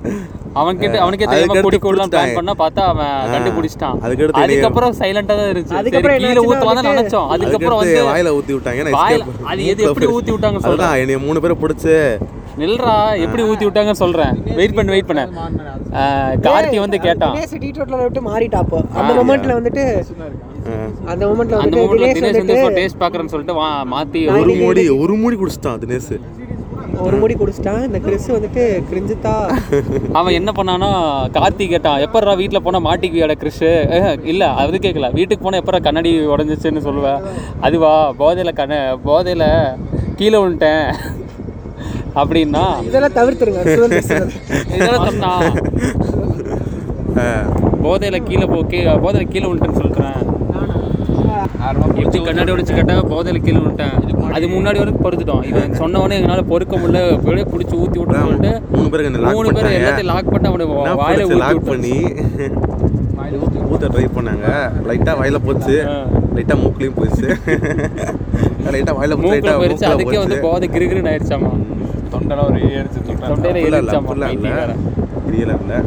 அவன்கிட்ட 0.61 0.97
அவனுக்கே 1.05 1.27
தெரியாம 1.33 1.55
பிளான் 1.55 1.83
குடிச்சிட்டாங்க. 1.85 2.35
பண்ணா 2.39 2.55
பார்த்தா 2.63 2.83
அவன் 2.93 3.31
கண்டுபிடிச்சிட்டான். 3.35 3.97
அதுக்கடுத்து 4.05 4.43
அதுக்கப்புறம் 4.45 4.95
சைலண்டா 5.01 5.35
தான் 5.41 5.51
இருந்துச்சு. 5.53 5.77
சரி 5.77 5.91
கீழே 5.95 6.33
நினைச்சோம். 6.91 7.29
அதுக்கப்புறம் 7.35 7.81
வந்து 7.83 8.03
வாயில 8.11 8.35
ஊற்றி 8.39 8.55
விட்டாங்க. 8.57 8.93
அது 9.53 9.65
எது 9.73 9.89
எப்படி 9.91 10.09
ஊத்தி 10.17 10.33
விட்டாங்க 10.35 10.61
சொல்றேன். 10.69 10.95
என்னைய 11.03 11.21
மூணு 11.27 11.43
பேரை 11.45 11.57
பிடிச்சி. 11.65 11.97
நில்றா 12.63 12.95
எப்படி 13.25 13.43
ஊத்தி 13.51 13.65
விட்டாங்கன்னு 13.67 14.03
சொல்றேன். 14.05 14.35
வெயிட் 14.59 14.75
பண்ணு 14.79 14.95
வெயிட் 14.95 15.09
பண்ண. 15.11 15.23
கார்த்தி 16.47 16.79
வந்து 16.85 16.99
கேட்டான். 17.07 17.35
தினேஷ் 17.37 17.63
டீ 17.63 17.71
ரோட்ல 17.79 18.03
விட்டு 18.03 18.23
மாறிட்டாப்போ 18.31 18.81
அந்த 19.01 19.13
மொமெண்ட்ல 19.21 19.57
வந்துட்டு 19.61 19.85
அந்த 21.13 21.23
மொமெண்ட்ல 21.31 21.57
அந்த 21.65 21.77
வந்துட்டு 21.77 21.89
மூட்ல 21.89 22.13
தினேஷ் 22.19 22.19
தினேஷ் 22.19 22.39
வந்து 22.41 22.57
வந்துட்டு 22.59 22.79
டேஸ்ட் 22.81 23.01
பாக்குறேன்னு 23.05 23.33
சொல்லிட்டு 23.35 23.57
வா 23.61 23.69
மாத்தி 23.95 24.21
ஒரு 24.35 24.43
ஒரு 24.43 24.55
மூடி 24.63 24.85
ஒரு 25.05 25.17
மூடி 25.23 25.39
குடிச்சிட்டான் 25.43 25.83
தினேஷ். 25.85 26.15
ஒரு 27.05 27.17
முடி 27.17 27.35
குடிச்சிட்டான் 27.35 27.85
இந்த 27.87 27.99
கிறிஸ் 27.99 28.27
வந்துட்டு 28.31 28.63
கிரிஞ்சுத்தா. 28.91 29.33
அவன் 30.19 30.37
என்ன 30.39 30.51
பண்ணானா 30.59 30.91
கார்த்தி 31.37 31.65
கேட்டான் 31.69 32.03
எப்பட்றா 32.05 32.33
வீட்டில் 32.41 32.65
போனால் 32.65 32.85
மாட்டிக்குவியாட 32.87 33.35
கிறிஷ் 33.43 33.65
இல்லை 34.33 34.49
அது 34.63 34.83
கேட்கல 34.87 35.11
வீட்டுக்கு 35.19 35.45
போனால் 35.45 35.61
எப்பட்றா 35.63 35.81
கண்ணாடி 35.87 36.13
உடஞ்சிச்சுன்னு 36.35 36.85
சொல்லுவேன் 36.89 37.23
அதுவா 37.61 37.93
போதையில் 38.21 38.59
கண்ண 38.61 38.77
போதையில் 39.09 39.49
கீழே 40.21 40.37
விழுந்துட்டேன் 40.39 40.87
அப்படின்னா. 42.23 42.65
இதெல்லாம் 42.89 43.17
தவிர்த்துருங்க. 43.19 43.61
இதெல்லாம் 44.77 45.07
சொன்னான் 45.09 45.45
போதையில் 47.85 48.27
கீழே 48.29 48.47
போ 48.53 48.59
கீ 48.73 48.81
போதையில் 49.05 49.31
கீழே 49.33 49.47
விழுட்டேன்னு 49.49 49.81
சொல்கிறேன் 49.83 50.19
எப்படி 52.03 52.19
கண்ணாடி 52.29 52.53
உடைச்சு 52.55 52.77
கேட்டால் 52.79 53.09
போதையில் 53.13 53.45
கீழே 53.47 53.59
விழுட்டேன் 53.63 53.97
அது 54.37 54.47
முன்னாடி 54.55 54.79
வரைக்கும் 54.81 55.05
பொறுத்துட்டோம். 55.05 55.43
இவன் 55.51 55.73
சொன்னவொடனே 55.81 56.17
எங்களால் 56.19 56.51
பொறுக்க 56.53 56.75
முடியல. 56.83 57.01
அப்படியே 57.17 57.47
பிடிச்சி 57.53 57.75
ஊற்றி 57.83 57.99
விட்டு 58.01 58.19
சொல்லிட்டு 58.23 58.53
மூணு 58.77 58.89
lock 59.25 59.35
மூணு 59.37 59.53
பேர். 59.57 59.69
எல்லாத்தையும் 59.79 60.11
லாக் 60.13 60.31
பண்ணி 60.33 60.49
அவனை 60.51 60.67
வாயில 61.03 61.39
லாக் 61.45 61.65
பண்ணி 61.71 61.95
ஊற்ற 63.73 63.87
ட்ரை 63.95 64.07
பண்ணாங்க. 64.17 64.47
லைட்டாக 64.89 65.15
வாயில 65.21 65.39
போச்சு. 65.47 65.77
லைட்டாக 66.37 66.59
மூக்குலையும் 66.63 66.97
போச்சு. 67.01 67.27
லைட்டாக 68.75 68.95
வாயில 68.99 69.17
மூக்கில் 69.23 69.59
மூக்கில் 69.61 69.93
அதுக்கே 69.93 70.19
வந்து 70.25 70.39
போதை 70.47 70.67
கிருகிருன்னு 70.75 71.13
ஆயிடுச்சாமா? 71.13 71.53
தொண்டெல்லாம் 72.15 72.49
ஒரு 72.51 72.61
ஏறிச்சு 72.79 73.01
தொண்டை 73.31 73.51
தொண்டையில 73.53 73.77
ஏறிச்சாமா 73.79 74.09
அப்படிலாம் 74.13 74.35
இல்லை. 74.37 75.79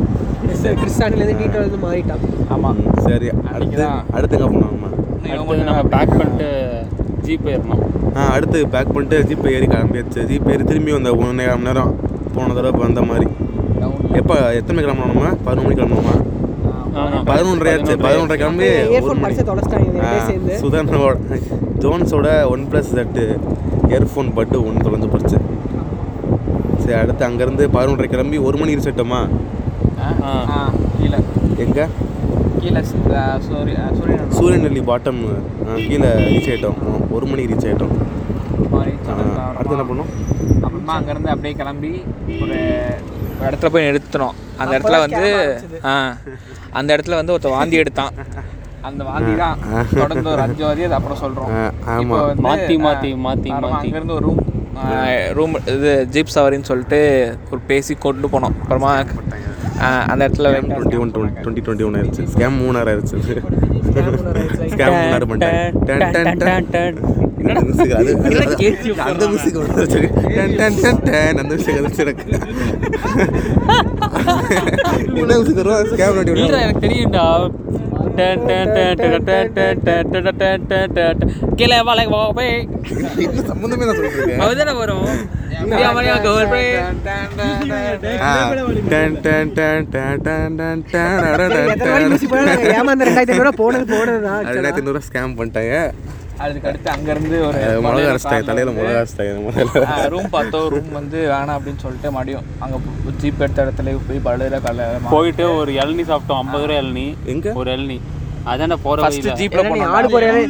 கிறிஸ்டானிலேருந்து 0.81 1.37
டீ 1.41 1.47
ரோட்ல 1.57 1.77
மாறிட்டான். 1.85 2.23
ஆமாம் 2.53 2.79
சரி. 3.07 3.27
அடுத்து 3.53 3.53
அடுத்து 3.55 3.75
எங்கே 3.75 3.89
அடுத்தது 4.17 4.43
நம்ம? 4.45 5.83
பேக் 5.93 6.13
பண்ணிட்டு 6.19 6.49
ஜீப் 7.25 7.47
ஏறணும் 7.53 7.83
ஆ 7.83 8.04
அடுத்து 8.29 8.59
பேக் 8.73 8.93
பண்ணிட்டு 8.93 9.17
ஜீப் 9.29 9.47
ஏறி 9.51 9.67
கிளம்பியாச்சு 9.67 10.21
ஜீப் 10.29 10.47
ஏறி 10.51 10.63
திரும்பி 10.63 10.91
வந்த 10.91 11.09
ஒன்றரை 11.17 11.47
மணி 11.53 11.67
நேரம் 11.67 11.91
போன 12.35 12.53
தடவை 12.53 12.71
இப்போ 12.73 12.83
வந்த 12.85 13.01
மாதிரி 13.09 13.27
எப்போ 14.19 14.35
எத்தனை 14.59 14.75
மணிக்கு 14.75 14.87
கிளம்பணுமா 14.87 15.29
பதினொன்று 15.45 15.65
மணிக்கு 15.65 15.81
கிளம்பணுமா 15.81 16.15
ஆமா. 16.99 17.17
பதினொன்றரை 17.29 17.71
ஆச்சு 17.73 17.93
பதினொன்றரை 18.03 18.37
கிளம்பி 18.41 18.67
மணி 19.17 19.35
சுதனோட 20.61 21.13
ஜோன்ஸோட 21.83 22.27
ஒன் 22.51 22.63
ப்ளஸ் 22.69 22.93
தட்டு 22.93 23.25
இயர்ஃபோன் 23.89 24.29
பட்டு 24.33 24.57
ஒன்று 24.63 24.85
தொலைஞ்சு 24.85 25.09
போச்சு 25.09 25.37
சரி 26.81 26.97
அடுத்து 27.01 27.23
அங்கேருந்து 27.27 27.65
பதினொன்றரை 27.75 28.09
கிளம்பி 28.09 28.39
ஒரு 28.47 28.57
மணி 28.57 28.77
ரிசெட்டோமா 28.79 29.21
ஆ. 30.23 30.59
கீழே 30.95 31.19
எங்கே 31.59 31.85
கீழே 32.59 32.81
சூரியநெல்லி 34.37 34.81
பாட்டம் 34.89 35.21
கீழே 35.83 36.09
ரீச் 36.25 36.49
ஆகிட்டோம் 36.49 36.79
ஒரு 37.11 37.25
மணிக்கு 37.25 37.51
ரீச் 37.51 37.67
ஆகிட்டோம் 37.67 37.93
அடுத்து 39.65 39.77
என்ன 39.77 39.85
பண்ணோம்? 39.91 40.09
அப்புறமா 40.65 40.93
அங்கேருந்து 40.99 41.29
அப்படியே 41.33 41.53
கிளம்பி 41.61 41.91
ஒரு 42.43 42.57
ஒரு 43.37 43.47
இடத்துல 43.49 43.69
போய் 43.73 43.87
நிறுத்தினோம். 43.87 44.35
அந்த 44.61 44.73
இடத்துல 44.77 44.97
வந்து 45.05 45.23
ஆ 45.91 45.93
அந்த 46.79 46.89
இடத்துல 46.95 47.17
வந்து 47.19 47.33
ஒருத்தர் 47.33 47.55
வாந்தி 47.57 47.77
எடுத்தான். 47.83 48.13
அந்த 48.87 49.01
வாந்தி 49.09 49.31
தான் 49.43 49.57
தொடர்ந்து 49.99 50.29
ஒரு 50.33 50.41
அஞ்சு 50.45 50.63
வாதி 50.67 50.85
அது 50.87 50.95
அப்புறம் 50.99 51.21
சொல்கிறோம் 51.23 51.51
மாத்தி, 52.47 52.75
மாத்தி, 52.87 53.11
மாத்தி. 53.25 53.51
அங்கேருந்து 53.79 54.15
ஒரு 54.19 54.25
ரூம் 54.27 54.41
ரூம் 55.37 55.55
இது 55.75 55.91
ஜீப் 56.15 56.33
சவாரின்னு 56.35 56.69
சொல்லிட்டு 56.71 56.99
ஒரு 57.51 57.61
பேசி 57.71 57.95
கொண்டு 58.05 58.29
போனோம். 58.35 58.55
அப்புறமா 58.61 58.93
அந்த 60.11 60.21
இடத்துல 60.27 60.49
twenty 60.71 60.99
one 61.03 61.13
twenty 61.15 61.63
twenty 61.65 61.87
one 61.89 61.97
ஆயிடுச்சு 61.99 62.25
ஸ்கேம் 62.33 62.59
மூணாயிரம் 62.61 62.91
ஆயிடுச்சு 62.93 63.17
ஸ்கேம் 64.73 64.95
மூணாயிரம் 65.01 65.29
பண்ணிட்டேன் 65.31 65.71
டன், 65.87 66.11
டன், 66.15 66.41
டன், 66.45 66.69
டன். 66.75 66.99
அந்த 69.05 69.25
மியூசிக் 69.27 69.57
போனது 93.57 93.85
போனதுதான் 93.93 94.45
ரெண்டாயிரத்தி 94.49 95.07
ஸ்கேம் 95.07 95.35
பண்ணிட்டாங்க 95.37 95.75
அதுக்கு 96.43 96.67
அடுத்து 96.69 96.89
அங்கேருந்து 96.93 97.37
ஒரு 97.47 97.59
மிளகா 97.85 98.07
அரைச்சிட்டாங்க 98.09 98.47
தலையில 98.49 98.71
மிளகா 98.77 98.97
அரைச்சிட்டாங்க 98.97 100.09
ரூம் 100.13 100.27
பார்த்தோம் 100.33 100.65
ரூம் 100.73 100.91
வந்து 100.97 101.19
வேணாம் 101.31 101.55
அப்படின்னு 101.57 101.83
சொல்லிட்டு 101.85 102.09
மறுபடியும் 102.15 102.49
அங்கே 102.63 102.77
ஜீப் 103.21 103.41
எடுத்த 103.43 103.63
இடத்துல 103.65 103.93
போய் 104.07 104.25
படுகிற 104.27 104.57
கல 104.65 104.87
போயிட்டு 105.13 105.45
ஒரு 105.61 105.71
இளநி 105.79 106.03
சாப்பிட்டோம் 106.11 106.41
ஐம்பது 106.43 106.65
ரூபா 106.65 106.77
இளநி 106.81 107.05
எங்க? 107.33 107.53
ஒரு 107.61 107.69
இளநி 107.75 107.97
அதானே 108.51 108.75
போற 108.81 108.97
ஃபர்ஸ்ட் 109.03 109.27
ஜீப்ல 109.39 109.61
போனோம். 109.61 109.93
ஆளுக்கு 109.93 110.17
ஒரு 110.17 110.25
இளநீ 110.27 110.43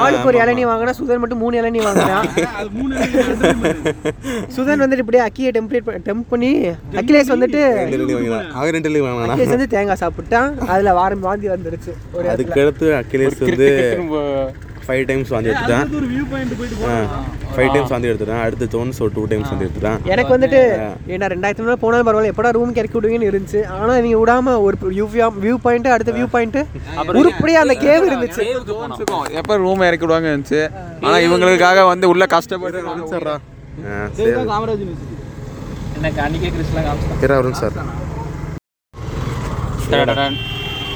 ஆளுக்கு 0.00 0.28
ஒரு 0.30 0.38
இளநீ 0.42 0.62
வாங்கினா 0.68 0.92
சுதன் 0.98 1.20
மட்டும் 1.22 1.40
மூணு 1.42 1.54
இளநீ 1.60 1.78
வாங்கினான் 1.84 2.26
சுதன் 4.56 4.82
வந்துட்டு 4.82 5.02
இப்படியே 5.04 5.22
அக்கியை 5.26 5.50
டெம்ப்ளேட் 5.56 5.88
டெம்ப் 6.08 6.28
பண்ணி 6.32 6.50
அகிலேஷ் 7.00 7.32
வந்துட்டு 7.34 7.60
அவன் 8.54 8.74
ரெண்டு 8.76 8.88
இளநீ 8.90 9.02
வாங்கினானா 9.04 9.34
அகிலேஷ் 9.34 9.54
வந்து 9.56 9.68
தேங்காய் 9.74 10.00
சாப்பிட்டான் 10.02 10.50
அதுல 10.68 10.92
வாரம் 10.98 11.24
வாந்தி 11.26 11.48
வந்துருச்சு. 11.54 11.92
ஒரு 12.16 12.26
அதுக்கு 12.34 12.60
அடுத்து 12.64 12.88
அகிலேஷ் 13.00 13.40
வந்து 13.46 13.68
ஃபைவ் 14.86 15.02
டைம்ஸ் 15.10 15.30
வாந்தி 15.34 15.50
எடுத்துட்டேன். 15.50 15.86
ஃபைவ் 17.54 17.70
டைம்ஸ் 17.74 17.92
வாந்தி 17.92 18.08
எடுத்துட்டேன். 18.10 18.42
அடுத்து 18.46 18.66
ஜோன்ஸ் 18.74 19.00
ஒரு 19.04 19.12
டூ 19.16 19.22
டைம்ஸ் 19.32 19.50
வாந்தி 19.50 19.66
எடுத்துட்டேன். 19.66 19.98
எனக்கு 20.12 20.32
வந்துட்டு 20.36 20.60
ஏன்னா 21.14 21.28
ரெண்டாயிரத்தி 21.34 21.62
ஐநூறு 21.62 21.80
போனாலும் 21.84 22.06
பரவாயில்ல 22.08 22.32
எப்படா 22.34 22.52
ரூமுக்கு 22.58 22.82
இறக்கி 22.82 22.96
விடுவீங்கன்னு 22.98 23.30
இருந்துச்சு. 23.30 23.62
ஆனால் 23.78 23.98
இவங்க 24.00 24.18
விடாம 24.22 24.56
ஒரு 24.66 24.76
வியூ 24.98 25.06
வியூ 25.46 25.56
பாயிண்ட் 25.66 25.88
அடுத்த 25.96 26.14
வியூ 26.18 26.28
பாயிண்ட் 26.34 26.58
உருப்படியாக 27.22 27.64
அந்த 27.66 27.76
கேவ் 27.86 28.08
இருந்துச்சு. 28.10 28.42
எப்போ 29.40 29.56
ரூம் 29.64 29.86
இறக்கி 29.88 30.06
விடுவாங்க 30.06 30.28
இருந்துச்சு? 30.32 30.62
ஆனால் 31.06 31.24
இவங்களுக்காக 31.28 31.86
வந்து 31.92 32.08
உள்ள 32.12 32.26
கஷ்டப்பட்டு 32.36 32.80
எனக்கு 36.00 36.38
கிறிஸ்லாம் 36.54 37.58
சார். 37.62 37.76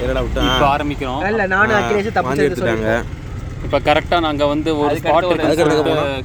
என்னடா 0.04 0.20
விட்டா 0.24 0.42
இப்போ 0.46 0.66
ஆரம்பிக்கிறோம். 0.74 1.20
இல்லை 1.28 1.44
நானும் 1.52 1.76
அக்கிலேஷ் 1.78 2.16
தப்பு 2.16 2.46
எடுத்துட்டாங்க. 2.46 2.94
இப்போ 3.64 3.78
கரெக்டாக 3.86 4.20
நாங்கள் 4.20 4.50
வந்து 4.52 4.70
ஒரு 4.78 4.94
ஸ்பாட் 5.00 5.28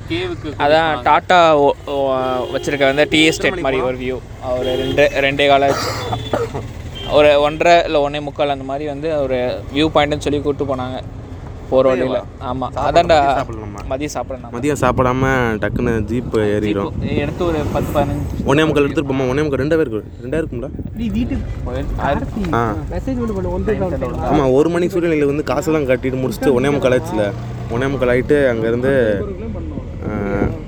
கேவுக்கு 0.09 0.49
அதான் 0.63 0.89
டாட்டா 1.07 1.37
வச்சிருக்க 2.53 2.83
வந்து 2.91 3.05
டீ 3.13 3.21
எஸ்டேட் 3.29 3.63
மாதிரி 3.65 3.79
ஒரு 3.89 3.97
வியூ 4.03 4.17
ஒரு 4.57 4.71
ரெண்டு 4.81 5.05
ரெண்டே 5.25 5.47
கால 5.47 5.69
ஒரு 7.17 7.29
ஒன்றரை 7.45 7.75
இல்லை 7.85 7.99
ஒன்றே 8.05 8.19
முக்கால் 8.25 8.55
அந்த 8.55 8.65
மாதிரி 8.71 8.85
வந்து 8.91 9.09
ஒரு 9.23 9.37
வியூ 9.73 9.87
பாயிண்ட்னு 9.93 10.25
சொல்லி 10.25 10.39
கூப்பிட்டு 10.39 10.69
போனாங்க. 10.71 10.97
போகிற 11.69 11.89
வழியில். 11.89 12.21
ஆமாம் 12.49 12.71
அதான்டா. 12.85 13.17
சாப்பிடலாமா? 13.39 13.81
மதியம் 13.91 14.13
சாப்பிடலாம் 14.15 14.53
மதியம் 14.55 14.81
சாப்பிடாம 14.83 15.31
டக்குன்னு 15.63 15.93
ஜீப் 16.11 16.35
ஏறிடும். 16.55 16.93
எடுத்து 17.23 17.43
ஒரு 17.49 17.59
பத்து 17.75 17.91
பதினஞ்சு. 17.97 18.23
ஒன்னே 18.49 18.65
முக்கால் 18.67 18.85
எடுத்துட்டு 18.87 19.11
போமா 19.11 19.29
ஒன்னே 19.31 19.43
முக்கால் 19.45 19.63
ரெண்டா 19.63 19.77
பேருக்கு. 19.81 20.01
ரெண்டா 20.23 20.39
இருக்கும்ல 20.41 20.67
ஆமாம் 24.29 24.51
ஒரு 24.57 24.69
மணிக்கு 24.73 24.95
சூரியநிலை 24.95 25.27
வந்து 25.31 25.47
காசெல்லாம் 25.51 25.87
கட்டிட்டு 25.91 26.21
முடிச்சுட்டு 26.23 26.55
ஒன்னே 26.57 26.71
முக்கால் 26.75 26.97
ஆச்சுல 26.97 27.25
ஒன்னே 27.73 27.89
முக்கால் 27.93 28.13
ஆகிட்டு 28.13 28.37
அங்கேருந்து 28.51 28.93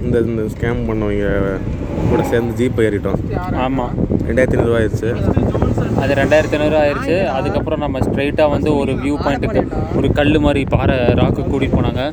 இந்த 0.06 0.16
இந்த 0.30 0.42
ஸ்கேம் 0.54 0.82
பண்ணவங்க 0.88 1.28
கூட 2.10 2.22
சேர்ந்து 2.32 2.56
ஜீப் 2.60 2.82
ஏறிட்டோம். 2.88 3.20
ஆமாம் 3.66 3.94
ரெண்டாயிரத்தி 4.28 4.56
ஐநூறுரூவா 4.58 4.80
ஆயிடுச்சு. 4.82 5.10
அது 6.04 6.14
ரெண்டாயிரத்தி 6.20 6.56
ஐநூறு 6.58 6.76
ஆயிடுச்சு 6.82 7.16
அதுக்கப்புறம் 7.38 7.82
நம்ம 7.84 8.00
ஸ்ட்ரைட்டாக 8.06 8.54
வந்து 8.54 8.70
ஒரு 8.82 8.92
வியூ 9.02 9.16
பாயிண்ட்டுக்கு 9.24 9.62
ஒரு 9.98 10.08
கல் 10.20 10.38
மாதிரி 10.46 10.62
பாறை 10.76 10.98
ராக்கு 11.20 11.42
கூட்டிகிட்டு 11.52 11.78
போனாங்க. 11.80 12.04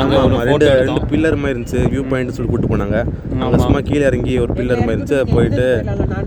அங்கே 0.00 0.16
ஒரு 0.54 0.64
ரெண்டு 0.80 1.02
பில்லர் 1.10 1.36
மாதிரி 1.42 1.54
இருந்துச்சு. 1.54 1.80
வியூ 1.92 2.02
பாயிண்ட் 2.10 2.34
சொல்லி 2.36 2.50
கூட்டு 2.52 2.70
போனாங்க. 2.72 2.96
அங்கே 3.42 3.58
சும்மா 3.64 3.80
கீழே 3.88 4.04
இறங்கி 4.10 4.34
ஒரு 4.44 4.52
பில்லர் 4.58 4.82
மாதிரி 4.84 4.96
இருந்துச்சு. 4.96 5.20
போயிட்டு 5.34 5.66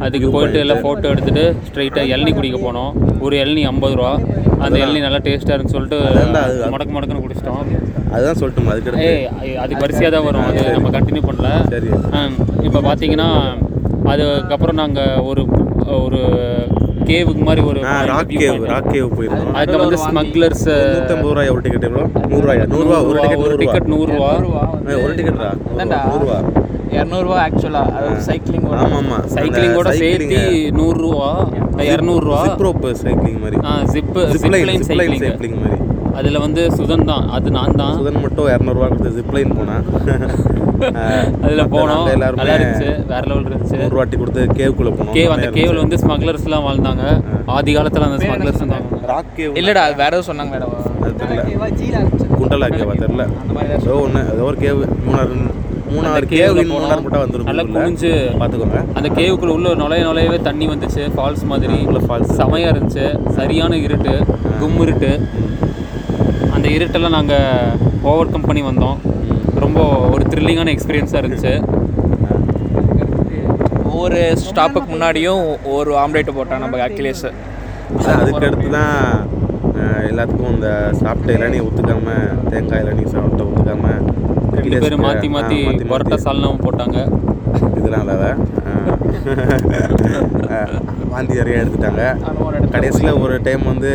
அதுக்கு 0.06 0.30
போயிட்டு 0.36 0.62
எல்லாம் 0.64 0.82
ஃபோட்டோ 0.86 1.12
எடுத்துட்டு 1.14 1.44
ஸ்ட்ரைட்டாக 1.68 2.14
இளநி 2.14 2.34
குடிக்க 2.38 2.60
போனோம். 2.68 2.92
ஒரு 3.26 3.36
இளநி 3.44 3.64
ஐம்பது 3.72 3.98
ரூபா. 4.00 4.14
அந்த 4.66 4.76
இளநி 4.84 5.00
நல்லா 5.06 5.20
டேஸ்ட்டாக 5.28 5.56
இருக்குன்னு 5.56 5.78
சொல்லிட்டு 5.78 6.00
மடக்கு 6.76 6.96
மடக்குன்னு 6.98 7.26
குடிச்சிட்டோம். 7.26 7.64
அதுதான் 8.14 8.40
சொல்லட்டுமா 8.42 8.74
அதுக்கு 8.76 9.12
அது 9.64 9.82
வரிசையாக 9.84 10.12
தான் 10.16 10.28
வரும். 10.30 10.48
அது 10.50 10.64
நம்ம 10.78 10.92
கண்டினியூ 10.98 11.26
பண்ணல. 11.30 11.52
சரி. 11.74 11.92
இப்போ 12.68 12.82
பார்த்தீங்கன்னா 12.90 13.30
அதுக்கப்புறம் 14.12 14.80
நாங்கள் 14.84 15.20
ஒரு 15.32 15.42
ஒரு 16.06 16.22
கேவுக்கு 17.12 17.44
மாதிரி 17.50 17.62
ஒரு 17.72 17.80
ராக் 18.12 18.34
கேவ் 18.42 18.64
ராக் 18.74 18.90
கேவ் 18.94 19.10
போயிருந்தோம் 19.18 19.56
அதுக்கு 19.60 19.82
வந்து 19.84 20.00
ஸ்மக்லர்ஸ் 20.08 20.66
நூற்றம்பது 20.96 21.32
ரூபாய் 21.36 21.52
ஒரு 21.56 21.62
டிக்கெட் 21.66 21.86
எவ்வளோ 21.90 22.04
நூறுரூவாயா? 22.34 22.66
நூறுரூவா? 22.74 23.00
ஒரு 23.10 23.18
டிக்கெட் 23.22 23.44
ஒரு 23.46 23.56
டிக்கெட் 23.62 23.90
நூறுரூவா. 23.94 24.32
ஒரு 25.06 25.14
டிக்கெட்டா 25.20 25.50
நூறுரூவா. 26.10 26.40
இரநூறுவா 26.96 27.36
ஆக்சுவலாக 27.46 27.92
அது 27.98 28.08
சைக்கிளிங் 28.30 28.66
ஆமாம் 28.80 28.96
ஆமாம் 29.00 29.26
சைக்கிளிங்கோட 29.36 29.92
சேர்த்து 30.02 30.40
நூறுரூவா 30.80 31.30
இரநூறுவா. 31.92 32.40
ஜிப் 32.48 32.64
ரோப் 32.68 32.88
சைக்கிளிங் 33.04 33.40
மாதிரி. 33.44 33.60
ஆ 33.68 33.78
zip 33.94 34.22
zip 34.32 34.42
zip 34.44 34.52
line 34.56 34.68
line 34.70 34.84
zip 34.84 34.98
line 35.02 35.14
cycling 35.14 35.26
cycling 35.28 35.60
மாதிரி. 35.64 35.80
அதில் 36.20 36.40
வந்து 36.46 36.62
சுதன் 36.78 37.06
தான். 37.12 37.26
அது 37.38 37.52
நான் 37.58 37.78
தான். 37.82 37.96
சுதன் 38.00 38.22
மட்டும் 38.26 38.50
இரநூறுவா 38.54 38.88
கொடுத்து 38.92 39.14
ஜிப் 39.20 39.34
லைன் 39.38 39.54
போனேன் 39.60 39.86
அதில் 41.44 41.66
போனோம். 41.66 42.12
எல்லாருமே 42.12 42.44
நல்லா 42.44 42.56
இருந்துச்சு. 42.56 43.06
வேற 43.06 43.24
லெவல் 43.26 43.44
இருந்துச்சு. 43.44 43.78
நூறு 43.78 43.96
வாட்டி 43.96 44.18
கொடுத்து 44.18 44.46
கேவுக்குள்ளே 44.46 44.92
போனோம். 44.92 45.14
கேவ் 45.14 45.28
அந்த 45.28 45.48
கேவில் 45.48 45.78
வந்து 45.78 45.96
ஸ்மக்லர்ஸ்லாம் 45.96 46.66
வாழ்ந்தாங்க. 46.68 47.24
ஆதி 47.46 47.74
காலத்தில் 47.74 48.04
அந்த 48.04 48.26
ஸ்மக்லர்ஸ் 48.26 48.62
இருந்தாங்க. 48.62 49.06
ராக் 49.06 49.26
கேவ் 49.38 49.58
இல்லைடா 49.62 49.76
அது 49.76 49.96
வேற 49.96 50.18
எதுவும் 50.18 50.38
சொன்னாங்க 50.38 50.54
மேடம். 50.54 51.02
அது 51.02 51.14
தெரியல. 51.18 51.42
குண்டலா 52.40 52.70
கேவா 52.70 52.94
தெரியல. 53.04 53.28
ஏதோ 53.82 53.94
ஒன்று 53.94 54.34
ஏதோ 54.34 54.44
ஒரு 54.44 54.58
கேவ் 54.58 54.80
மூணாறு 55.10 55.36
மூணாறு 55.94 56.26
கேவ் 56.26 56.42
கேவ்ல 56.42 56.64
மூணாறு. 56.68 57.02
மட்டும் 57.02 57.44
நல்லா 57.44 57.64
வந்துருக்கும் 57.64 57.84
குனிஞ்சு 57.84 58.12
பார்த்துக்கோங்க. 58.40 58.94
அந்த 58.94 59.10
கேவுக்குள்ள 59.10 59.48
உள்ள 59.48 59.74
நுழைய 59.76 60.06
நுழையவே 60.06 60.42
தண்ணி 60.42 60.68
வந்துச்சு. 60.68 61.12
ஃபால்ஸ் 61.16 61.44
மாதிரி. 61.44 61.74
உள்ள 61.74 62.00
falls. 62.00 62.28
செமையா 62.38 62.70
இருந்துச்சு. 62.74 63.30
சரியான 63.30 63.78
இருட்டு. 63.78 64.26
கும் 64.60 64.82
இருட்டு. 64.82 65.28
அந்த 66.54 66.70
இருட்டெல்லாம் 66.70 67.10
நாங்கள் 67.10 67.46
ஓவர் 68.02 68.32
கம் 68.32 68.42
பண்ணி 68.42 68.62
வந்தோம். 68.62 68.98
ரொம்ப 69.82 70.10
ஒரு 70.16 70.24
த்ரில்லிங்கான 70.32 70.72
எக்ஸ்பீரியன்ஸாக 70.76 71.22
இருந்துச்சு. 71.22 71.54
ஒவ்வொரு 73.92 74.20
ஸ்டாப்புக்கு 74.44 74.90
முன்னாடியும் 74.94 75.44
ஒரு 75.76 75.92
ஆம்லேட் 76.02 76.30
போட்டான் 76.38 76.62
நம்ம 76.64 76.82
அகிலேஷ் 76.88 77.26
அதான் 77.96 78.20
அதுக்கு 78.22 78.46
அடுத்து 78.48 78.70
தான் 78.78 79.00
எல்லாத்துக்கும் 80.10 80.54
இந்த 80.56 80.70
சாப்பிட்ட 81.02 81.32
இளநீ 81.40 81.60
ஒத்துக்காம 81.68 82.18
தேங்காய் 82.52 82.84
இளநீ 82.84 83.06
சாப்பிட்ட 83.14 83.42
ஒத்துக்காம 83.50 83.94
ரெண்டு 84.58 84.82
பேரும் 84.84 85.06
மாற்றி 85.08 85.30
மாற்றி 85.36 85.60
பரோட்டா 85.92 86.20
சால்னாவும் 86.26 86.64
போட்டாங்க. 86.66 86.98
இதெல்லாம் 87.80 88.04
இல்லாத 88.06 88.26
வாந்தி 91.14 91.34
நிறைய 91.40 91.64
எடுத்துட்டாங்க. 91.64 92.04
கடைசியில் 92.76 93.20
ஒரு 93.24 93.36
டைம் 93.48 93.66
வந்து 93.74 93.92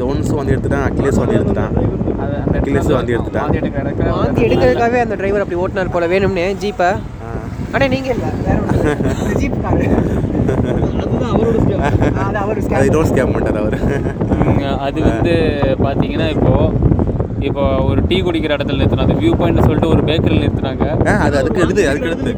ஜோன்ஸும் 0.00 0.40
வந்து 0.40 0.54
எடுத்துட்டான் 0.56 0.86
அகிலேஷ் 0.88 1.22
வந்து 1.22 1.38
எடுத்துட்டான். 1.38 1.74
அகிலேஷ் 2.22 2.92
வந்து 2.92 3.18
எடுத்துட்டான் 3.18 4.10
வாந்தி 4.10 4.42
எடுக்கிறதுக்காகவே 4.42 5.00
அந்த 5.00 5.14
டிரைவர் 5.14 5.40
அப்படி 5.40 5.60
ஓட்டினார் 5.60 5.90
போல. 5.90 6.06
வேணும்னே 6.06 6.56
ஜீப்பை. 6.60 6.98
ஆனால் 7.72 7.88
நீங்கள் 7.88 8.14
இல்லை. 8.14 8.28
வேற. 8.44 8.58
ஜீப். 9.34 9.56
அது 14.78 15.02
வந்து 15.02 15.30
பார்த்தீங்கன்னா 15.78 16.28
இப்போது 16.28 16.72
இப்போ 17.40 17.76
ஒரு 17.82 18.02
டீ 18.08 18.22
குடிக்கிற 18.22 18.56
இடத்துல 18.56 18.80
நிறுத்தினா 18.80 19.00
அந்த 19.00 19.12
வியூ 19.12 19.36
பாயிண்ட் 19.38 19.58
சொல்லிட்டு 19.58 19.88
ஒரு 19.88 20.00
பேக்கரியில் 20.00 20.48
நிறுத்தினாங்க. 20.48 21.04
அது 21.18 21.36
அதுக்கு 21.36 21.60
எடுத்து 21.60 21.88
அதுக்கு 21.88 22.08
எடுத்து. 22.08 22.36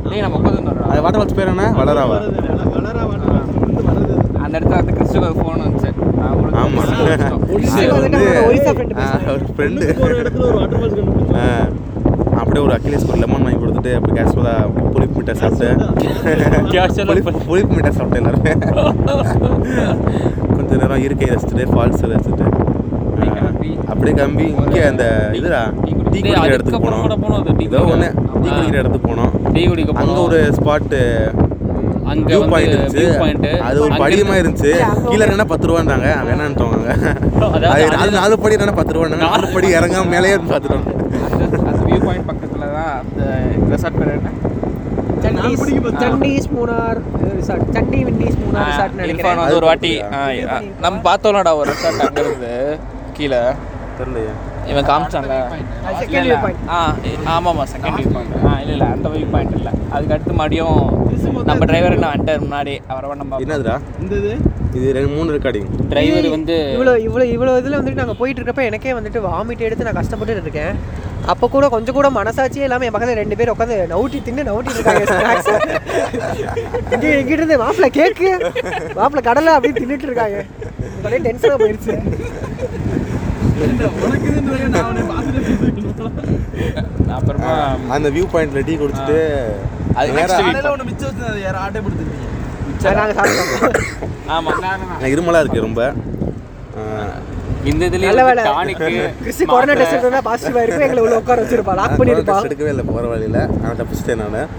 அது 0.06 0.22
நம்ம 0.22 0.38
உட்காந்துருந்தோம் 0.38 0.81
அது 0.92 1.02
வாட்டர் 1.04 1.20
ஃபால்ஸ் 1.22 1.38
பேர் 1.38 1.52
என்ன? 1.52 1.66
வளராவா? 1.80 2.18
அந்த 4.44 4.54
இடத்துல 4.58 4.78
அந்த 4.82 4.92
கிறிஸ்துவ 4.98 5.28
ஃபோன் 5.38 5.62
வந்துச்சு. 5.66 5.90
நான் 6.20 6.34
உங்களுக்கு 6.34 6.60
ஆமாம் 6.62 6.80
ஒரு 9.34 9.46
ஃப்ரெண்டு 9.50 9.86
அப்படியே 12.42 12.62
ஒரு 12.66 12.74
அகிலேஷ் 12.76 13.06
ஒரு 13.12 13.20
லெமன் 13.22 13.44
வாங்கி 13.46 13.60
கொடுத்துட்டு 13.62 13.92
அப்படி 13.98 14.14
கேஷுவலாக 14.18 14.62
புளிப்பு 14.94 15.16
மிட்டாய் 15.18 15.40
சாப்பிட்டு. 15.42 15.68
Casual 16.74 17.10
ஆ 17.12 17.14
புளிப்பு 17.48 17.74
மிட்டாய் 17.76 17.98
சாப்பிட்டு 17.98 18.20
எல்லாருமே. 18.22 18.54
கொஞ்ச 20.56 20.72
நேரம் 20.82 21.04
இருக்கை 21.08 21.30
ரசிச்சுட்டு 21.34 21.68
ஃபால்ஸ் 21.74 22.04
ரசிச்சுட்டு. 22.14 22.48
அப்படியே 23.92 24.14
கிளம்பி. 24.20 24.48
இங்கே 24.64 24.82
அந்த 24.92 25.06
இதுடா 25.40 25.62
டீ 25.84 25.92
குடிக்கிற 26.20 26.54
இடத்துக்கு 26.56 26.82
போனோம். 26.86 27.06
ஏதோ. 27.68 27.80
ஒன்று 27.94 28.10
டீ. 28.44 28.50
குடிக்கிற 28.50 28.78
இடத்துக்கு 28.84 29.08
போனோம். 29.10 29.32
டீ 29.54 29.66
குடிக்க 29.66 29.94
அங்கே 29.96 30.20
ஒரு 30.22 30.40
ஸ்பாட்டு 30.58 31.00
அங்க 32.06 32.38
பாயிண்ட் 32.48 32.74
இருந்துச்சு. 32.74 33.04
அது 33.62 33.80
ஒரு 33.82 33.94
படியமா 33.96 34.36
இருந்துச்சு 34.38 34.72
கீழே 35.06 35.26
என்ன 35.28 35.46
பத்து 35.46 35.68
ரூபான்றாங்க. 35.68 36.08
வேணான்ட்டோங்க 36.30 36.88
அதாவது 37.40 37.68
அது 37.68 37.84
அது- 37.84 37.92
நாலு 37.92 38.12
நாலு 38.12 38.40
படி 38.40 38.56
என்ன 38.58 38.72
பத்து 38.72 38.94
ரூபாங்க 38.94 39.18
நாலு 39.26 39.48
படி 39.48 39.68
இறங்காம 39.74 40.08
மேலேயே 40.08 40.36
பார்த்துட்டோம். 40.50 40.86
அந்த 41.34 41.58
அந்த 41.62 41.82
வியூ 41.86 42.06
பாயிண்ட் 42.06 42.26
பக்கத்தில் 42.26 42.74
தான் 42.74 42.94
அந்த 43.02 43.22
ரெசார்ட் 43.72 43.98
பேர் 43.98 44.14
என்ன? 44.14 44.30
ஒரு 49.52 49.66
வாட்டி 49.66 49.92
நம்ம 50.80 50.98
பார்த்தோம்லடா 51.04 51.56
ஒரு 51.56 51.72
ரெசார்ட் 51.72 52.00
அங்கே 52.00 52.22
இருந்து 52.22 52.54
கீழே. 53.14 53.42
தெரியலையே. 53.98 54.32
இவன் 54.68 54.86
காமிச்சான்ல. 54.86 55.36
second 56.02 56.24
view 56.24 56.42
point. 56.42 56.58
ஆ 56.70 56.78
ஆமாம்மா 57.32 57.66
செகண்ட் 57.74 57.98
வியூ 57.98 58.12
பாயிண்ட் 58.14 58.36
இல்லை 58.62 58.74
இல்லை 58.76 58.88
அந்த 58.96 59.08
வியூ 59.14 59.28
பாயிண்ட் 59.34 59.56
இல்லை. 59.60 59.72
அதுக்கு 59.96 60.14
அடுத்து 60.16 60.34
மறுபடியும் 60.40 60.80
நம்ம 61.50 61.66
டிரைவர் 61.70 61.96
என்ன 61.98 62.10
வந்துட்டார் 62.12 62.44
முன்னாடி? 62.46 62.74
அவரை 62.92 63.16
நம்ம 63.22 63.40
என்னதுடா? 63.46 63.76
இது? 64.18 64.34
ரெண்டு 64.98 65.12
மூணு 65.16 65.30
ரெக்கார்டிங் 65.36 65.70
டிரைவர் 65.92 66.28
வந்து 66.36 66.58
இவ்வளோ 66.76 66.92
இவ்வளோ 67.08 67.26
இவ்வளோ 67.36 67.54
இதில் 67.62 67.78
வந்துட்டு 67.78 68.02
நாங்கள் 68.02 68.20
போயிட்டு 68.20 68.40
இருக்கப்ப 68.42 68.64
எனக்கே 68.70 68.94
வந்துட்டு 68.98 69.22
வாமிட் 69.30 69.66
எடுத்து 69.68 69.88
நான் 69.88 70.00
கஷ்டப்பட்டு 70.00 70.44
இருக்கேன். 70.46 70.76
அப்போ 71.32 71.46
கூட 71.56 71.66
கொஞ்சம் 71.74 71.98
கூட 71.98 72.08
மனசாட்சியே 72.20 72.66
இல்லாமல் 72.68 72.88
என் 72.88 72.96
பக்கத்தில் 72.96 73.22
ரெண்டு 73.22 73.38
பேர் 73.40 73.52
உட்காந்து 73.54 73.76
நவுட்டி 73.94 74.20
தின்னு 74.28 74.48
நவுட்டி 74.50 74.76
இருக்காங்க 74.78 75.04
ஸ்நாக்ஸ் 75.12 75.52
இங்கே 76.94 77.10
எங்கிட்ட 77.18 77.40
இருந்து 77.40 77.58
மாப்பிள்ள 77.64 77.90
கேக்கு 77.98 78.32
மாப்பிள்ள 79.00 79.24
கடலை 79.30 79.54
அப்படின்னு 79.58 79.82
தின்னுட்டு 79.82 80.10
இருக்காங்க. 80.10 80.40
டென்ஷனாக 81.28 81.60
போயிடுச்சு. 81.64 81.96
அப்புறமா 87.16 87.54
அந்த 87.96 88.08
வியூ 88.16 88.26
பாயிண்ட்ல 88.34 88.62
டீ 88.68 88.74
குடிச்சிட்டு 88.76 89.18
அது 90.00 90.10
நேரா-. 90.18 90.38
ஒன்று 90.74 90.88
மிச்சம் 90.90 91.10
வச்சு 91.12 91.42
யாரும் 91.46 91.62
ஆட்டை 91.64 91.82
சாப்பிட்டோம் 93.18 93.76
ஆமாம் 94.36 94.62
எனக்கு 94.94 95.16
இருமலாக 95.16 95.42
இருக்குது 95.44 95.66
ரொம்ப. 95.68 95.82
இந்த 97.72 97.84
நல்ல 97.86 97.88
இதுலேயே 97.90 98.24
வேலை. 98.30 98.44
கிறிஸ்டி 99.20 99.46
கொரோனா 99.46 99.74
டெஸ்ட் 99.80 99.96
எடுத்தா 100.62 100.86
எங்களை 100.86 101.02
உள்ள 101.06 101.16
உட்கார 101.22 101.42
வச்சிருப்பா. 101.44 101.74
லாக் 101.80 101.98
பண்ணிருப்பா 102.00 102.38
எடுக்கவே 102.48 102.72
இல்லை 102.74 102.86
போகிற 102.88 103.08
வழியில். 103.12 103.42
ஆனால் 103.58 103.78
தப்பிச்சிட்டேன் 103.82 104.22
நான். 104.24 104.50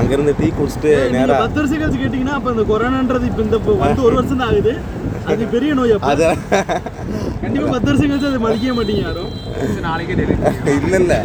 அங்கேருந்து 0.00 0.32
டீ 0.38 0.46
குடிச்சிட்டு 0.52 0.92
நேராக 1.14 1.38
பத்து 1.42 1.58
வருஷம் 1.60 1.80
கழிச்சு 1.80 1.98
கேட்டிங்கன்னா 2.02 2.36
அப்போ 2.38 2.50
இந்த 2.54 2.64
கொரோனான்றது 2.70 3.26
இப்போ 3.30 3.42
இந்த 3.42 3.56
இப்போ 3.60 3.74
வந்து 3.82 4.04
ஒரு 4.08 4.14
வருஷம் 4.18 4.40
தான் 4.40 4.50
ஆகுது. 4.50 4.74
அது 5.30 5.44
பெரிய 5.54 5.70
நோய் 5.78 5.94
அப்போ. 5.94 6.10
அது 6.12 6.24
கண்டிப்பாக 7.46 7.72
பத்து 7.74 7.88
வருஷம் 7.90 8.10
கழிச்சு 8.10 8.28
அதை 8.30 8.38
மதிக்கவே 8.44 8.74
மாட்டீங்க 8.78 9.02
யாரும். 9.06 9.32
இல்லை 10.76 10.98
இல்லை. 11.02 11.18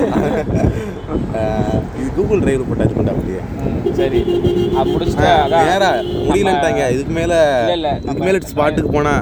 இது 2.00 2.08
கூகுள் 2.18 2.42
டிரைவில் 2.44 2.66
போட்டு 2.68 2.82
டச் 2.82 2.96
பண்ணிட்டா 2.98 3.14
அப்படியே. 3.16 3.42
சரி. 4.00 4.20
நேரா 5.66 5.90
முடியலன்ட்டாங்க. 6.28 6.84
இதுக்கு 6.96 7.14
மேலே 7.20 7.40
இல்ல, 7.64 7.74
இல்ல, 7.80 7.90
இதுக்கு 8.04 8.26
மேலே 8.28 8.42
ஸ்பாட்டுக்கு 8.54 8.92
போனால் 8.98 9.22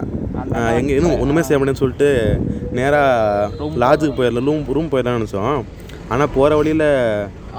எங்கே 0.79 0.93
இன்னும் 0.97 1.19
ஒன்றுமே 1.23 1.41
செய்ய 1.47 1.57
முடியும்னு 1.59 1.83
சொல்லிட்டு 1.83 2.09
நேராக 2.77 3.49
லாட்ஜுக்கு 3.83 4.17
போயிடலாம். 4.19 4.47
ரூம் 4.49 4.63
ரூம் 4.77 4.91
போயிடலாம்னு 4.93 5.19
நினச்சோம். 5.19 5.59
ஆனால் 6.13 6.33
போகிற 6.35 6.53
வழியில் 6.59 6.87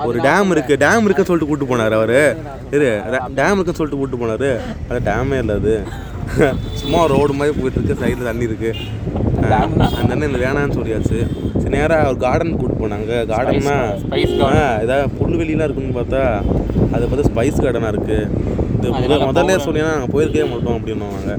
ஒரு 0.09 0.19
டேம் 0.27 0.53
இருக்குது 0.55 0.81
டேம் 0.85 1.05
இருக்குன்னு 1.07 1.31
சொல்லிட்டு 1.31 1.49
கூப்பிட்டு 1.49 1.73
போனார் 1.73 1.97
அவர். 1.99 2.17
இரு 2.77 2.89
டேம் 3.39 3.57
இருக்குன்னு 3.57 3.81
சொல்லிட்டு 3.81 3.99
கூப்பிட்டு 3.99 4.23
போனார். 4.23 4.49
அது 4.91 5.01
டேமே 5.09 5.39
இல்லை 5.43 5.57
அது. 5.61 5.75
சும்மா 6.81 7.01
ரோடு 7.13 7.33
மாதிரி 7.39 7.55
போயிட்டு 7.59 7.79
இருக்கு 7.81 8.01
சைடில் 8.03 8.29
தண்ணி 8.31 8.49
இருக்குது 8.49 8.73
அந்த 9.41 10.09
தண்ணி 10.11 10.27
இல்லை 10.29 10.41
வேணான்னு 10.45 10.77
சொல்லியாச்சு. 10.79 11.19
சரி 11.61 11.73
நேராக 11.77 12.09
ஒரு 12.11 12.19
கார்டன் 12.25 12.57
கூப்பிட்டு 12.59 12.83
போனாங்க 12.83 13.13
கார்டன்னா 13.31 13.77
ஏதாவது 14.85 15.07
புல்வெளிலாம் 15.19 15.67
இருக்குன்னு 15.69 15.97
பார்த்தா 16.01 16.23
அது 16.95 17.03
பார்த்தா 17.07 17.29
ஸ்பைஸ் 17.31 17.63
கார்டனாக 17.65 17.93
இருக்குது 17.95 18.19
இது 18.77 18.93
முதல் 19.05 19.27
முதல்ல 19.31 19.57
சொல்லினா 19.67 19.95
நாங்கள் 19.95 20.13
போயிருக்கவே 20.15 20.47
மாட்டோம் 20.53 20.77
அப்படின்னுவாங்க. 20.79 21.33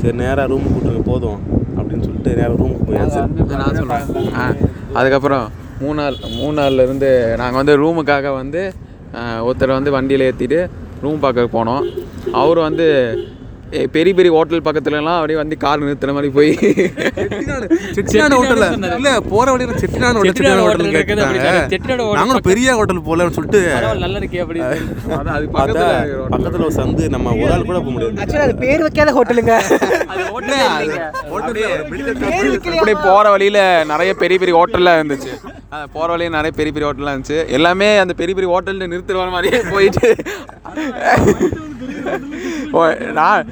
சரி 0.00 0.14
நேராக 0.22 0.46
ரூம் 0.52 0.66
கூப்பிட்டுங்க 0.66 1.02
போதும் 1.10 1.40
அப்படின்னு 1.78 2.04
சொல்லிட்டு 2.06 2.36
நேராக 2.40 2.58
ரூமுக்கு 2.60 2.86
போயாச்சு. 2.90 3.22
நான் 3.62 3.80
சொல்கிறேன் 3.80 4.38
ஆ 4.42 4.46
அதுக்கப்புறம் 5.00 5.44
மூணார் 5.82 6.16
மூணார்லேருந்து 6.38 7.10
நாங்கள் 7.40 7.60
வந்து 7.62 7.74
ரூமுக்காக 7.82 8.32
வந்து 8.40 8.62
ஒருத்தரை 9.48 9.72
வந்து 9.78 9.92
வண்டியில் 9.96 10.24
ஏற்றிட்டு 10.28 10.60
ரூம் 11.04 11.22
பார்க்க 11.24 11.44
போனோம். 11.58 11.84
அவர் 12.40 12.58
வந்து 12.68 12.86
பெரிய 13.94 14.12
பெரிய 14.14 14.30
ஹோட்டல் 14.34 14.62
பக்கத்துலலாம் 14.66 15.18
அப்படியே 15.18 15.38
வந்து 15.40 15.56
கார் 15.64 15.82
நிறுத்துற 15.82 16.12
மாதிரி 16.16 16.30
போய் 16.36 16.50
செட்டிநாடு 17.96 18.36
ஹோட்டல்ல 18.38 18.66
இல்ல 18.96 19.10
போற 19.30 19.46
வழியில 19.52 19.76
Chettinad 19.82 20.18
hotel 20.18 20.32
Chettinad 20.32 20.64
hotel 20.64 20.88
hotel 20.92 21.20
நாங்களும் 22.18 22.46
பெரிய 22.48 22.74
ஹோட்டல் 22.78 23.02
போலன்னு 23.08 23.36
சொல்லிட்டு 23.36 23.62
நல்லா 24.02 24.20
இருக்கே 24.22 24.42
அப்படி 24.44 24.60
அதான் 25.12 25.34
அது 25.36 25.46
பார்த்தா 25.56 25.86
பக்கத்தில் 26.34 26.66
ஒரு 26.68 26.76
சந்து 26.80 27.06
நம்ம 27.14 27.34
ஒரு 27.40 27.50
ஆள் 27.54 27.68
கூட 27.70 27.78
போக 27.78 27.92
முடியாது 27.94 28.20
ஆக்சுவலாக 28.20 28.48
அது 28.48 28.56
பேர் 28.64 28.84
வைக்காத 28.86 29.14
ஹோட்டலுங்க 29.18 29.54
அது 30.10 30.24
ஹோட்டலே 30.32 30.60
இல்லைங்க 30.66 30.98
பேர் 32.24 32.50
வைக்கலையா 32.50 32.80
அப்படியே 32.80 32.98
போகிற 33.02 33.26
வழியில் 33.34 33.62
நிறைய 33.92 34.12
பெரிய 34.22 34.38
பெரிய 34.40 34.56
ஹோட்டல்லாம் 34.58 35.00
இருந்துச்சு 35.00 35.32
போகிற 35.94 36.10
வழியில் 36.12 36.36
நிறைய 36.38 36.52
பெரிய 36.52 36.72
பெரிய 36.72 36.88
ஹோட்டல்லாம் 36.88 37.16
இருந்துச்சு 37.16 37.40
எல்லாமே 37.58 37.90
அந்த 38.04 38.14
பெரிய 38.20 38.34
பெரிய 38.34 38.52
ஹோட்டலில் 38.54 38.92
நிறுத்துற 38.92 39.28
மாதிரியே 39.30 39.62
போயிட்டு 39.72 40.08
ஓ, 42.72 42.80
நான் 43.12 43.46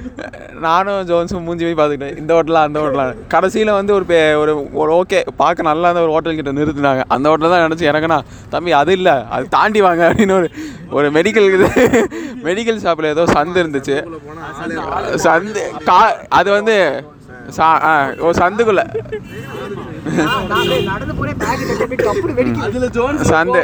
நானும் 0.59 1.07
ஜோன்ஸும் 1.07 1.43
மூஞ்சி 1.43 1.64
போய் 1.64 1.79
பார்த்துக்கிட்டேன். 1.79 2.19
இந்த 2.19 2.35
ஹோட்டலாக 2.35 2.62
அந்த 2.62 2.81
ஹோட்டலா 2.81 3.05
கடைசியில் 3.29 3.71
வந்து 3.71 3.95
ஒரு 3.95 4.05
பே- 4.09 4.37
ஒரு 4.37 4.53
ஒரு 4.73 4.93
ஓகே 4.95 5.21
பார்க்க 5.37 5.62
நல்லா 5.62 5.89
இருந்த 5.89 6.03
ஒரு 6.03 6.12
ஹோட்டல் 6.12 6.35
கிட்ட 6.35 6.53
நிறுத்தினாங்க. 6.53 7.03
அந்த 7.09 7.29
ஹோட்டல் 7.29 7.51
தான் 7.51 7.64
நினச்சி 7.66 7.89
எனக்குண்ணா 7.91 8.19
தம்பி 8.49 8.73
அது 8.73 8.93
இல்லை 8.93 9.12
அது 9.31 9.49
தாண்டி 9.49 9.81
வாங்க 9.81 10.11
அப்படின்னு 10.11 10.33
ஒரு 10.33 10.49
ஒரு 10.91 11.11
மெடிக்கல் 11.11 11.49
இது 11.49 11.69
மெடிக்கல் 12.45 12.81
ஷாப்பில் 12.81 13.07
ஏதோ 13.07 13.25
சந்து 13.33 13.62
இருந்துச்சு. 13.62 13.97
சந்து 15.25 15.62
கா 15.85 16.01
அது 16.31 16.51
வந்து 16.51 16.77
சா 17.49 17.66
ஆ, 17.83 17.93
ஒரு 18.19 18.39
சந்துக்குள்ள. 18.39 18.83
சந்து. 23.30 23.61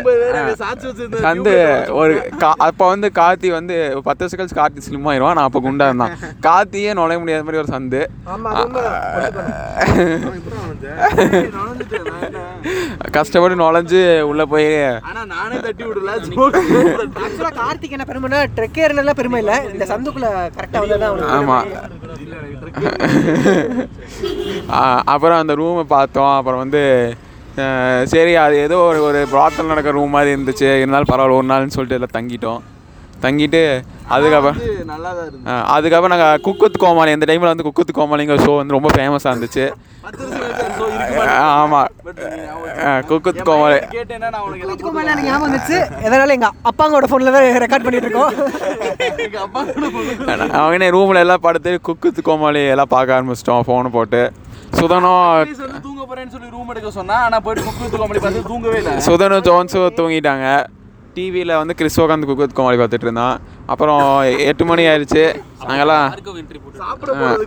சந்து. 1.25 1.55
ஒரு 2.01 2.15
கா 2.43 2.51
அப்போ 2.69 2.85
வந்து 2.93 3.09
கார்த்தி 3.21 3.49
வந்து 3.59 3.77
பத்து 4.09 4.23
வருஷம் 4.25 4.41
கழிச்சு 4.41 4.59
கார்த்தி 4.61 4.85
ஸ்லிம் 4.87 5.09
ஆயிடுவான் 5.11 5.39
நான் 5.39 5.49
அப்போ 5.49 5.63
குண்டா 5.67 5.89
இருந்தான். 5.91 6.17
கார்த்தியே 6.49 6.93
நுழைய 7.01 7.19
முடியாத 7.23 7.45
மாதிரி 7.47 7.63
ஒரு 7.63 7.71
சந்து. 7.77 8.03
ஆமா. 8.35 8.51
கஷ்டப்பட்டு 13.17 13.57
நுழைஞ்சு 13.63 14.01
உள்ளே 14.31 14.45
போய் 14.53 14.71
நானே 15.33 15.57
தட்டி 15.65 15.85
விடல. 15.85 16.11
ஆக்சுவலாக 17.25 17.55
கார்த்திக் 17.63 17.95
என்ன 17.97 18.07
பெருமைனா 18.11 18.41
ட்ரெக் 18.57 18.81
ஏறினதுலாம் 18.85 19.21
பெருமை 19.21 19.41
இல்லை. 19.45 19.57
இந்த 19.73 19.85
சந்துக்குள்ள 19.93 20.29
கரெக்டாக 20.57 20.83
வந்தது 20.85 21.05
அவனுக்கு. 21.11 21.35
ஆமாம் 21.39 21.67
அப்புறம் 25.13 25.39
அந்த 25.43 25.53
ரூமை 25.61 25.85
பார்த்தோம். 25.93 26.34
அப்புறம் 26.39 26.63
வந்து 26.65 26.83
சரி 28.13 28.33
அது 28.45 28.55
ஏதோ 28.67 28.77
ஒரு 28.91 29.01
ஒரு 29.09 29.21
ப்ராத்தல் 29.33 29.71
நடக்கிற 29.73 29.95
ரூம் 29.99 30.15
மாதிரி 30.17 30.31
இருந்துச்சு. 30.35 30.69
இருந்தாலும் 30.83 31.11
பரவாயில்ல 31.13 31.39
ஒரு 31.41 31.49
நாள்னு 31.53 31.75
சொல்லிட்டு 31.77 31.99
எல்லாம் 31.99 32.17
தங்கிட்டோம். 32.17 32.63
தங்கிட்டு 33.25 33.61
அதுக்கப்புறம் 34.15 34.59
அதுக்கப்புறம் 35.75 36.15
நாங்கள் 36.15 36.41
குக்குத் 36.47 36.81
கோமாளி 36.83 37.11
இந்த 37.17 37.27
டைமில் 37.31 37.53
வந்து 37.53 37.67
குக்குத் 37.69 37.99
கோமாளிங்கிற 37.99 38.37
ஷோ 38.47 38.57
வந்து 38.57 38.77
ரொம்ப 38.77 38.89
ஃபேமஸாக 38.97 39.33
இருந்துச்சு. 39.35 39.67
ஆமாம் 41.61 41.89
குக்குத் 43.11 43.41
கோமாளி. 43.49 43.79
எதனால 46.07 46.35
எங்கள் 46.37 46.55
அப்பாங்களோட 46.71 47.07
ஃபோனில் 47.11 47.35
தான் 47.37 47.49
ரெக்கார்ட் 47.65 47.87
பண்ணிட்டு 47.87 48.09
இருக்கோம். 48.09 48.33
அவனே 50.63 50.89
ரூமில் 50.97 51.23
எல்லாம் 51.25 51.45
படுத்து 51.47 51.73
குக்குத் 51.89 52.25
கோமாளி 52.29 52.63
எல்லாம் 52.75 52.93
பார்க்க 52.97 53.19
ஆரம்பிச்சிட்டோம் 53.19 53.67
ஃபோனை 53.69 53.93
போட்டு. 53.99 54.23
சுதனும் 54.81 55.19
வந்து 55.33 55.81
தூங்க 55.81 56.03
போறேன்னு 56.09 56.29
சொல்லி 56.29 56.51
ரூம் 56.51 56.69
எடுக்க 56.69 56.91
சொன்னா 56.91 57.15
ஆனா 57.15 57.41
போயிட்டு 57.41 57.71
குக்கு 57.71 57.97
காமெடி 57.97 58.21
பார்த்து 58.21 58.43
தூங்கவே 58.43 58.77
இல்லை. 58.77 58.93
சுதனும் 58.93 59.45
ஜோன்ஸும் 59.49 59.97
தூங்கிட்டாங்க. 59.97 60.65
டிவியில் 61.15 61.57
வந்து 61.57 61.75
கிறிஸ் 61.75 62.01
உட்காந்து 62.01 62.29
குக்குத் 62.29 62.55
கோமாளி 62.55 62.77
பார்த்துட்டு 62.77 63.07
இருந்தான். 63.09 63.41
அப்புறம் 63.67 64.23
எட்டு 64.39 64.65
மணி 64.65 64.83
ஆயிடுச்சு. 64.83 65.25
நாங்கெல்லாம் 65.67 66.07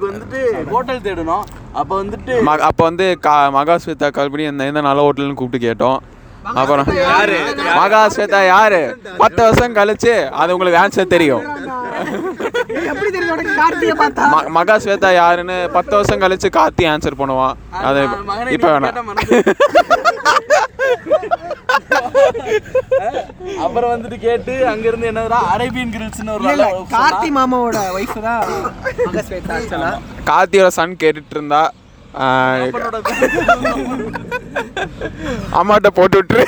வந்துட்டு 0.04 0.70
ஹோட்டல் 0.70 1.00
தேடணும். 1.00 1.44
அப்ப 1.74 2.04
வந்துட்டு 2.04 2.44
அப்போ 2.44 2.84
வந்து 2.84 3.20
கா 3.20 3.54
மகாஸ்வேதா 3.56 4.12
கால் 4.12 4.30
பண்ணி 4.30 4.46
எந்த 4.46 4.64
எந்த 4.64 4.82
நல்ல 4.82 5.10
ஹோட்டல்னு 5.10 5.34
கூப்பிட்டு 5.34 5.74
கேட்டோம். 5.74 5.98
அப்புறம் 6.44 6.96
யாரு? 6.96 7.38
மகாஸ்வேதா 7.78 8.46
யாரு? 8.46 9.00
பத்து 9.18 9.44
வருஷம் 9.44 9.76
கழிச்சு 9.76 10.30
அது 10.30 10.56
உங்களுக்கு 10.58 10.82
ஆன்சர் 10.84 11.08
தெரியும். 11.08 11.44
எப்படி 12.86 13.10
தெரியும் 13.12 13.32
உனக்கு 13.32 13.54
கார்த்தியை 13.56 13.96
பார்த்தா? 13.98 14.26
ம- 14.34 14.50
மகாஸ்வேதா 14.56 15.14
யாருன்னு 15.14 15.70
பத்து 15.74 15.94
வருஷம் 15.96 16.22
கழிச்சு 16.22 16.50
கார்த்தி 16.58 16.86
ஆன்சர் 16.88 17.20
பண்ணுவான். 17.20 17.56
அது 17.82 18.02
இப்போ 18.50 18.70
வேணாம். 18.70 18.98
அப்புறம் 23.60 23.92
வந்துட்டு 23.92 24.18
கேட்டு 24.20 24.68
அங்க 24.68 24.88
இருந்து 24.88 25.10
என்னதுடா 25.12 25.40
அரேபியன் 25.54 25.94
கிரில்ஸ்னு 25.94 26.34
ஒரு 26.34 26.54
கார்த்தி 26.92 27.30
மாமாவோட 27.38 27.80
ஒய்ஃப் 27.98 28.22
தான். 28.22 28.46
மகஸ்வேதா 29.08 29.54
ஆக்சுவலா 29.58 29.92
கார்த்தியோட 30.30 30.70
சன் 30.78 31.00
கேட்டுட்டு 31.04 31.36
இருந்தா 31.38 31.64
அம்மாட்ட 35.60 35.90
போட்டு 35.90 36.18
விட்டுரு. 36.20 36.46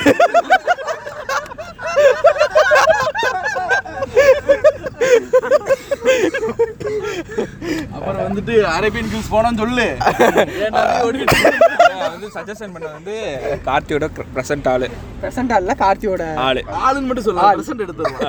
அப்புறம் 7.94 8.22
வந்துட்டு 8.26 8.54
அரேபியன் 8.76 9.10
கிரில்ஸ் 9.12 9.32
போனோம்னு 9.34 9.62
சொல்லு. 9.62 9.88
வந்து 12.14 12.28
சஜஷன் 12.36 12.72
பண்ண 12.74 12.86
வந்து 12.96 13.16
கார்த்தியோட 13.68 14.06
ப்ரெசன்ட் 14.34 14.68
ஆளு. 14.72 14.88
பிரசன்ட் 15.22 15.52
ஆள்ல 15.56 15.74
கார்த்தியோட 15.84 16.22
ஆளு. 16.46 16.62
ஆளுன்னு 16.84 17.08
மட்டும் 17.10 17.28
சொல்லு 17.28 17.46
பிரசன்ட் 17.60 17.84
எடுத்துடலாம். 17.86 18.28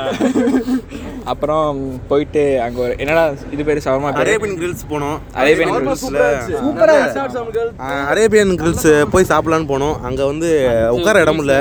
அப்புறம் 1.32 1.80
போயிட்டு 2.10 2.44
அங்க 2.66 2.78
ஒரு 2.86 2.94
என்னடா 3.04 3.24
இது 3.56 3.64
பேர் 3.68 3.84
சவர்மா 3.88 4.12
அரேபியன் 4.24 4.58
கிரில்ஸ் 4.62 4.90
போனோம். 4.92 5.18
அரேபியன் 5.42 5.72
ரொம்ப 5.72 5.84
கிரில்ஸ் 5.86 6.04
சூப்பரா 6.06 6.28
இருந்துச்சு 6.32 6.62
சூப்பரா 6.66 6.96
நிறைய 6.96 7.04
இருந்துச்சு. 7.04 7.20
resorts 7.20 7.38
அவனுக்கு 7.42 7.64
ஆஹ் 7.88 8.06
அரேபியன் 8.12 8.58
கிரில்ஸ் 8.62 8.90
போய் 9.16 9.30
சாப்பிடலான்னு 9.32 9.72
போனோம். 9.74 9.96
அங்கே 10.10 10.26
வந்து 10.32 10.52
உட்கார 10.98 11.24
இடம் 11.26 11.42
இல்லை. 11.46 11.60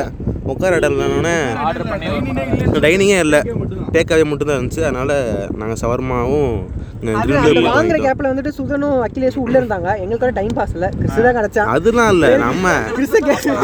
உட்கார 0.52 0.78
இடம் 0.80 0.94
இல்லைன்னொன்னே 0.94 1.36
ஆர்டர் 1.66 1.88
பண்ணி 1.90 2.80
டைனிங்கே 2.86 3.18
இல்லை. 3.26 3.40
டேக்காவே 3.96 4.24
மட்டும்தான். 4.30 4.58
இருந்துச்சு. 4.58 4.84
அதனால் 4.88 5.16
நாங்கள் 5.60 5.80
சவர்மாவும் 5.82 6.54
வாங்குற. 7.66 7.98
கேப்ல 8.06 8.30
வந்துட்டு 8.30 8.50
சுதனும் 8.56 8.98
அகிலேஷும் 9.06 9.44
உள்ள 9.44 9.54
இருந்தாங்க. 9.60 9.88
எங்களுக்கு 10.02 10.38
டைம் 10.38 10.56
பாஸ் 10.58 10.74
இல்ல. 10.76 10.86
கிறிஸ் 10.98 11.20
தான் 11.26 11.36
கிடைச்சான். 11.38 11.70
அதெல்லாம் 11.74 12.10
இல்லை. 12.14 12.30
நம்ம 12.46 12.72
கிறிஸ் 12.96 13.14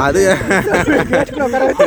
அது 0.07 0.23
உட்கார 1.47 1.63
வச்சு 1.71 1.85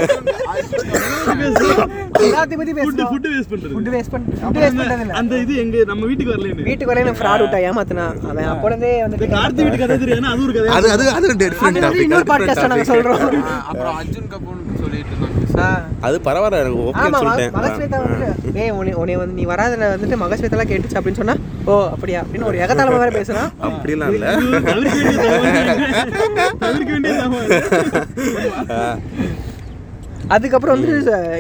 எல்லாத்தையும் 2.27 2.59
பத்தி 2.61 2.73
ஃபுட் 2.73 2.79
பேசுறோம் 2.79 3.09
ஃபுட் 3.11 3.27
வேஸ்ட் 3.33 3.51
பண்றது. 3.51 3.71
ஃபுட் 3.73 3.89
வேஸ்ட் 3.99 4.13
பண்ணி 4.13 4.35
ஃபுட் 4.39 4.59
வேஸ்ட் 4.59 4.79
பண்றது 4.79 5.03
இல்ல 5.03 5.15
அந்த 5.19 5.37
இது 5.39 5.53
எங்க 5.61 5.83
நம்ம 5.87 6.05
வீட்டுக்கு 6.05 6.33
வரலன்னு 6.33 6.67
வீட்டுக்கு 6.67 6.91
வரையும் 6.91 7.17
ஃப்ராட் 7.19 7.43
விட்டா 7.43 7.59
ஏமாத்துனா? 7.67 8.05
அவன் 8.29 8.49
அப்போ 8.51 8.67
இருந்தே 8.69 8.91
வந்துட்டு 9.03 9.29
கார்த்தி 9.33 9.63
வீட்டு 9.65 9.79
கதை 9.79 9.97
தெரியாது 9.97 10.31
அது 10.31 10.43
ஒரு 10.45 10.55
கதை 10.55 10.69
அது 10.77 10.89
அது 10.89 11.05
அது 11.09 11.27
அது 11.29 11.37
டிஃப்ரெண்ட் 11.43 11.83
வந்து 11.83 12.05
இன்னொரு 12.05 12.27
பாட்காஸ்ட் 12.29 12.71
நாங்க 12.71 12.87
சொல்றோம். 12.89 13.23
அப்புறம் 13.67 13.95
அர்ஜுன் 13.99 14.29
கபூர்னு 14.31 14.77
சொல்லிட்டு 14.81 15.13
இருந்தாங்க. 15.13 15.35
ஆ. 15.61 15.69
அது 16.01 16.17
பரவாயில்ல 16.25 16.59
எனக்கு 16.59 16.83
சொல்லிட்டேன். 17.15 17.53
மகஸ்வேதா 17.55 17.97
வந்துட்டு 18.01 18.53
டேய் 18.53 18.71
உன்னை 18.71 18.93
உன்னை 18.95 19.15
வந்து 19.17 19.35
நீ 19.35 19.45
வராதுல 19.45 19.89
வந்துட்டு 19.93 20.19
மகஸ்வேதாலாம் 20.21 20.69
கேட்டுச்சு 20.69 20.99
அப்படின்னு 20.99 21.21
சொன்னா 21.21 21.35
ஓ 21.65 21.75
அப்படியா? 21.87 22.21
அப்படின்னு 22.23 22.45
ஒரு 22.45 22.59
எகத்தாளமா 22.59 22.99
வேற 22.99 23.13
பேசுறான் 23.17 23.49
அப்படிலாம் 23.67 24.13
இல்லை. 24.13 24.29
தவிர்க்க. 26.59 28.05
அதுக்கப்புறம் 30.29 30.75
வந்து 30.75 30.93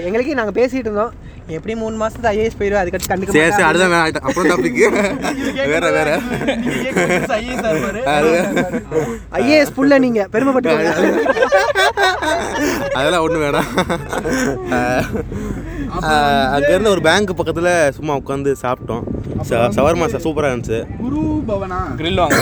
எங்களுக்கே 0.03 0.33
நாங்க 0.33 0.53
பேசிட்டு 0.55 0.87
இருந்தோம். 0.87 1.11
எப்படி 1.49 1.73
மூணு 1.75 1.95
மாசத்துல 2.01 2.29
ஐஏஎஸ் 2.31 2.57
போயிடும் 2.59 2.79
அதுக்கடுத்து 2.81 3.11
கண்டுக்க 3.11 3.35
சரி 3.35 3.51
சரி. 3.51 3.63
அடுத்த 3.63 3.85
வேற 3.87 4.19
அப்புறம் 4.27 4.49
டாபிக் 4.51 4.79
வேற 5.73 5.85
வேற. 5.91 6.09
ஐஏஎஸ் 9.39 9.75
புள்ள 9.77 9.97
நீங்க 9.99 10.27
பெருமைப்பட்டு 10.33 10.75
அதெல்லாம் 12.93 13.23
ஒன்றும் 13.25 13.43
வேணாம். 13.45 13.69
அங்கேருந்து 15.93 16.87
ஒரு 16.87 17.01
பேங்க் 17.01 17.33
பக்கத்தில் 17.35 17.91
சும்மா 17.91 18.15
உட்காந்து 18.15 18.55
சாப்பிட்டோம். 18.61 19.01
ச- 19.49 19.69
சவர்மா 19.75 20.05
சூப்பராக 20.05 20.49
இருந்துச்சு. 20.49 20.85
குரு 20.97 21.41
பவனா? 21.47 21.79
கிரில் 21.97 22.15
வாங்க 22.15 22.35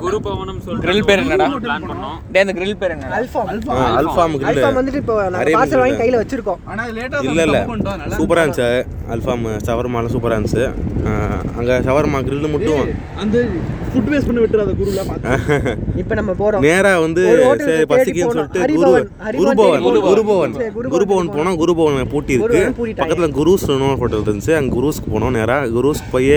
குரு 0.00 0.20
பவனம் 0.24 0.80
கிரில் 0.80 1.04
பேர் 1.04 1.18
என்னடா? 1.18 1.46
பிளான் 1.46 1.82
பண்ணோம். 1.82 2.18
டே 2.32 2.40
அந்த 2.40 2.52
கிரில் 2.52 2.76
பேர் 2.78 2.90
என்னடா? 2.90 3.18
அல்ஃபாம் 3.18 3.68
ஆ, 3.68 4.00
அல்ஃபாம் 4.00 4.30
கிரில் 4.30 4.44
அல்ஃபாம் 4.44 4.78
வந்துட்டு 4.78 4.94
இப்போ 4.94 5.28
நிறைய 5.30 5.58
பார்சல் 5.58 5.78
வாங்கி. 5.78 5.94
கையில 5.94 6.20
வச்சிருக்கோம். 6.20 6.56
ஆனா 6.64 6.86
லேட்டா 6.86 7.24
இல்லை 7.24 7.44
இல்லை. 7.44 7.60
சூப்பராக 7.60 8.42
இருந்துச்சு. 8.42 8.86
அல்ஃபாம் 9.10 9.46
ஷவர்மாலாம் 9.64 10.10
சூப்பராக 10.14 10.38
இருந்துச்சு. 10.38 10.72
அங்கே 11.58 11.78
ஷவர்மா 11.78 12.22
கிரில் 12.22 12.50
மட்டும் 12.50 12.88
அந்த 13.16 13.44
ஃபுட் 13.94 14.12
வேஸ்ட் 14.12 14.26
பண்ண 14.26 14.40
விட்டுறாத 14.40 15.06
பார்த்து. 15.06 15.76
இப்போ 15.96 16.14
நம்ம 16.14 16.32
போறோம். 16.32 16.58
நேரா 16.58 16.98
வந்து 16.98 17.56
சரி 17.58 17.82
பசிக்குன்னு. 17.82 18.30
சொல்லிட்டு. 18.30 18.74
குரு 18.74 19.08
குருபவன். 19.32 19.82
குருபவன் 19.82 20.52
குருபவன் 20.90 21.28
போனோம் 21.28 21.56
குருபவன் 21.56 22.08
பூட்டி 22.08 22.32
இருக்கு. 22.32 22.72
பக்கத்தில் 23.02 23.36
குரூஸ்னு 23.38 23.76
ஒரு 23.90 24.00
ஹோட்டல் 24.02 24.24
இருந்துச்சு. 24.26 24.54
அங்கே 24.60 24.72
குரூஸ்க்கு 24.78 25.12
போனோம் 25.14 25.36
நேராக 25.38 25.70
குரூஸ்க்கு 25.76 26.10
போய் 26.16 26.34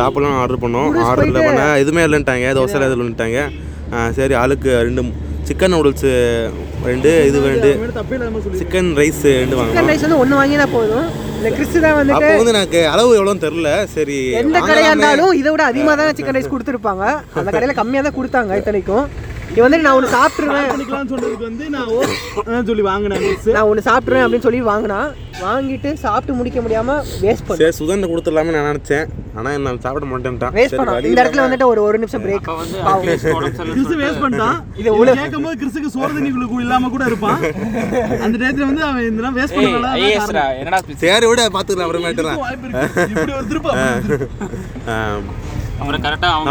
சாப்பிடலாம் 0.00 0.36
ஆர்டர் 0.42 0.62
பண்ணோம். 0.66 0.90
குரூஸ் 0.92 1.08
ஆர்டரில் 1.12 1.46
பண்ண 1.48 1.64
எதுவுமே 1.84 2.04
இல்லைன்ட்டாங்க. 2.08 2.52
தோசை 2.58 2.84
இதில் 2.88 3.00
இல்லைன்ட்டாங்க. 3.00 3.40
சரி 4.18 4.34
ஆளுக்கு 4.42 4.70
ரெண்டு 4.86 5.02
சிக்கன் 5.48 5.72
நூடுல்ஸ் 5.74 6.08
ரெண்டு 6.88 7.10
இது 7.28 7.38
ரெண்டு. 7.52 7.68
சிக்கன் 8.60 8.90
ரைஸ் 8.98 9.22
ரெண்டு 9.42 9.56
வாங்கினோம். 9.58 9.88
ரைஸ் 9.90 10.04
வந்து 10.06 10.18
ஒன்று 10.22 10.38
வாங்கினா 10.40 10.66
போதும். 10.74 11.06
இந்த 11.38 11.50
கிறிஸ்து 11.56 11.78
தான் 11.84 11.96
வந்துட்டு 11.98 12.26
அப்போ 12.26 12.40
வந்து 12.40 12.52
எனக்கு 12.54 12.80
அளவு 12.92 13.16
எவ்வளோன்னு 13.18 13.44
தெரில 13.46 13.70
சரி 13.94 14.18
எந்த 14.40 14.54
வாங்கலாமே. 14.56 14.68
கடையா 14.70 14.90
இருந்தாலும் 14.92 15.32
இதை 15.40 15.48
விட 15.54 15.64
அதிகமாக 15.72 15.96
தான் 16.00 16.18
சிக்கன் 16.18 16.36
ரைஸ் 16.38 16.52
கொடுத்துருப்பாங்க. 16.54 17.04
அந்த 17.40 17.48
கடையில் 17.56 17.78
கம்மியாக 17.80 18.04
தான் 18.08 18.18
கொடுத்தாங்க 18.18 18.60
இத்தனைக்கும். 18.60 19.06
வந்து 19.60 19.78
நான் 19.78 19.94
ஒன்று 19.94 20.10
சாப்பிட்ருவேன் 20.10 20.70
பண்ணிக்கலாம்னு 20.70 21.12
சொன்னதுக்கு 21.14 21.42
வந்து 21.42 21.70
நான் 21.70 22.66
சொல்லி 22.66 22.82
வாங்கினேன். 22.82 23.36
நான் 23.44 23.62
ஒன்று 23.62 23.92
சாப்பிட்ருவேன் 23.92 24.26
அப்படின்னு 24.26 24.38
சொல்லி 24.38 24.62
வாங்கினா 24.62 25.12
வாங்கிட்டு 25.40 25.92
சாப்பிட்டு 25.92 26.32
முடிக்க 26.32 26.60
முடியாமல் 26.60 27.04
வேஸ்ட் 27.20 27.44
பண்ண. 27.46 27.54
சரி 27.54 27.70
சுதந்திர 27.70 28.12
கொடுத்துடலாமே 28.12 28.62
நான் 28.62 28.76
நினச்சேன். 28.76 29.06
ஆனால் 29.34 29.60
நான் 29.60 29.80
சாப்பிட 29.80 30.06
மாட்டேன்ட்டான். 30.06 30.54
வேஸ்ட் 30.54 31.04
இந்த 31.04 31.24
இடத்துல 31.24 31.36
வந்துட்டு 31.36 31.64
ஒரு 31.64 31.82
ஒரு 31.82 31.98
நிமிஷம் 31.98 32.24
பிரேக் 32.24 32.34
அப்போ 32.34 32.54
வந்து 32.54 32.78
அகிலேஷ் 32.78 33.30
உடம்பு 33.30 33.64
சரியில்லைன்னு 33.64 33.82
கிறிஸ் 33.82 33.86
வேஸ்ட் 33.86 34.20
பண்ணிட்டான். 34.20 34.62
இது 34.76 34.96
உள்ள- 34.96 35.14
கேட்கும்போது 35.14 35.66
கிறிஸுக்கு 35.66 35.86
சோறு 35.86 36.12
தண்ணிக்குள்ள 36.12 36.60
இல்லாம 36.60 36.88
கூட 36.88 37.04
இருப்பான். 37.04 37.42
அந்த 38.20 38.38
டயத்துல 38.38 38.64
வந்து 38.66 38.82
அவன் 38.82 39.06
இதெல்லாம் 39.06 39.36
வேஸ்ட் 39.36 39.40
ஐஏஎஸ்ரா 39.40 40.56
என்னடா 40.56 40.78
சரி 40.96 41.26
விட 41.26 41.48
பார்த்துக்கலாம் 41.48 41.86
அப்புறமேட்டுலாம். 41.88 42.36
வாய்ப்பு 42.36 42.68
இருக்கு. 42.68 43.08
இப்படி 43.08 43.32
ஒரு 43.32 43.46
திருப்பம். 43.46 43.76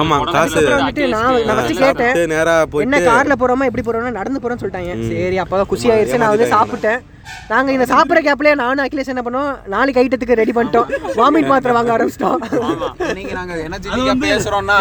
ஆமா, 0.02 0.18
காசு-. 0.36 0.62
வந்துட்டு 1.48 1.76
கேட்டேன் 1.84 2.32
நேராக 2.34 2.82
என்ன 2.86 2.98
கார்ல 3.10 3.36
போறோமா 3.42 3.68
எப்படி 3.70 3.84
போறோம்னா 3.88 4.18
நடந்து 4.20 4.42
போறோம்னு 4.44 4.62
சொல்லிட்டாங்க. 4.62 4.94
சரி 5.12 5.38
அப்போ 5.44 5.58
குஷி 5.72 5.88
ஆயிடுச்சு 5.94 6.22
நான் 6.24 6.34
வந்து 6.36 6.48
சாப்பிட்டேன். 6.56 7.00
நாங்க 7.52 7.70
இந்த 7.76 7.86
சாப்பிட்ற 7.92 8.20
கேப்லயே 8.28 8.54
நானும் 8.62 8.84
அகிலேஷ் 8.86 9.12
என்ன 9.14 9.24
பண்ணோம் 9.26 9.50
நாளைக்கு 9.74 10.02
ஐட்டத்துக்கு 10.04 10.40
ரெடி 10.42 10.54
பண்ணிட்டோம். 10.58 10.88
வாமிட் 11.20 11.50
மாத்திரை 11.52 11.74
வாங்க 11.78 11.92
ஆரம்பிச்சிட்டோம். 11.96 12.40
இன்னைக்கு 13.12 13.34
நாங்க 13.40 13.54
எனர்ஜெட்டிக்கா 13.68 14.16
பேசுறோம்னா 14.28 14.78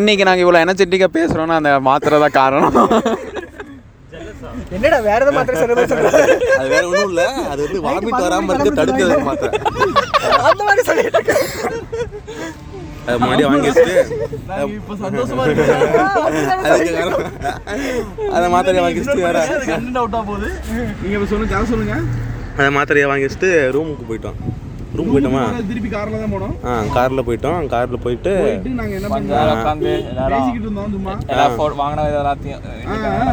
இன்னைக்கு 0.00 0.26
நாங்க 0.30 0.42
இவ்வளவு 0.44 0.64
எனர்ஜெட்டிக்கா 0.66 1.10
பேசுறோம்னா 1.18 1.58
அந்த 1.62 1.72
மாத்திரை 1.90 2.18
தான் 2.24 2.38
காரணம். 2.40 2.78
என்னடா 4.76 4.98
வேற 5.06 5.18
எதாவது 5.18 5.36
மாத்திரை 5.36 5.56
சொல்றேன் 5.60 5.78
அது 6.58 6.68
வேற 6.74 6.82
ஒன்றும் 6.88 7.08
இல்லை. 7.12 7.26
அது 7.52 7.60
வந்து 7.66 7.80
வாமிட் 7.86 8.22
வராமல் 8.24 8.54
இருக்க 8.56 8.72
தடுக்கிறது 8.80 9.28
மாத்திரை. 9.30 9.52
அந்த 10.50 10.62
மாதிரி 10.68 10.84
சொல்லிட்டு 10.90 11.18
இருக்கேன். 11.20 11.46
அது 13.02 13.18
முன்னாடி 13.18 13.44
வாங்கி 13.46 13.68
வச்சுட்டு 13.70 13.96
அதை 18.32 18.46
மாத்திரையை 18.52 18.82
வாங்கி 18.84 19.00
வச்சுட்டு 19.00 19.26
வேற 19.28 19.38
நீங்க 21.02 21.14
இப்ப 21.16 21.28
சொல்லுங்க 21.30 21.62
சொல்லுங்க 21.70 21.96
அதை 22.56 22.70
மாத்திரையை 22.74 23.06
வாங்கி 23.10 23.26
வச்சுட்டு 23.26 23.52
ரூமுக்கு 23.74 24.06
போயிட்டோம் 24.08 24.38
ரூம் 24.94 25.10
போயிட்டோமா 25.10 25.42
திருப்பி 25.68 25.90
கார்ல 25.90 26.20
தான் 26.20 26.32
போனோம் 26.32 26.54
ஆ 26.64 26.72
காரில் 26.94 27.24
போயிட்டோம் 27.26 27.68
காரில் 27.72 28.02
போயிட்டு 28.04 28.32
நாங்க 28.72 28.94
என்ன 28.98 29.08
பண்ணோம் 29.08 29.36
எல்லாரும் 29.36 30.32
பேசிக்கிட்டு 30.32 30.66
இருந்தோம் 30.66 30.90
சும்மா 30.94 31.12
எல்லாம் 31.28 31.54
ஃபோன் 31.56 31.76
வாங்கின 31.80 32.06
எல்லாத்தையும் 32.12 32.62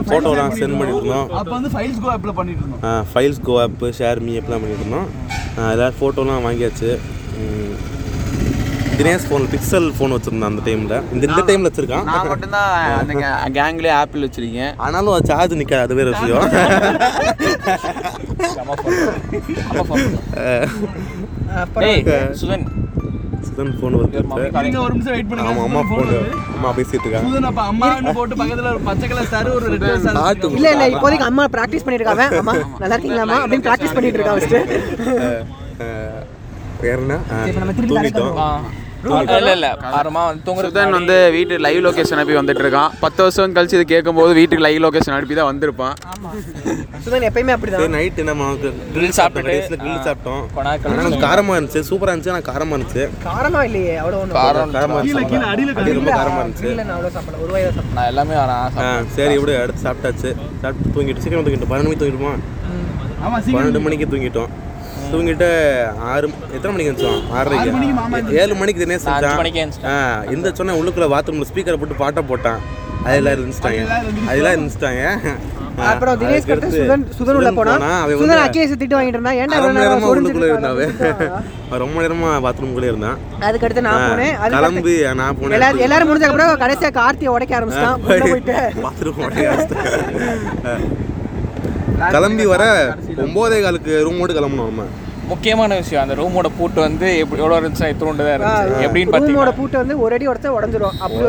ஃபோட்டோலாம் 0.09 0.53
சென்ட் 0.59 0.77
பண்ணிட்டு 0.79 1.01
இருந்தோம் 1.01 1.29
அப்ப 1.39 1.51
வந்து 1.51 1.71
ஃபைல்ஸ் 1.75 2.01
கோ 2.03 2.09
ஆப்ல 2.13 2.33
பண்ணிட்டு 2.37 2.63
இருந்தோம் 2.63 3.03
files 3.11 3.41
Go 3.43 3.55
app 3.63 3.85
share 3.99 4.21
me 4.21 4.35
அப்பெல்லாம் 4.39 4.63
பண்ணிட்டு 4.63 4.85
இருந்தோம் 4.85 5.09
ஆ, 5.57 5.71
எல்லாரும் 5.73 5.97
ஃபோட்டோலாம் 5.99 6.45
வாங்கியாச்சு 6.47 6.91
தினேஷ் 8.97 9.25
ஃபோன் 9.29 9.43
பிக்சல் 9.51 9.87
ஃபோன் 9.95 10.13
வச்சுருந்தான் 10.15 10.51
அந்த 10.51 10.61
டைமில் 10.67 10.93
இந்த 11.13 11.23
இந்த 11.29 11.41
டைமில் 11.47 11.67
வச்சுருக்கான். 11.69 12.05
நான் 12.09 12.29
மட்டும்தான் 12.31 12.69
அந்த 13.01 13.13
கேங்லயே 13.57 13.93
ஆப்பிள் 14.01 14.25
வச்சிருக்கேன். 14.25 14.73
ஆனாலும் 14.85 15.13
அது 15.17 15.29
சார்ஜ் 15.31 15.59
நிற்காது 15.59 15.85
அது 15.85 15.97
வேறு 15.99 16.13
விஷயம். 16.15 16.43
சுதன். 22.41 22.65
சுதன் 23.47 23.71
ஃபோன் 23.77 23.93
நீங்க 24.65 24.79
ஒரு 24.85 24.93
நிமிஷம் 24.95 25.13
வெயிட் 25.15 25.29
பண்ணுங்க. 25.29 25.51
ஆமாம் 25.51 25.67
அம்மா 25.67 25.81
ஃபோன் 25.89 26.09
அம்மா 26.55 26.71
பேசிட்டு 26.79 27.05
இருக்காங்க 27.05 27.27
சுதன் 27.27 27.47
அப்ப 27.51 27.61
அம்மான்னு 27.73 28.15
போட்டு 28.17 28.39
பக்கத்துல 28.41 28.71
ஒரு 28.73 28.81
பச்சை 28.89 29.05
கலர் 29.11 29.29
ஸ்டார் 29.29 29.51
ஒரு 29.57 29.65
ரெட் 29.73 29.85
கலர் 29.85 30.01
ஸ்டார் 30.07 30.57
இல்ல 30.57 30.71
இல்ல 30.75 30.87
இப்போதைக்கு 30.95 31.29
அம்மா 31.31 31.45
பிராக்டிஸ் 31.57 31.85
பண்ணிட்டு 31.85 32.03
இருக்காங்க. 32.03 32.27
அம்மா 32.43 32.55
நல்லா 32.81 32.95
இருக்கீங்களாம்மா? 32.97 33.39
அப்படின்னு 33.43 33.67
பிராக்டிஸ் 33.69 33.95
பண்ணிட்டு 33.97 34.19
இருக்கா 34.19 34.35
ஃபர்ஸ்ட் 34.35 34.57
வேற 36.81 36.97
என்ன? 37.03 37.15
தூங்கிட்டோம். 37.91 38.65
இல்ல 39.37 39.51
இல்ல. 39.57 39.67
ஆரமா 39.97 40.21
வந்து 40.27 40.43
தூங்குறது 40.45 40.83
வந்து 40.97 41.15
வீட்டு 41.35 41.55
லைவ் 41.65 41.81
லொகேஷன் 41.87 42.17
அனுப்பி 42.17 42.35
வந்துட்டு 42.39 42.63
இருக்கான் 42.65 42.91
பத்து 43.03 43.19
வருஷம் 43.23 43.55
கழிச்சு 43.57 43.77
இது 43.79 43.85
கேட்கும்போது 43.93 44.31
வீட்டுக்கு 44.39 44.63
லைவ் 44.65 44.79
லொகேஷன் 44.85 45.15
அனுப்பி 45.17 45.35
தான் 45.39 45.49
வந்திருப்பான் 45.51 45.95
சுதன் 47.05 47.25
எப்பயுமே 47.29 47.51
சரி 47.51 47.55
அப்படிதான் 47.55 47.95
நைட்டு 47.97 48.27
நம்ம 48.29 48.45
grill 48.95 49.11
சாப்பிட்டுட்டு, 49.17 49.53
கடைசியில் 49.53 49.81
grill 49.83 49.97
சாப்பிட்டோம். 50.07 50.41
கொஞ்சம் 50.85 51.23
காரமாக 51.25 51.57
இருந்துச்சு. 51.57 51.81
சூப்பராக 51.89 52.13
இருந்துச்சு. 52.13 52.33
ஆனால் 52.33 52.47
காரமாக 52.49 52.77
இருந்துச்சு. 52.77 53.03
காரமா 53.27 53.61
இல்லையே 53.69 53.93
கீழே 54.03 54.61
இருந்துச்சு. 54.61 55.25
கீழே 55.31 55.47
அடியில 55.53 55.77
அடி 55.81 55.97
ரொம்ப 55.99 56.11
காரமாக 56.19 56.43
இருந்துச்சு. 56.43 56.67
இல்லை 56.73 56.85
நான் 56.91 57.15
சாப்பிடல. 57.17 57.41
ஒரு 57.45 57.51
நான் 57.97 58.09
எல்லாமே 58.11 58.35
ஆ 58.43 58.87
சரி 59.17 59.33
இப்படி 59.39 59.55
அடுத்து 59.63 59.85
சாப்பிட்டாச்சு. 59.87 60.31
சாப்பிட்டு 60.63 60.93
தூங்கிட்டு 60.97 61.23
சீக்கிரம் 61.25 61.45
தூங்கிட்டோம். 61.47 61.71
பன்னெண்டு 61.73 61.89
மணிக்கு 61.89 62.03
தூங்கிட்டோமா 62.03 62.35
பன்னெண்டு 63.57 63.83
மணிக்கு 63.87 64.11
தூங்கிட்டோம். 64.13 64.51
தூங்கிட்டு 65.11 65.49
ஆறு 66.11 66.25
எத்தனை 66.55 66.71
மணிக்கு 66.73 66.89
இருந்துச்சோம் 66.91 67.21
ஆறரைக்கு? 67.37 68.33
ஏழு 68.41 68.55
மணிக்கு 68.61 68.83
தினேஷ் 68.83 69.05
செஞ்சான் 69.09 70.33
இந்த 70.35 70.51
சொன்ன 70.59 70.77
உள்ளுக்குள்ள 70.81 71.09
பாத்ரூம்ல 71.15 71.49
ஸ்பீக்கரை 71.51 71.79
போட்டு 71.83 72.01
பாட்டை 72.03 72.23
போட்டான். 72.31 72.61
அதெல்லாம் 73.07 73.35
இருந்துச்சிட்டாங்க. 73.37 73.83
அதெல்லாம் 74.29 74.55
இருந்துச்சிட்டாங்க. 74.55 75.03
அப்புறம் 75.89 76.15
தினேஷ் 76.21 76.47
கடுத்து 76.49 76.77
சுதன் 76.77 77.03
சுதன் 77.17 77.37
உள்ள 77.39 77.49
போனா 77.57 77.73
சுதன் 78.21 78.39
திட்டு 78.81 78.95
வாங்கிட்டு 78.97 79.17
இருந்தான். 79.17 79.37
ஏன்டா 79.41 79.57
மணி 79.63 79.79
நேரம் 79.79 80.05
உள்ளுக்குள்ள? 80.11 80.47
இருந்தாவே 80.53 80.87
அவன். 81.09 81.45
ரொம்ப 81.83 81.97
நேரமா 82.05 82.29
பாத்ரூம்குள்ளே 82.45 82.89
இருந்தான். 82.91 83.17
அதுக்கடுத்து 83.47 83.85
நான் 83.87 84.05
போனேன். 84.09 84.33
கிளம்பி 84.55 84.95
நான் 85.21 85.37
போனேன். 85.41 85.57
எல்லாரும் 85.57 85.83
எல்லாரும் 85.87 86.09
முடிஞ்ச 86.11 86.27
அப்புறம் 86.29 86.61
கடைசியா 86.65 86.91
கார்த்தியை 87.01 87.33
உடைக்க 87.35 87.59
ஆரம்பிச்சிட்டான். 87.59 87.99
பாத்ரூம் 88.87 89.15
கிளம்பி 92.13 92.45
வர 92.47 92.63
ஒம்போதே 93.23 93.59
காலுக்கு 93.61 93.93
ரூம் 94.05 94.19
போட்டு 94.19 94.37
கிளம்பணும் 94.37 94.69
நம்ம. 94.71 94.85
முக்கியமான 95.31 95.77
விஷயம் 95.79 96.01
அந்த 96.03 96.15
ரூமோட 96.19 96.47
பூட்டு 96.57 96.79
வந்து 96.81 97.07
எப்படி 97.21 97.41
எவ்வளோ 97.41 97.55
இருந்துச்சா 97.59 97.87
இத்தோண்டு 97.91 98.25
தான் 98.25 98.35
இருந்துச்சு? 98.35 98.83
எப்படின்னு 98.85 99.07
ரூமோட 99.07 99.15
பார்த்தீங்கன்னா 99.15 99.55
பூட்டு 99.57 99.77
வந்து 99.81 99.95
ஒரு 100.03 100.15
அடி 100.17 100.27
உடச்சா 100.31 100.51
உடஞ்சிரும். 100.57 100.95
அப்படி 100.99 101.23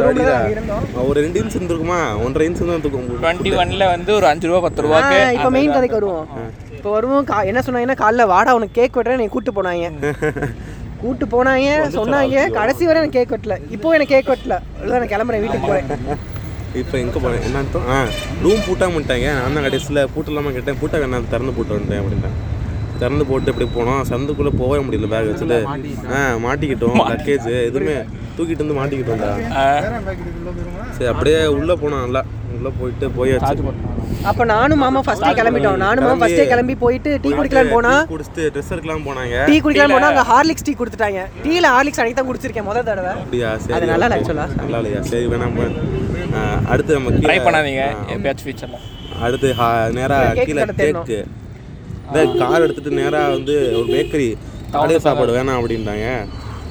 ஒரு 1.05 1.16
ரெண்டு 1.21 1.41
இன்ச் 1.41 1.57
இருந்திருக்குமா? 1.59 1.99
ஒன்றரை 2.25 2.47
இன்ச் 2.49 2.62
தான் 2.64 2.85
தூக்கும் 2.85 3.09
டுவெண்ட்டி 3.14 3.53
ஒன்ல 3.62 3.89
வந்து 3.91 4.12
ஒரு 4.19 4.29
அஞ்சு 4.31 4.49
ரூபா 4.51 4.61
பத்து 4.66 4.85
ரூபாக்கு 4.87 5.19
ஆ, 5.21 5.33
இப்போ 5.37 5.51
மெயின் 5.57 5.75
கதைக்கு 5.77 5.99
வருவோம். 5.99 6.29
இப்போ 6.77 6.91
வருவோம் 6.91 7.25
கா 7.25 7.39
என்ன 7.51 7.62
சொன்னாங்கன்னா 7.66 8.01
காலைல 8.03 8.27
வாடா 8.29 8.57
உனக்கு 8.59 8.79
கேக் 8.81 8.97
வெட்டுறேன் 8.99 9.23
நீ 9.23 9.29
கூட்டு 9.29 9.53
போனாங்க. 9.53 9.89
கூட்டு 11.03 11.25
போனாங்க 11.29 11.66
சொன்னாங்க 11.99 12.39
கடைசி 12.55 12.87
வரை 12.87 13.01
எனக்கு 13.03 13.19
கேக் 13.19 13.35
வெட்டல. 13.35 13.57
இப்போ 13.77 13.95
எனக்கு 13.97 14.14
கேக் 14.14 14.31
வெட்டல. 14.33 14.55
நான் 14.93 15.12
கிளம்புறேன் 15.12 15.45
வீட்டுக்கு 15.45 15.69
போறேன். 15.69 15.89
இப்போ 16.81 16.95
எங்கே 17.03 17.19
போனேன்? 17.25 17.43
என்ன 17.47 17.59
அர்த்தம் 17.62 17.87
ஆ 17.95 17.99
ரூம் 18.45 18.62
பூட்டாம 18.66 18.97
விட்டாங்க 18.99 19.29
நான் 19.39 19.57
தான் 19.57 19.66
கடைசியில் 19.66 20.01
பூட்டு 20.14 20.31
இல்லாமல் 20.33 20.57
கேட்டேன். 20.57 20.79
பூட்டை 20.81 21.07
நான் 21.14 21.29
திறந்து 21.33 21.55
பூட்டு 21.59 21.75
வந்துட்டேன் 21.77 22.01
அப்படின்ட்டேன். 22.03 22.37
திறந்து 23.01 23.25
போட்டு 23.31 23.51
இப்படி 23.53 23.66
போனோம். 23.77 24.01
சந்துக்குள்ளே 24.11 24.53
போகவே 24.61 24.79
முடியல 24.87 25.09
பேக் 25.12 25.29
வச்சுட்டு. 25.31 25.59
ஆ 26.14 26.21
மாட்டிக்கிட்டோம். 26.47 26.99
லக்கேஜ் 27.12 27.47
எதுவுமே 27.69 27.97
தூக்கிட்டு 28.37 28.64
வந்து 28.64 28.79
மாட்டிக்கிட்டோம்டா. 28.81 29.31
சரி 30.97 31.09
அப்படியே 31.12 31.41
உள்ளே 31.59 31.77
போனோம். 31.85 32.03
நல்லா. 32.07 32.23
உள்ளே 32.57 32.71
போயிட்டு 32.79 33.07
போயாச்சு 33.16 33.75
அப்போ 34.31 34.45
நானும் 34.53 34.81
மாமா 34.83 35.01
ஃபர்ஸ்டே 35.07 35.33
கிளம்பிட்டோம். 35.39 35.77
நானும் 35.85 36.05
மாமா 36.07 36.19
ஃபர்ஸ்டே 36.23 36.47
கிளம்பி 36.53 36.75
போயிட்டு 36.85 37.11
டீ 37.25 37.31
குடிக்கலான்னு 37.39 37.75
போனா 37.75 37.93
குடிச்சிட்டு 38.12 38.45
ட்ரெஸ் 38.55 38.73
எடுக்கலாம் 38.75 39.07
போனாங்க. 39.09 39.37
டீ 39.51 39.57
குடிக்கலான்னு 39.64 39.97
போனா 39.97 40.11
அங்கே 40.12 40.25
ஹார்லிக்ஸ் 40.31 40.66
டீ 40.69 40.75
கொடுத்துட்டாங்க. 40.81 41.23
டீல 41.45 41.71
ஹார்லிக்ஸ் 41.75 42.01
அன்னைக்கு 42.03 42.21
தான் 42.21 42.29
குடிச்சிருக்கேன். 42.31 42.69
முதல் 42.71 42.89
தடவை. 42.91 43.12
அப்படியா? 43.23 43.51
சரி 43.64 43.77
அது 43.79 43.93
நல்லா 43.93 44.09
ஆ. 44.09 44.49
நல்லா 44.62 44.81
இல்லையா? 44.83 45.03
சரி 45.12 45.27
வேணாம் 45.35 45.57
அடுத்து 46.68 46.95
நம்ம 46.95 47.11
கீழே- 47.11 47.24
ட்ரை 47.24 47.45
பண்ணாதீங்க 47.45 47.82
எப்பயாச்சும் 48.12 48.47
ஃபியூச்சரில் 48.47 48.78
அடுத்து 49.20 49.55
ஹா- 49.59 49.91
நேரா 49.95 50.30
கேக் 50.30 50.49
கீழே. 50.49 50.64
கேக்கு 50.80 51.26
இந்த 52.09 52.43
கார் 52.43 52.62
எடுத்துட்டு 52.62 52.99
நேரா 52.99 53.30
வந்து 53.30 53.74
ஒரு 53.74 53.89
பேக்கரி 53.89 54.36
காலை 54.72 55.01
சாப்பாடு 55.01 55.34
வேணாம் 55.34 55.59
அப்படின்ட்டாங்க 55.59 56.26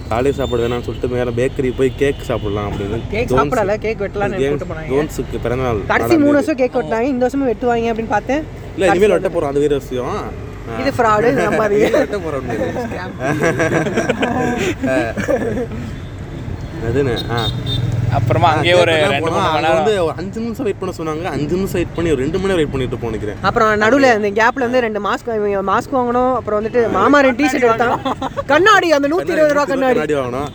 காலை 0.09 0.31
சாப்பாடு 0.31 0.63
வேணாம்னு 0.63 0.83
சொல்லிட்டு 0.83 1.13
நேரா 1.13 1.31
பேக்கரி 1.37 1.73
போய் 1.77 1.95
கேக் 1.95 2.27
சாப்பிடலாம் 2.27 2.69
அப்படின்னு 2.69 2.97
கேக் 3.11 3.33
சாப்பிடல 3.33 3.79
கேக் 3.79 4.03
வெட்டலாம்னு 4.03 4.87
ஜோன்ஸுக்கு 4.91 5.39
பிறந்த 5.39 5.63
நாள் 5.63 5.87
கடைசி 5.89 6.17
மூணு. 6.17 6.33
வருஷம் 6.33 6.57
கேக் 6.57 6.77
வெட்டினாங்க 6.77 7.09
இந்த 7.09 7.25
வருஷமும் 7.25 7.49
வெட்டுவாங்க 7.49 7.91
அப்படின்னு 7.91 8.11
பார்த்தேன். 8.11 8.43
இல்ல 8.75 8.85
இனிமேல் 8.89 9.15
வெட்ட 9.15 9.29
போறோம் 9.29 9.47
அது 9.47 9.59
வேற 9.59 9.77
விஷயம். 9.77 10.31
இது 10.79 10.89
ஃப்ராடு 10.95 11.27
நம்பாதீங்க 11.37 11.89
வெட்ட 11.95 12.17
போறோம் 12.19 12.47
அதுன்னு 16.87 17.13
ஆ. 17.31 17.33
அப்புறமா 18.17 18.47
அங்கேயே 18.55 18.75
ஒரு 18.81 18.91
ரெண்டு. 19.03 19.19
மூணு 19.23 19.33
மணி 19.35 19.47
அங்க 19.47 19.69
வந்து 19.77 19.93
நேரம் 19.93 20.05
ஒரு 20.07 20.15
அஞ்சு 20.21 20.39
நிமிஷம் 20.43 20.65
வெயிட் 20.67 20.79
பண்ண 20.81 20.93
சொன்னாங்க. 20.99 21.25
அஞ்சு 21.37 21.53
நிமிஷம் 21.57 21.77
வெயிட் 21.79 21.93
பண்ணி 21.97 22.09
ஒரு 22.13 22.21
ரெண்டு 22.23 22.37
மணி 22.39 22.49
நேரம் 22.49 22.61
வெயிட் 22.61 22.73
பண்ணிட்டு 22.73 22.99
போக 23.01 23.09
நினைக்கிறேன். 23.11 23.39
அப்புறம் 23.49 23.71
நடுவில் 23.83 24.09
இந்த 24.19 24.29
கேப்ல 24.39 24.65
வந்து 24.67 24.83
ரெண்டு 24.85 25.01
மாஸ்க் 25.07 25.29
மாஸ்க் 25.71 25.97
வாங்கணும். 25.99 26.33
அப்புறம் 26.39 26.59
வந்துட்டு 26.59 26.83
மாமா 26.97 27.19
ரெண்டு 27.27 27.41
டிஷர்ட் 27.43 27.67
எடுத்தாங்க 27.69 27.97
கண்ணாடி 28.53 28.89
அந்த 28.97 29.09
நூற்றி 29.13 29.33
இருபது 29.35 29.55
ரூபா 29.57 29.65
கண்ணாடி. 29.73 29.99
கண்ணாடி 29.99 30.17
வாங்கணும். 30.21 30.49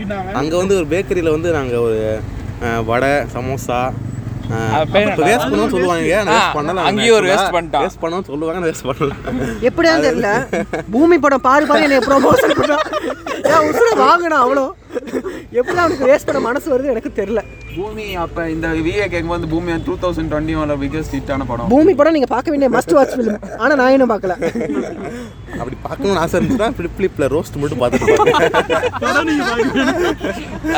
அந்த 0.00 0.14
அங்க 0.42 0.54
வந்து 0.62 0.76
ஒரு 0.80 0.88
பேக்கரியில 0.94 1.36
வந்து 1.36 1.52
நாங்க 1.58 1.76
ஒரு 1.88 2.00
வடை 2.90 3.14
சமோசா? 3.36 3.80
வேஸ்ட் 4.50 5.50
பண்ணவும் 5.50 5.68
சொல்லுவாங்க. 5.68 6.24
ஆ, 6.28 6.52
அங்கேயும் 6.84 7.16
ஒரு 7.16 7.26
waste 7.26 7.54
பண்ணிட்டான். 7.54 7.86
வேஸ்ட் 7.86 8.02
பண்ணவும் 8.02 8.24
சொல்லுவாங்க 8.24 8.66
வேஸ்ட் 8.68 8.86
பண்ணல. 8.86 9.10
எப்படியான்னு 9.60 10.04
தெரியல. 10.06 10.64
பூமி 10.90 11.18
படம் 11.18 11.40
பாரு 11.40 11.66
பாரு 11.66 11.82
என்னை 11.82 11.98
ப்ரொமோஷன் 11.98 12.60
பண்ணா. 12.60 12.76
ஏன் 13.44 13.72
உசுர 13.72 13.98
வாங்கினா 13.98 14.34
அவ்வளோ? 14.34 14.70
எப்படி 15.50 15.78
அவனுக்கு 15.78 16.06
வேஸ்ட் 16.06 16.26
பண்ண 16.26 16.40
மனசு 16.40 16.78
வருது 16.78 16.84
எனக்கு 16.84 17.12
தெரியல. 17.16 17.38
பூமி 17.76 18.04
அப்போ 18.24 18.42
இந்த 18.54 18.66
விஏ 18.86 19.06
கேட்கும்போது 19.12 19.46
பூமி 19.52 19.72
டூ 19.86 19.94
தௌசண்ட் 20.02 20.30
டுவெண்ட்டி 20.32 20.54
ஒன்ல 20.60 20.74
பிகஸ்ட் 20.82 21.14
ஹிட்டான 21.16 21.46
படம். 21.50 21.70
பூமி 21.72 21.92
படம் 21.98 22.14
நீங்க 22.16 22.28
பார்க்க 22.34 22.52
வேண்டிய 22.52 22.68
மஸ்ட் 22.76 22.94
வாட்ச் 22.96 23.14
ஃபிலிம் 23.16 23.40
ஆனா 23.62 23.72
நான் 23.80 23.94
இன்னும் 23.94 24.12
பார்க்கல. 24.12 24.34
அப்படி 25.60 25.76
பார்க்கணும்னு 25.86 26.20
ஆசை 26.22 26.34
இருந்துச்சுன்னா 26.38 26.70
ஃபிளிப் 26.76 26.96
ஃபிளிப்ல 26.98 27.28
ரோஸ்ட் 27.34 27.58
மட்டும் 27.62 27.82
பார்த்துட்டு. 27.82 28.14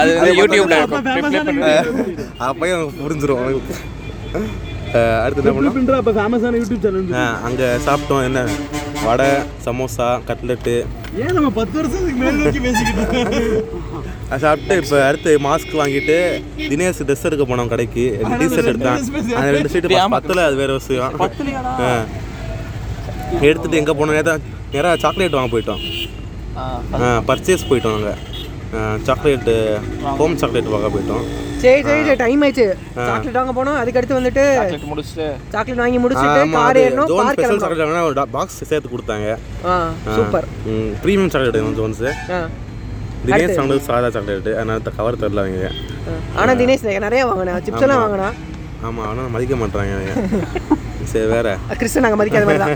அது 0.01 0.11
வந்து 0.21 0.35
யூடியூப்ல 0.41 0.79
அப்பயும் 2.49 2.75
எனக்கு 2.77 2.99
புரிஞ்சிரும். 3.03 3.45
அடுத்து 5.25 5.41
என்ன 5.43 5.55
பண்ணோம் 5.57 6.01
அப்ப 6.03 6.13
ஃபேமஸான 6.19 6.59
யூடியூப் 6.63 6.85
சேனல் 6.87 7.15
அங்க 7.49 7.63
சாப்பிட்டோம் 7.87 8.25
என்ன? 8.29 8.41
வடை 9.05 9.29
சமோசா 9.65 10.07
கட்லெட்டு. 10.29 10.75
ஏன் 11.23 11.35
நம்ம 11.37 11.51
பத்து 11.51 11.75
வருஷத்துக்கு 11.79 12.21
மேல 12.21 12.33
நோக்கி 12.39 12.61
பேசிக்கிட்டு? 12.61 13.21
அது 14.31 14.41
சாப்பிட்டு 14.41 14.75
இப்போ 14.77 14.97
அடுத்து 15.05 15.31
மாஸ்க் 15.45 15.79
வாங்கிட்டு 15.79 16.17
தினேஷ் 16.65 17.03
ட்ரெஸ் 17.03 17.27
எடுக்க 17.29 17.45
போனோம் 17.45 17.69
கடைக்கு. 17.69 18.05
டி 18.33 18.47
ஷர்ட் 18.47 18.71
எடுத்தான். 18.73 19.01
அந்த 19.37 19.51
ரெண்டு 19.51 19.73
ஷர்ட் 19.75 19.89
பத்தில் 20.17 20.43
அது 20.47 20.57
வேற 20.57 20.73
விஷயம் 20.73 21.15
ஆ. 21.83 21.91
எடுத்துட்டு 23.43 23.77
எங்கே 23.77 23.95
போனோம் 23.95 24.17
நேரா 24.19 24.35
நேராக 24.73 24.97
சாக்லேட் 24.99 25.39
வாங்க 25.39 25.53
போயிட்டோம். 25.55 25.83
பர்ச்சேஸ் 27.29 27.69
போயிட்டோம் 27.71 27.97
நாங்கள் 27.97 28.19
சாக்லேட்டு 29.07 29.55
ஹோம் 30.19 30.35
சாக்லேட் 30.41 30.73
வாங்க 30.75 30.89
போயிட்டோம். 30.95 31.25
சரி 31.63 31.81
சரி 31.87 32.03
சரி 32.09 32.19
டைம் 32.23 32.43
ஆயிடுச்சு. 32.45 32.67
சாக்லேட் 33.09 33.39
வாங்க 33.41 33.53
போனோம். 33.59 33.79
அதுக்கு 33.81 33.99
அடுத்து 34.01 34.19
வந்துட்டு 34.19 34.45
சாக்லேட் 34.59 34.89
முடிச்சுட்டு. 34.91 35.27
சாக்லேட் 35.55 35.83
வாங்கி 35.83 36.01
முடிச்சுட்டு 36.05 36.43
ஆமா, 36.43 36.59
கார் 36.59 36.81
ஏறணும் 36.83 37.13
பார்க் 37.19 37.39
ஸ்பெஷல் 37.39 37.63
சாக்லேட் 37.65 38.09
ஒரு 38.11 38.27
பாக்ஸ் 38.37 38.59
சேர்த்து 38.71 38.93
கொடுத்தாங்க. 38.95 39.29
சூப்பர் 40.17 40.49
ப்ரீமியம் 41.05 41.33
சாக்லேட் 41.35 41.59
வேணும் 41.61 41.79
ஜோன்ஸு 41.81 42.11
தினேஷ் 43.29 43.59
வாங்கினது 43.61 43.87
சாதா 43.89 44.09
சாக்லேட்டு. 44.17 44.53
அதனால 44.59 44.93
கவர் 44.99 45.21
தரல 45.23 45.45
அவங்க. 45.45 45.71
ஆனா 46.41 46.53
தினேஷ் 46.61 46.87
நிறைய 47.07 47.23
வாங்கினா 47.31 47.57
சிப்ஸ் 47.69 47.87
எல்லாம் 47.87 48.03
வாங்கினா? 48.05 48.29
ஆமாம் 48.89 49.07
ஆனால் 49.11 49.33
மதிக்க 49.37 49.55
மாட்டாங்க 49.63 49.95
அவங்க. 49.97 50.15
சரி 51.11 51.29
வேற. 51.33 51.49
கிறிஸ்டன் 51.81 52.05
நாங்கள் 52.05 52.21
மதிக்காத 52.21 52.47
மாதிரி 52.49 52.63
தான். 52.63 52.75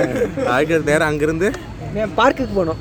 அதுக்கு 0.52 0.76
நேரம் 0.90 1.08
அங்கேருந்து 1.10 1.48
பார்க்குக்கு 2.18 2.54
போனோம். 2.58 2.78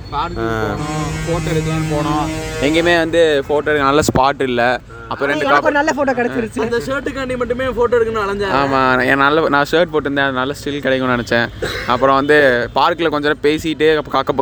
ஃபோட்டோ 1.25 1.47
எடுக்கலாம்னு 1.53 1.89
போனோம். 1.93 2.25
எங்கேயுமே 2.67 2.95
வந்து 3.03 3.21
ஃபோட்டோ 3.47 3.69
எடுக்க 3.71 3.85
நல்ல 3.89 4.03
ஸ்பாட் 4.09 4.41
இல்லை. 4.49 4.69
அப்போ 5.11 5.23
ரெண்டு 5.29 5.45
எனக்கு 5.45 5.77
நல்ல 5.77 5.91
போட்டோ 5.97 6.13
கிடைச்சிருச்சு. 6.19 6.61
அந்த 6.65 6.77
ஷர்ட்டுக்காண்டி 6.85 7.35
மட்டுமே 7.41 7.65
போட்டோ 7.79 7.97
எடுக்கணும் 7.97 8.23
அலைஞ்சேன். 8.25 8.53
ஆமாம் 8.59 9.03
என் 9.09 9.23
நல்ல 9.25 9.43
நான் 9.55 9.69
ஷர்ட் 9.71 9.91
போட்டிருந்தேன். 9.93 10.27
அது 10.29 10.39
நல்ல 10.41 10.55
ஸ்டில் 10.59 10.83
கிடைக்கும்னு 10.85 11.17
நினச்சேன். 11.17 11.47
அப்புறம் 11.93 12.17
வந்து 12.19 12.37
பார்க்கில் 12.79 13.11
கொஞ்ச 13.15 13.27
நேரம் 13.27 13.45
பேசிட்டு 13.47 13.89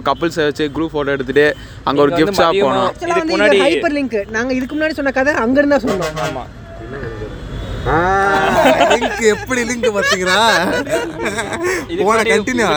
கப்புள்ஸை 0.10 0.46
வச்சு 0.50 0.68
குரூப் 0.78 0.96
ஃபோட்டோ 0.96 1.16
எடுத்துட்டு 1.18 1.46
அங்கே 1.88 2.04
ஒரு 2.06 2.14
கிஃப்ட் 2.20 2.40
ஷாப் 2.42 2.64
போனோம். 2.66 2.90
இதுக்கு 3.12 3.36
முன்னாடி 3.36 3.60
ஹைப்பர் 3.66 3.98
லிங்க் 4.00 4.18
நாங்கள் 4.38 4.58
இதுக்கு 4.60 4.76
முன்னாடி 4.78 4.98
சொன்ன 5.02 5.16
கதை 5.20 5.34
அங்கேருந்து 5.46 5.84
சொன்னோம். 5.88 6.18
ஆமா. 6.28 6.46
லிங்க் 8.92 9.22
எப்படி 9.34 9.62
லிங்க் 9.70 9.88
பார்த்தீங்களா 9.96 10.40
இதுக்கு 11.92 12.08
போன 12.10 12.24
கண்டினியூ 12.32 12.68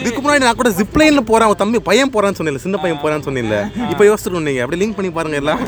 இதுக்கு 0.00 0.20
முன்னாடி 0.22 0.42
நான் 0.46 0.58
கூட 0.60 0.70
ஜிப்லைன்ல 0.78 1.22
போறேன் 1.30 1.46
அவன் 1.48 1.60
தம்பி 1.62 1.78
பையன் 1.90 2.12
போறான்னு 2.14 2.38
சொன்னேன் 2.38 2.64
சின்ன 2.64 2.78
பையன் 2.82 3.00
போறான்னு 3.04 3.26
சொன்னேன்ல. 3.28 3.58
இப்போ 3.92 4.04
யோசிச்சுட்டு 4.08 4.46
நீங்க 4.48 4.62
அப்படியே 4.64 4.80
லிங்க் 4.82 4.98
பண்ணி 4.98 5.10
பாருங்க 5.18 5.38
எல்லாம். 5.42 5.60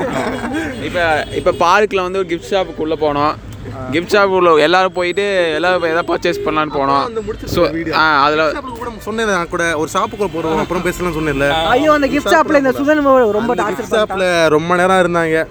இப்போ 0.87 1.05
இப்போ 1.39 1.51
பார்க்கில் 1.63 2.05
வந்து 2.07 2.19
ஒரு 2.21 2.29
கிஃப்ட் 2.33 2.51
ஷாப்புக்குள்ளே 2.51 2.97
போனோம். 3.05 3.33
கிஃப்ட் 3.93 4.13
ஷாப்புக்குள்ள 4.15 4.51
எல்லாரும் 4.67 4.95
போயிட்டு 4.99 5.25
எல்லாரும் 5.57 5.87
எதாவது 5.91 6.09
பர்ச்சேஸ் 6.11 6.43
பண்ணலான்னு 6.45 6.75
போனோம். 6.79 7.03
ஸோ 7.55 7.63
ஆ 8.01 8.03
அதில் 8.25 8.43
கூட 8.81 8.91
சொன்னேன் 9.07 9.31
நான் 9.37 9.51
கூட 9.55 9.65
ஒரு 9.81 9.89
ஷாப்புக்குள்ள 9.95 10.29
போறோம் 10.35 10.61
அப்புறம் 10.65 10.85
பேசலாம்னு 10.89 11.17
சொன்னேன்ல. 11.19 11.49
ஐயோ 11.73 11.93
அந்த 11.97 12.09
கிஃப்ட் 12.13 12.33
ஷாப்ல 12.35 12.61
இந்த 12.63 12.73
சுதன் 12.81 13.03
ரொம்ப 13.39 13.55
டார்ச்சர் 13.61 13.91
ஷாப்ல 13.95 14.27
ரொம்ப 14.57 14.77
நேரம் 14.81 15.03
இருந்தாங்க. 15.05 15.47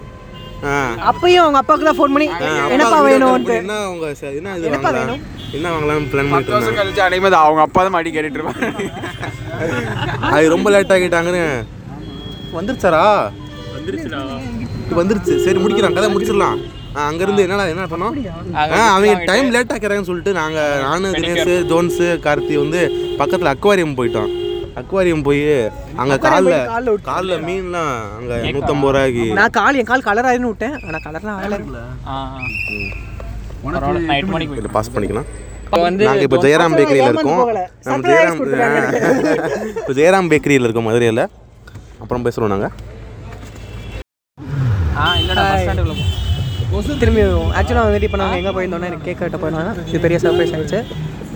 அப்பயும் 1.10 1.42
அவங்க 1.42 1.58
அப்பாவுக்கு 1.60 1.88
தான் 1.88 1.98
ஃபோன் 1.98 2.14
பண்ணி 2.14 2.26
என்னப்பா 2.74 2.98
பண்ணி 2.98 3.14
என்ன 3.56 3.74
அவங்க 3.82 4.06
என்ன 4.32 4.54
இது 4.56 4.66
என்னப்பா 4.68 4.88
வாங்கலாம்? 4.88 4.98
வேணும்? 5.02 5.22
என்ன 5.56 5.66
வாங்கலாம் 5.72 6.08
பிளான் 6.10 6.30
பண்ணிட்டு 6.30 6.54
வருஷம் 6.56 6.78
கழிச்சு 6.80 7.02
அடையும்போது 7.06 7.38
அவங்க 7.40 7.62
அப்பா 7.66 7.82
தான் 7.82 7.94
மடி 7.96 8.10
கேட்டுட்டு 8.10 8.40
இருப்பாங்க. 8.40 8.66
அது 10.34 10.52
ரொம்ப 10.54 10.68
லேட் 10.74 10.92
ஆகிட்டாங்கன்னு 10.94 11.44
வந்துருச்சாரா? 12.54 13.04
இது 14.82 14.98
வந்துருச்சு. 15.00 15.34
சரி 15.44 15.58
முடிக்கிறான். 15.62 15.96
கதை 15.96 16.08
முடிச்சிடலாம். 16.12 16.58
ஆ, 16.90 17.00
அங்கிருந்து 17.08 17.44
என்னடா 17.46 17.64
என்ன 17.72 17.84
பண்ணோம்? 17.90 18.14
ஆ 18.56 18.62
அவங்க 18.86 19.10
டைம் 19.28 19.48
லேட் 19.54 19.74
ஆக்கிறாங்கன்னு 19.74 20.08
சொல்லிட்டு 20.08 20.32
நாங்கள் 20.38 20.80
நானும் 20.86 21.14
தினேஷ் 21.16 21.50
ஜோன்ஸு 21.70 22.08
கார்த்தி 22.24 22.54
வந்து 22.62 22.80
பக்கத்தில் 23.20 23.52
அக்வாரியம் 23.52 23.96
போயிட்டோம். 23.98 24.30
அக்வாரியம் 24.80 25.24
போய் 25.28 25.42
அங்கே 26.02 26.16
காலில் 26.26 26.98
கால்ல 27.10 27.38
மீன்லாம் 27.48 27.94
அங்கே 28.18 28.36
நூற்றம்பது 28.56 28.92
ரூபாய்க்கு. 28.94 29.24
நான் 29.38 29.54
கால் 29.58 29.78
என் 29.80 29.90
கால் 29.90 30.06
கலர் 30.08 30.28
ஆயிருந்து 30.30 30.50
விட்டேன். 30.52 30.76
ஆனா 30.86 30.98
கலர்லாம் 31.06 31.38
ஆகல. 31.42 31.80
பாஸ் 34.76 34.92
பண்ணிக்கலாம். 34.96 35.28
இப்போ 35.64 35.80
வந்து 35.86 36.04
நாங்கள் 36.06 36.24
இப்போ 36.26 36.38
ஜெயராம் 36.44 36.76
பேக்கரியில் 36.78 37.10
இருக்கோம். 37.10 37.42
நம்ம 37.88 38.06
ஜெயராம் 38.10 38.40
இப்போ 39.80 39.92
ஜெயராம் 39.98 40.30
பேக்கரியில் 40.32 40.66
இருக்கோம் 40.66 40.88
மதுரையில். 40.88 41.24
அப்புறம் 42.02 42.24
பேசுகிறோம் 42.26 42.52
நாங்கள் 42.54 42.72
ஆ 45.02 45.04
இல்லைடா. 45.20 45.44
பஸ் 45.50 45.62
ஸ்டாண்டுக்குள்ள 45.64 45.94
போ. 46.72 46.80
திரும்பி 47.02 47.22
ஆக்சுவலாக 47.58 47.84
வந்துட்டு 47.88 48.08
இப்போ 48.08 48.18
நாங்கள் 48.22 48.40
எங்கே 48.40 48.52
போயிருந்தோம்னா 48.56 48.88
எனக்கு 48.90 49.06
கேக் 49.08 49.22
வெட்ட 49.24 49.38
போயிருந்தாங்க 49.42 49.86
இது 49.90 50.02
பெரிய 50.06 50.18
சர்ப்ரைஸ் 50.24 50.54
ஆயிடுச்சு. 50.56 50.80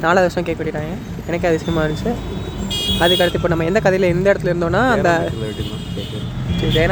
நாலாவது 0.03 0.27
வருஷம் 0.27 0.47
கேக் 0.49 0.61
வெட்டிட்டாங்க. 0.61 0.95
எனக்கு 1.29 1.49
அதிசயமாக 1.51 1.85
இருந்துச்சு. 1.87 2.13
அதுக்கடுத்து 3.03 3.39
இப்போ 3.41 3.51
நம்ம 3.53 3.67
எந்த 3.71 3.81
கதையில் 3.81 4.13
எந்த 4.15 4.27
இடத்துல 4.33 4.53
இருந்தோம்னா 4.53 4.83
அந்த 4.95 5.11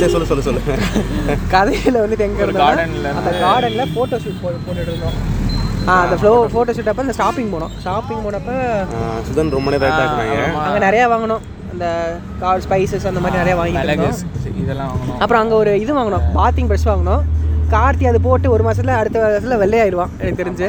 சரி 0.00 0.10
சொல்லு 0.12 0.28
சொல்லு 0.30 0.44
சொல்லு. 0.46 0.60
கதையில் 1.54 2.00
வந்துட்டு 2.02 2.26
எங்கே 2.26 2.42
இருந்தோம் 2.44 2.80
அந்த 3.20 3.30
கார்டனில் 3.44 3.90
ஃபோட்டோ 3.94 4.18
ஷூட் 4.24 4.40
போ 4.42 4.48
போட்டுட்டு 4.66 4.90
இருந்தோம் 4.90 5.16
ஆ 5.88 5.94
அந்த 6.04 6.16
ஃப்ளோ 6.20 6.32
ஃபோட்டோ 6.52 6.72
ஷூட் 6.76 6.90
அப்போ 6.92 7.02
இந்த 7.06 7.14
ஷாப்பிங் 7.20 7.50
போனோம். 7.54 7.72
ஷாப்பிங் 7.84 8.22
போனப்போ 8.26 8.54
சுதன் 9.28 9.54
ரொம்ப 9.56 9.70
நேரம் 9.74 9.96
அங்கே 10.66 10.80
நிறையா 10.86 11.06
வாங்கினோம். 11.12 11.42
அந்த 11.72 11.86
கார் 12.40 12.62
ஸ்பைசஸ் 12.66 13.08
அந்த 13.10 13.20
மாதிரி 13.24 13.40
நிறையா 13.42 13.56
வாங்கிட்டு 13.60 14.08
இதெல்லாம் 14.62 14.90
வாங்கணும் 14.92 15.20
அப்புறம் 15.22 15.42
அங்கே 15.42 15.56
ஒரு 15.62 15.72
இது 15.84 15.92
வாங்கினோம். 15.98 16.24
பாத்திங் 16.38 16.68
ப்ரஷ் 16.70 16.88
வாங்கினோம். 16.90 17.22
கார்த்தி 17.74 18.04
அது 18.10 18.20
போட்டு 18.26 18.46
ஒரு 18.54 18.62
மாதத்தில் 18.66 18.98
அடுத்த 19.00 19.18
வருஷத்தில் 19.24 19.60
வெள்ளையாயிடுவான் 19.62 20.12
எனக்கு 20.20 20.40
தெரிஞ்சு. 20.42 20.68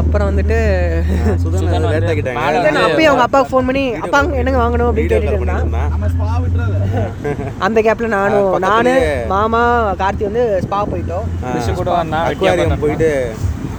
அப்புறம் 0.00 0.28
வந்துட்டு 0.28 0.58
அப்பயும் 2.86 3.10
அவங்க 3.10 3.24
அப்பாவுக்கு 3.26 3.50
ஃபோன் 3.52 3.68
பண்ணி 3.68 3.84
அப்பா 4.04 4.18
என்னங்க 4.40 4.58
வாங்கணும்? 4.62 4.88
அப்படின்னு 4.90 5.12
கேட்டுட்டு 5.12 6.02
அந்த 7.66 7.78
கேப்ல 7.86 8.08
நானும் 8.18 8.50
நானு 8.66 8.92
மாமா 9.32 9.62
கார்த்தி 10.02 10.24
வந்து 10.28 10.44
ஸ்பா 10.66 10.80
போயிட்டோம். 10.92 11.26
அக்வாரியம் 12.30 12.82
போயிட்டு 12.84 13.10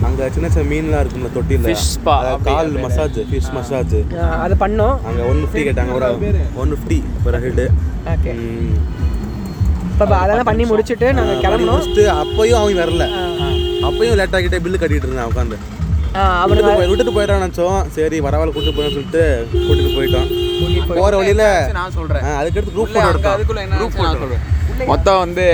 அங்க 0.07 0.29
சின்ன 0.33 0.47
சின்ன 0.53 0.65
மீன்லாம் 0.71 1.01
இருக்கும்ல 1.03 1.29
தொட்டில 1.35 1.75
அப்படி 2.31 2.49
கால். 2.49 2.71
மசாஜ் 2.85 3.19
ஃபிஷ் 3.29 3.51
மசாஜ் 3.57 3.95
அது 4.45 4.55
பண்ணோம். 4.63 4.95
அங்க 5.09 5.21
ஒன் 5.31 5.39
ஃபிஃப்டி 5.43 5.63
கேட்டாங்க 5.69 5.93
ஒரு 5.99 6.09
ஒன் 6.63 6.73
ஃபிஃப்டி 6.73 6.99
ஒரு 7.27 7.39
ஹெட் 7.45 7.63
ஓகே 8.15 8.33
இப்போ 9.91 10.15
அதெல்லாம் 10.23 10.49
பண்ணி 10.49 10.63
முடிச்சுட்டு 10.71 11.07
நாங்கள் 11.17 11.41
கிளம்பணும். 11.45 11.83
அப்பயும் 12.21 12.59
அவன் 12.61 12.81
வரல. 12.83 13.05
அப்பயும் 13.87 14.17
லேட் 14.21 14.35
ஆகிட்டே 14.37 14.59
பில்லு 14.65 14.81
கட்டிட்டு 14.81 15.07
இருந்தான் 15.09 15.31
உட்காந்து 15.31 15.57
அவனுக்கு 16.15 16.51
விட்டுட்டு 16.63 16.75
போய் 16.75 16.89
விட்டுட்டு 16.89 17.15
போயிட்டான் 17.15 17.41
நினச்சோம். 17.41 17.79
சரி 17.95 18.17
பரவாயில்ல 18.21 18.53
கூட்டிட்டு 18.53 18.77
போயின்னு 18.77 18.95
சொல்லிட்டு 18.95 19.23
கூட்டிட்டு 19.61 19.95
போயிட்டோம். 19.95 20.27
போற 20.99 21.13
வழியில 21.17 21.45
நான் 21.73 21.95
சொல்கிறேன் 21.95 22.25
ஆ, 22.25 22.33
அதுக்கடுத்து 22.39 22.75
குரூப் 22.75 22.93
போட்டோ 22.97 23.31
அதுக்குள்ள 23.31 23.61
என்ன 23.61 23.79
நான் 23.79 24.19
சொல்கிறேன் 24.19 24.43
மொத்தம் 24.87 25.19
வந்து 25.19 25.45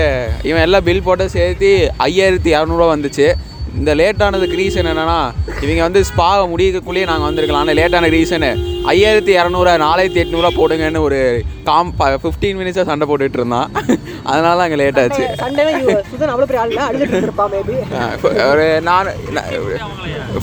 இவன் 0.44 0.62
எல்லாம் 0.62 0.86
பில் 0.86 1.04
போட்டு 1.04 1.26
சேர்த்து 1.30 1.72
ஐயாயிரத்தி 2.06 2.50
இரநூறுவா 2.54 2.88
வந்துச்சு. 2.94 3.28
இந்த 3.76 3.92
லேட் 3.96 4.24
ஆனதுக்கு 4.24 4.58
ரீசன் 4.58 4.90
என்னன்னா 4.90 5.20
இவங்க 5.62 5.82
வந்து 5.82 6.02
ஸ்பா 6.08 6.30
முடியக்குள்ளேயே 6.52 7.06
நாங்கள் 7.06 7.28
வந்திருக்கலாம் 7.28 7.64
ஆனால் 7.64 7.78
லேட்டான 7.80 8.10
ரீசனு 8.16 8.50
ஐயாயிரத்தி 8.90 9.32
இரநூறுவா 9.38 9.74
நாலாயிரத்தி 9.84 10.20
எட்நூறுவா 10.22 10.50
போடுங்கன்னு 10.58 11.00
ஒரு 11.08 11.18
காம் 11.68 11.92
ஃபிஃப்டீன் 12.24 12.58
மினிட்ஸாக 12.60 12.86
சண்டை 12.90 13.06
போட்டுட்டு 13.10 13.38
இருந்தான். 13.40 13.68
அதனால 14.30 14.54
தான் 14.58 14.66
அங்கே 14.68 14.80
லேட் 14.82 15.00
ஆச்சு. 15.02 15.26
சண்டே 15.42 15.64
சுதன் 16.12 16.32
அவ்வளோ 16.34 16.48
பெரிய 16.50 16.62
ஆள் 16.62 16.72
இல்லை 16.72 16.86
அழுதுட்டு 16.90 17.28
இருப்பான் 17.28 17.52
மேபி 17.54 17.76
ஒரு 18.52 18.66
நான் 18.88 19.10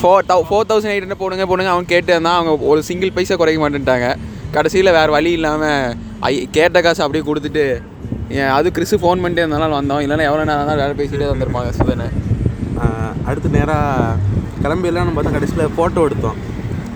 four 0.02 0.26
thou 0.30 0.38
four 0.50 0.68
thousand 0.70 0.92
eight 0.94 1.04
hundred 1.04 1.22
போடுங்க 1.22 1.46
போடுங்க 1.52 1.72
அவன் 1.74 1.90
கேட்டு 1.92 2.12
இருந்தான். 2.14 2.38
அவங்க 2.40 2.70
ஒரு 2.72 2.82
சிங்கிள் 2.88 3.14
பைசா 3.16 3.36
குறைக்க 3.42 3.60
மாட்டேன்ட்டாங்க. 3.64 4.08
கடைசியில் 4.56 4.94
வேறு 4.98 5.10
வழி 5.16 5.32
இல்லாமல் 5.38 5.96
ஐ 6.28 6.34
கேட்ட 6.58 6.82
காசு 6.86 7.02
அப்படியே 7.06 7.24
கொடுத்துட்டு 7.30 7.64
ஏன் 8.38 8.52
அது 8.58 8.68
கிறிஸு 8.76 8.96
ஃபோன் 9.02 9.22
பண்ணிட்டே 9.24 9.44
இருந்தாலும் 9.44 9.78
வந்தோம். 9.80 10.02
இல்லைன்னா 10.04 10.28
எவ்வளோ 10.30 10.44
நேரம் 10.50 10.70
தான் 10.70 10.80
வேலை 10.82 10.94
பேசிகிட்டே 11.00 11.32
வந்திருப்பாங்க 11.32 11.72
சுதனை. 11.80 12.08
அடுத்து 13.28 13.48
நேராக 13.58 14.16
கிளம்பி 14.64 14.90
எல்லாம் 14.92 15.16
பார்த்தா 15.16 15.36
கடைசியில் 15.38 15.74
ஃபோட்டோ 15.76 16.06
எடுத்தோம். 16.08 16.38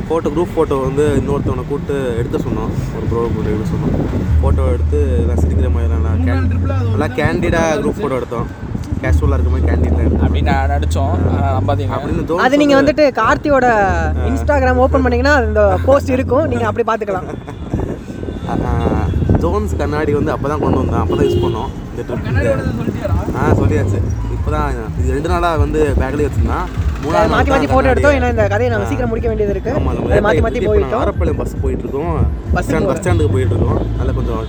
ஃபோட்டோ 0.08 0.28
குரூப் 0.34 0.52
ஃபோட்டோ 0.54 0.76
வந்து 0.86 1.04
இன்னொருத்தவனை 1.20 1.64
கூப்பிட்டு 1.70 1.96
எடுக்க 2.20 2.36
சொன்னோம் 2.46 2.72
ஒரு 2.96 3.04
ப்ரோ 3.10 3.22
கூட 3.36 3.46
எடுக்க 3.52 3.66
சொன்னோம் 3.72 3.94
ஃபோட்டோ 4.40 4.64
எடுத்து 4.74 4.98
எல்லாம் 5.22 5.40
சிரிக்கிற 5.42 5.70
மாதிரி 5.76 5.90
நல்லா 5.94 6.12
கேன் 6.26 6.50
நல்லா 6.92 7.08
கேண்டிடாக 7.20 7.78
குரூப் 7.82 8.00
ஃபோட்டோ 8.00 8.18
எடுத்தோம் 8.20 8.48
கேஷுவலாக 9.02 9.36
இருக்க 9.38 9.52
மாதிரி 9.52 9.68
எடுத்தோம் 9.70 10.20
அப்படின்னு 10.24 10.52
நடித்தோம் 10.72 11.14
அப்படின்னு 11.56 12.26
தோணுச்சு. 12.28 12.44
அது 12.46 12.60
நீங்கள் 12.62 12.80
வந்துட்டு 12.80 13.04
கார்த்தியோட 13.20 13.66
இன்ஸ்டாகிராம் 14.28 14.82
ஓப்பன் 14.84 15.04
பண்ணீங்கன்னா 15.04 15.34
அந்த 15.40 15.62
போஸ்ட் 15.86 16.12
இருக்கும். 16.16 16.44
நீங்கள் 16.52 16.68
அப்படி 16.70 16.84
பார்த்துக்கலாம். 16.90 17.28
ஜோன்ஸ் 19.42 19.78
கண்ணாடி 19.80 20.12
வந்து 20.18 20.32
அப்போ 20.34 20.46
தான் 20.52 20.62
கொண்டு 20.64 20.80
வந்தோம் 20.82 21.02
அப்போ 21.02 21.14
தான் 21.18 21.26
யூஸ் 21.28 21.42
பண்ணோம். 21.44 21.70
இந்த 21.92 22.02
ட்ரிப் 22.08 23.36
ஆ 23.38 23.48
சொல்லியாச்சு. 23.60 24.00
இப்போ 24.36 24.50
தான் 24.56 24.68
இது 25.00 25.08
ரெண்டு 25.16 25.30
நாளாக 25.34 25.62
வந்து 25.64 25.80
பேக்லேயே 26.00 26.28
வச்சுருந்தான். 26.28 26.68
மாற்றி 27.10 27.50
மாற்றி 27.52 27.68
ஃபோட்டோ 27.70 27.88
எடுத்தோம். 27.92 28.16
ஏன்னா 28.18 28.28
இந்த 28.32 28.44
கதையை 28.52 28.68
நாங்கள் 28.72 28.88
சீக்கிரம் 28.90 29.10
முடிக்க 29.12 29.28
வேண்டியது 29.30 29.52
இருக்கு. 29.54 29.72
ஆமாம் 29.78 29.98
அதை 30.08 30.20
மாற்றி 30.26 30.42
மாற்றி 30.44 30.60
போயிட்டோம். 30.68 31.00
ஆரப்பாளையம் 31.02 31.38
பஸ் 31.40 31.54
போயிட்டு 31.62 31.84
இருக்கோம் 31.86 32.16
பஸ் 32.54 32.66
ஸ்டாண்ட் 32.66 32.88
பஸ் 32.90 33.00
ஸ்டாண்டுக்கு 33.00 33.32
போயிட்டு 33.34 33.54
இருக்கோம் 33.54 33.80
அதில் 33.98 34.16
கொஞ்சம் 34.18 34.42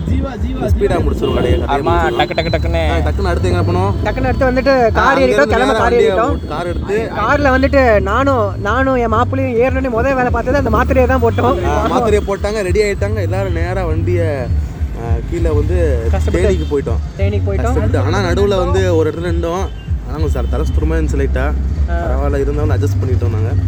ஸ்பீடாக 0.73 0.99
முடிச்சிடும் 1.05 1.37
கடையை 1.39 1.55
கடையை 1.59 1.75
ஆமா 1.75 1.95
முடிச்சிருவோம். 1.95 2.19
டக்கு 2.19 2.37
டக்கு 2.39 2.53
டக்குன்னு. 2.55 2.83
டக்குன்னு 3.07 3.31
அடுத்து 3.31 3.51
எங்க 3.51 3.63
பண்ணோம் 3.69 3.91
டக்குன்னு 4.07 4.29
எடுத்து 4.31 4.49
வந்துட்டு 4.49 4.73
கார் 4.99 5.21
ஏறிட்டோம் 5.23 5.51
கிளம்ப 5.53 5.75
கார் 5.81 5.97
ஏறிட்டோம். 5.99 6.35
கார் 6.53 6.69
எடுத்து 6.73 6.97
காரில் 7.21 7.53
வந்துட்டு 7.55 7.83
நானும் 8.11 8.45
நானும் 8.69 8.99
என் 9.05 9.15
மாப்பிளையும் 9.17 9.57
ஏறணும்னு 9.63 9.95
முதல் 9.97 10.17
வேலை 10.19 10.33
பார்த்தது 10.37 10.61
அந்த 10.63 10.73
மாத்திரையை 10.77 11.07
தான் 11.13 11.23
போட்டோம். 11.25 11.57
மாத்திரையை 11.93 12.23
போட்டாங்க 12.29 12.61
ரெடி 12.69 12.83
ஆயிட்டாங்க. 12.87 13.19
எல்லாரும் 13.29 13.59
நேரா 13.61 13.83
வண்டியை 13.91 14.29
கீழே 15.29 15.51
வந்து. 15.57 15.77
தேனிக்கு 16.35 16.65
போயிட்டோம். 16.71 16.99
தேனிக்கு 17.19 17.45
போயிட்டோம். 17.47 17.77
ஆனால் 18.07 18.25
நடுவில் 18.27 18.61
வந்து 18.63 18.81
ஒரு 18.97 19.05
இடத்துல 19.09 19.31
நின்றோம். 19.33 19.65
ஆனால் 20.07 20.33
சார் 20.35 20.51
தரஸ்துரமாக 20.53 20.97
இருந்துச்சு 20.97 21.19
லைட்டாக 21.21 21.71
பரவாயில்ல 21.87 22.37
இருந்தாலும் 22.37 22.75
அட்ஜஸ்ட் 22.75 23.01
பண்ணிட்டோம் 23.01 23.29
நாங்கள் 23.29 23.59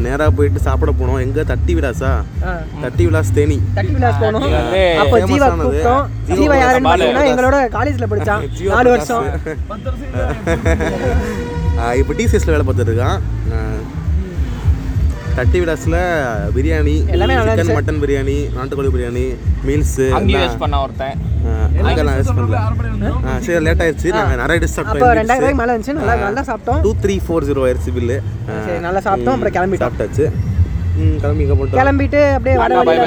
நேராக 0.00 0.30
போயிட்டு 0.30 0.60
சாப்பிட 0.60 0.92
போனோம். 1.00 1.20
எங்கே? 1.20 1.42
தட்டி 1.44 1.74
விலாஸா 1.74 2.10
ஆ. 2.44 2.52
தட்டி 2.80 3.04
விலாஸ் 3.06 3.32
தேனி. 3.32 3.58
தட்டி 3.74 3.92
விலாஸ் 3.92 4.20
போனோம். 4.22 4.46
அப்போ 4.98 5.16
ஜீவா. 5.20 5.48
கூப்பிட்டோம். 5.60 6.04
ஜீவா 6.30 6.56
யாருன்னு. 6.56 6.88
பார்த்தீங்கன்னா 6.88 7.24
எங்களோட 7.30 7.68
காலேஜில் 7.68 8.08
ஜீவா 8.58 8.72
நாலு. 8.74 8.90
வருஷம். 8.90 9.26
இப்போ 12.00 12.14
டிசிஎஸ்ல 12.14 12.54
வேலை 12.54 12.66
பார்த்துட்டு 12.66 12.92
இருக்கான். 12.92 13.20
தட்டி 15.36 15.58
விலாஸில் 15.62 15.96
பிரியாணி 16.54 16.94
எல்லாமே 17.14 17.34
நல்லா 17.38 17.52
சிக்கன். 17.58 17.76
மட்டன் 17.76 18.00
பிரியாணி 18.02 18.36
நாட்டுக்கோழி 18.56 18.90
பிரியாணி 18.94 19.24
மீல்ஸு 19.66 20.06
பண்ண 20.62 20.76
ஒருத்தன். 20.84 21.16
அங்கே 21.80 22.02
நான் 22.08 22.18
யூஸ் 22.18 22.30
பண்ணல. 22.30 22.58
ஆ, 23.26 23.36
சரி 23.46 23.60
லேட் 23.66 23.82
ஆயிடுச்சு 23.84 24.08
நாங்கள் 24.16 24.40
நிறைய 24.42 24.60
டிஷ் 24.64 24.76
ரெண்டாயிரம் 24.78 25.42
ரூபாய்க்கு 25.42 25.60
மேலே 25.62 25.72
இருந்துச்சு 25.74 25.96
நல்லா 26.00 26.14
நல்லா 26.26 26.44
சாப்பிட்டோம். 26.50 26.80
டூ 26.86 26.92
த்ரீ 27.04 27.16
ஃபோர் 27.26 27.46
ஜீரோ 27.48 27.64
ஆயிடுச்சு 27.66 27.92
பில்லு 27.98 28.16
சரி 28.66 28.78
நல்லா 28.86 29.02
சாப்பிட்டோம் 29.06 29.36
அப்புறம் 29.36 29.76
சாப்பிட்டாச்சு. 29.84 30.26
கிளம்பி 31.22 31.44
போட்டோம் 31.50 31.76
கிளம்பிட்டு 31.78 32.20
அப்படியே 32.36 32.56
வர 32.62 32.72
வழியில 32.80 33.04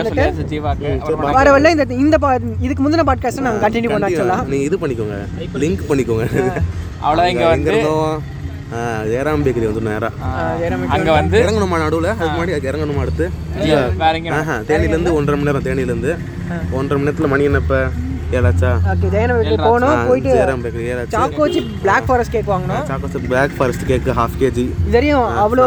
வர 1.37 1.47
வழியில 1.53 1.73
இந்த 1.75 1.85
இந்த 2.03 2.17
பா 2.23 2.29
இதுக்கு 2.65 2.83
முந்தின 2.83 3.05
பாட்காஸ்ட்டை 3.09 3.45
நாங்கள் 3.47 3.63
கண்டினியூ 3.65 3.91
பண்ண 3.93 4.07
ஆக்சுவலாக 4.09 4.47
நீங்கள் 4.53 4.67
இது 4.69 4.77
பண்ணிக்கோங்க. 4.83 5.17
லிங்க் 5.63 5.83
பண்ணிக்கோங்க. 5.91 6.25
அவ்வளோ 7.05 7.25
இங்கே 7.33 7.47
வந்து 7.55 7.75
ஜெயராம் 9.11 9.43
பேக்கரி 9.45 9.67
வந்து 9.69 9.83
நேராக 9.89 10.13
அங்கே 10.95 11.11
வந்து 11.17 11.37
இறங்கணுமா 11.43 11.77
நடுவில்? 11.83 12.09
அதுக்கு 12.13 12.35
முன்னாடி 12.37 12.55
அது 12.57 12.69
இறங்கணுமா 12.71 13.03
அடுத்து? 13.03 13.25
ஆஹா 14.39 14.55
தேனிலேருந்து 14.69 15.13
ஒன்றரை 15.17 15.35
மணி 15.39 15.49
நேரம் 15.49 15.67
தேனிலேருந்து 15.67 16.11
ஒன்றரை 16.79 16.97
மணி 16.97 17.07
நேரத்தில் 17.07 17.31
மணி 17.33 17.47
என்னப்ப 17.49 17.77
ஏழாச்சா? 18.37 18.69
ஓகே 18.91 19.07
ஜெயன 19.13 19.33
போனோம் 19.65 19.99
போயிட்டு 20.09 20.31
Jayaram 20.37 20.63
bakery 20.65 21.61
black 21.83 22.07
forest 22.09 22.33
cake 22.35 22.51
வாங்கினோம் 22.53 22.85
Chocos 22.91 23.17
black 23.31 23.55
forest 23.57 23.85
cake 23.89 24.17
half 24.19 24.37
KG 24.43 24.65
இது 24.85 24.95
வரையும் 24.97 25.27
அவ்வளோ. 25.43 25.65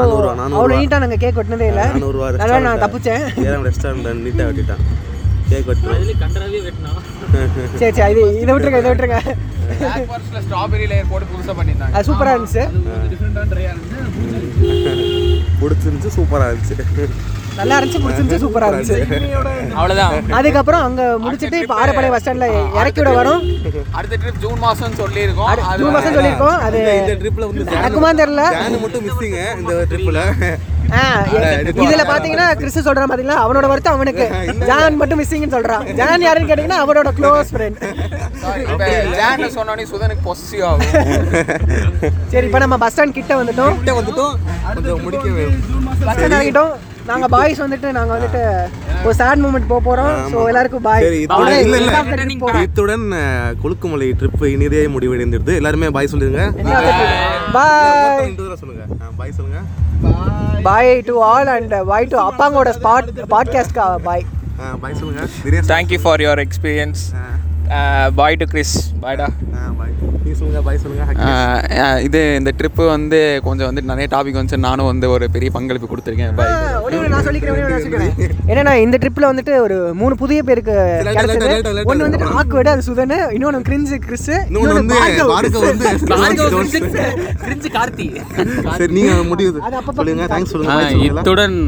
அவ்வளோ 0.58 0.78
நீட்டாக 0.80 1.02
நாங்கள் 1.04 1.22
கேக் 1.24 1.38
வெட்டினதே 1.40 1.68
இல்லை. 1.72 1.86
நானூறுவா 1.94 2.30
நான் 2.68 2.82
தப்பிச்சேன். 2.86 3.26
ஜெயராம் 3.42 3.66
ரெஸ்டாரண்ட் 3.70 4.24
நீட்டாக 4.26 4.48
வெட்டிட்டான். 4.50 4.82
கேக் 5.50 5.68
வெட்டுறோம் 5.68 6.04
சரி 7.80 7.94
சரி 7.98 8.10
இது 8.14 8.22
இதை 8.42 8.50
விட்டுருங்க 8.54 8.80
இதை 8.82 8.90
விட்டுருங்க. 8.92 9.18
ஸ்ட்ராபெரி 10.46 10.86
லேயர் 10.90 11.10
போட்டு 11.12 11.26
புதுசாக 11.32 11.54
பண்ணியிருந்தாங்க. 11.58 11.94
அது 11.96 12.06
சூப்பராக 12.08 12.34
இருந்துச்சு. 12.36 12.64
டிஃப்ரெண்டான 13.12 13.48
இருந்துச்சு. 13.72 13.98
பிடிச்சிருந்துச்சு 15.60 16.12
சூப்பராக 16.18 16.52
இருந்துச்சு. 16.52 17.06
நல்லா 17.56 17.78
இருந்துச்சு 17.78 18.00
பிடிச்சிருந்துச்சு 18.04 18.42
சூப்பராக 18.44 18.70
இருந்துச்சு. 18.70 18.98
அவ்வளோதான் 19.76 20.30
அதுக்கப்புறம் 20.30 20.82
அங்கே 20.82 21.02
முடிச்சுட்டு 21.02 21.54
இப்போ 21.54 21.74
ஆரப்பாளையம் 21.84 22.10
பஸ் 22.10 22.20
ஸ்டாண்டில் 22.20 22.72
இறக்கி 22.74 23.02
விட 23.02 23.22
வரோம். 23.22 23.42
அடுத்த 23.90 24.16
ட்ரிப் 24.16 24.40
ஜூன் 24.40 24.58
மாதம் 24.58 24.92
சொல்லியிருக்கோம். 24.92 25.44
அது 25.44 25.62
ஜூன் 25.78 25.92
மாதம் 25.92 26.14
சொல்லியிருக்கோம். 26.14 26.58
அது 26.58 26.78
இந்த- 26.78 27.16
ட்ரிப்பில் 27.20 27.46
வந்து 27.46 27.64
நடக்குமான்னு 27.64 28.20
தெரில 28.22 28.42
ஜானு 28.56 28.80
மட்டும் 28.80 29.04
மிஸ்ஸிங்க 29.08 29.58
இந்த 29.58 29.86
ட்ரிப்பில் 29.90 30.22
இதுல 30.90 32.02
பாத்தீங்கன்னா 32.10 32.54
கிறிஸ் 32.54 32.88
சொல்றான் 32.88 33.10
பாத்தீங்களா 33.10 33.36
அவனோட 33.44 33.66
வருத்தம் 33.68 33.94
அவனுக்கு. 33.94 34.30
ஜான் 34.66 34.96
மட்டும் 34.96 35.22
மிஸ்ஸிங்னு 35.22 35.54
சொல்றான். 35.54 35.92
ஜான் 35.92 36.20
யாருன்னு 36.20 36.54
கேட்டீங்கன்னா 36.54 36.80
அவனோட 36.84 37.08
க்ளோஸ் 37.20 37.44
ஃப்ரெண்ட் 37.52 37.78
ஜான்னு 39.16 39.48
சொன்னோடனே 39.56 39.86
சுதனுக்கு 39.92 40.24
பொசிவ் 40.24 40.64
ஆகும். 40.64 40.86
சரி 42.28 42.46
இப்போ 42.46 42.58
நம்ம 42.58 42.76
பஸ் 42.76 43.00
ஸ்டாண்ட் 43.00 43.12
கிட்ட 43.12 43.42
வந்துட்டோம். 43.42 43.74
கிட்ட 43.74 44.00
வந்துட்டும். 44.00 44.34
கொஞ்சம் 44.74 45.02
முடிக்க 45.02 45.28
வேணும் 45.28 45.94
பஸ் 46.04 46.16
ஸ்டாண்ட் 46.16 46.20
இறங்கிட்டோம். 46.20 46.72
நாங்க 47.06 47.26
பாய்ஸ் 47.28 47.60
வந்துட்டு 47.60 47.88
நாங்க 47.92 48.12
வந்துட்டு 48.14 48.42
ஒரு 49.04 49.14
சேட் 49.14 49.42
மூமெண்ட் 49.42 49.68
போக 49.68 49.80
போறோம். 49.86 50.14
ஸோ 50.32 50.38
எல்லாருக்கும் 50.48 50.82
பாய் 50.82 51.04
இல்ல 51.64 51.76
இல்ல. 51.80 51.92
இத்துடன் 52.62 53.06
அஹ், 53.18 53.52
கொழுக்குமலை 53.62 54.08
ட்ரிப் 54.14 54.44
இனிதே 54.48 54.82
முடிவடைந்திருது. 54.88 55.54
எல்லாருமே 55.56 55.90
பாய் 55.90 56.10
சொல்லுங்க 56.12 56.46
பாய் 57.52 58.32
சொல்லுங்க. 58.62 58.84
பாய் 59.16 59.32
சொல்லுங்க. 59.32 59.60
Bye 60.62 60.92
to 61.02 61.14
all 61.26 61.50
and 61.52 61.74
bye 61.86 62.06
to 62.06 62.18
அப்பாங்கோட 62.22 62.70
spot 62.78 63.10
பாட்காஸ்ட்கா 63.30 63.86
பாய் 64.04 64.24
பாய் 64.80 64.98
சொல்லுங்க. 64.98 65.22
Dinesh 65.44 65.70
thank you 65.72 66.00
for 66.00 66.22
your 66.22 66.42
experience 66.44 67.02
bye 68.16 68.36
to 68.36 68.46
Chris 68.46 68.74
பாய்டா 69.02 69.26
இது 72.06 72.20
இந்த 72.38 72.50
ட்ரிப்பு 72.58 72.84
வந்து 72.88 73.18
கொஞ்சம் 73.46 73.68
வந்து 73.68 73.82
நிறைய 73.90 74.06
டாபிக் 74.12 74.38
வந்து 74.38 74.58
நானும் 74.66 74.88
வந்து 74.90 75.06
ஒரு 75.14 75.24
பெரிய 75.34 75.50
பங்களிப்பு 75.50 75.88
கொடுத்துருக்கேன். 75.88 76.32
பாய் 76.36 76.54
நான் 77.08 77.26
சொல்லிக்கிறேன் 77.26 78.14
என்னன்னா 78.50 78.72
இந்த 78.84 78.96
ட்ரிப்ல 79.02 79.30
வந்துட்டு 79.30 79.54
ஒரு 79.64 79.76
மூணு 79.94 80.14
புதிய 80.22 80.40
பேருக்கு 80.42 80.74
ஒன்னு 81.84 82.06
வந்துட்டு 82.06 82.30
ஆக்வர்டு 82.40 82.72
அது 82.74 82.86
சுதன் 82.88 83.16
இன்னொன்னு 83.36 83.60
கிரிஞ்சு 83.68 83.98
கிறிஸ் 84.06 84.30
இன்னொன்னு 84.38 84.78
வந்து 84.78 84.96
பார்க்க 85.32 85.64
வந்து 85.64 85.90
கிரிஞ்சு 87.44 87.70
கார்த்தி 87.76 88.06
சரி 88.74 88.92
நீங்க 88.92 89.12
முடிவு 89.30 89.58
அது 89.60 89.76
அப்பப்ப 89.80 89.98
சொல்லுங்க. 90.00 90.26
தேங்க்ஸ் 90.32 90.52
சொல்லுங்க? 90.54 90.78
இத்துடன் 91.08 91.58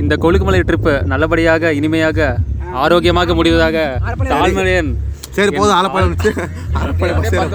இந்த 0.00 0.14
கொழுக்குமலை 0.22 0.62
ட்ரிப்பு 0.64 0.94
நல்லபடியாக 1.12 1.72
இனிமையாக 1.78 2.18
ஆரோக்கியமாக 2.82 3.34
முடிவதாக 3.34 3.76
தாழ்மலையன் 4.32 4.90
சரி 5.36 5.50
போதும் 5.56 5.76
ஏற 5.78 5.86
போறோம். 5.94 6.12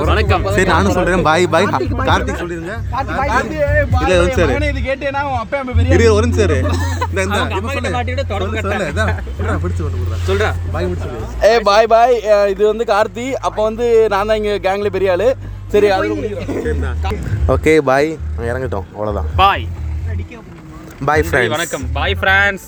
வணக்கம். 0.10 0.44
சரி 0.56 0.66
நானும் 0.72 0.96
சொல்றேன். 0.98 1.24
பாய் 1.28 1.46
பாய். 1.54 1.68
கார்த்திக் 2.10 2.42
சொல்லிருங்க 2.42 2.74
இல்ல 4.02 4.18
ஒரு 4.24 4.34
சரி. 4.40 4.54
இது 5.96 6.06
ஒரு 6.18 6.28
இரு. 6.46 6.58
இந்த 7.10 7.22
இந்த. 7.28 7.40
சொல்கிறா 10.28 10.50
பாய். 10.76 10.88
ஏ 11.50 11.54
பாய் 11.70 11.90
பாய். 11.94 12.16
இது 12.54 12.64
வந்து 12.72 12.88
கார்த்தி. 12.94 13.26
அப்போ 13.50 13.62
வந்து 13.70 13.88
நான் 14.14 14.30
தான் 14.32 14.40
இங்கே 14.42 14.56
கேங்ல 14.68 14.92
பெரிய 14.98 15.16
ஆளு. 15.16 15.30
சரி 15.74 15.90
அது 15.98 16.10
ஓகே 17.56 17.74
பாய். 17.92 18.10
இறங்கிட்டோம். 18.52 18.88
அவ்வளோதான் 18.96 19.30
பாய். 19.42 19.66
பாய் 21.10 21.24
ஃப்ரெண்ட்ஸ் 21.28 21.56
வணக்கம். 21.58 21.86
பாய் 22.00 22.16
ஃப்ரான்ஸ் 22.22 22.66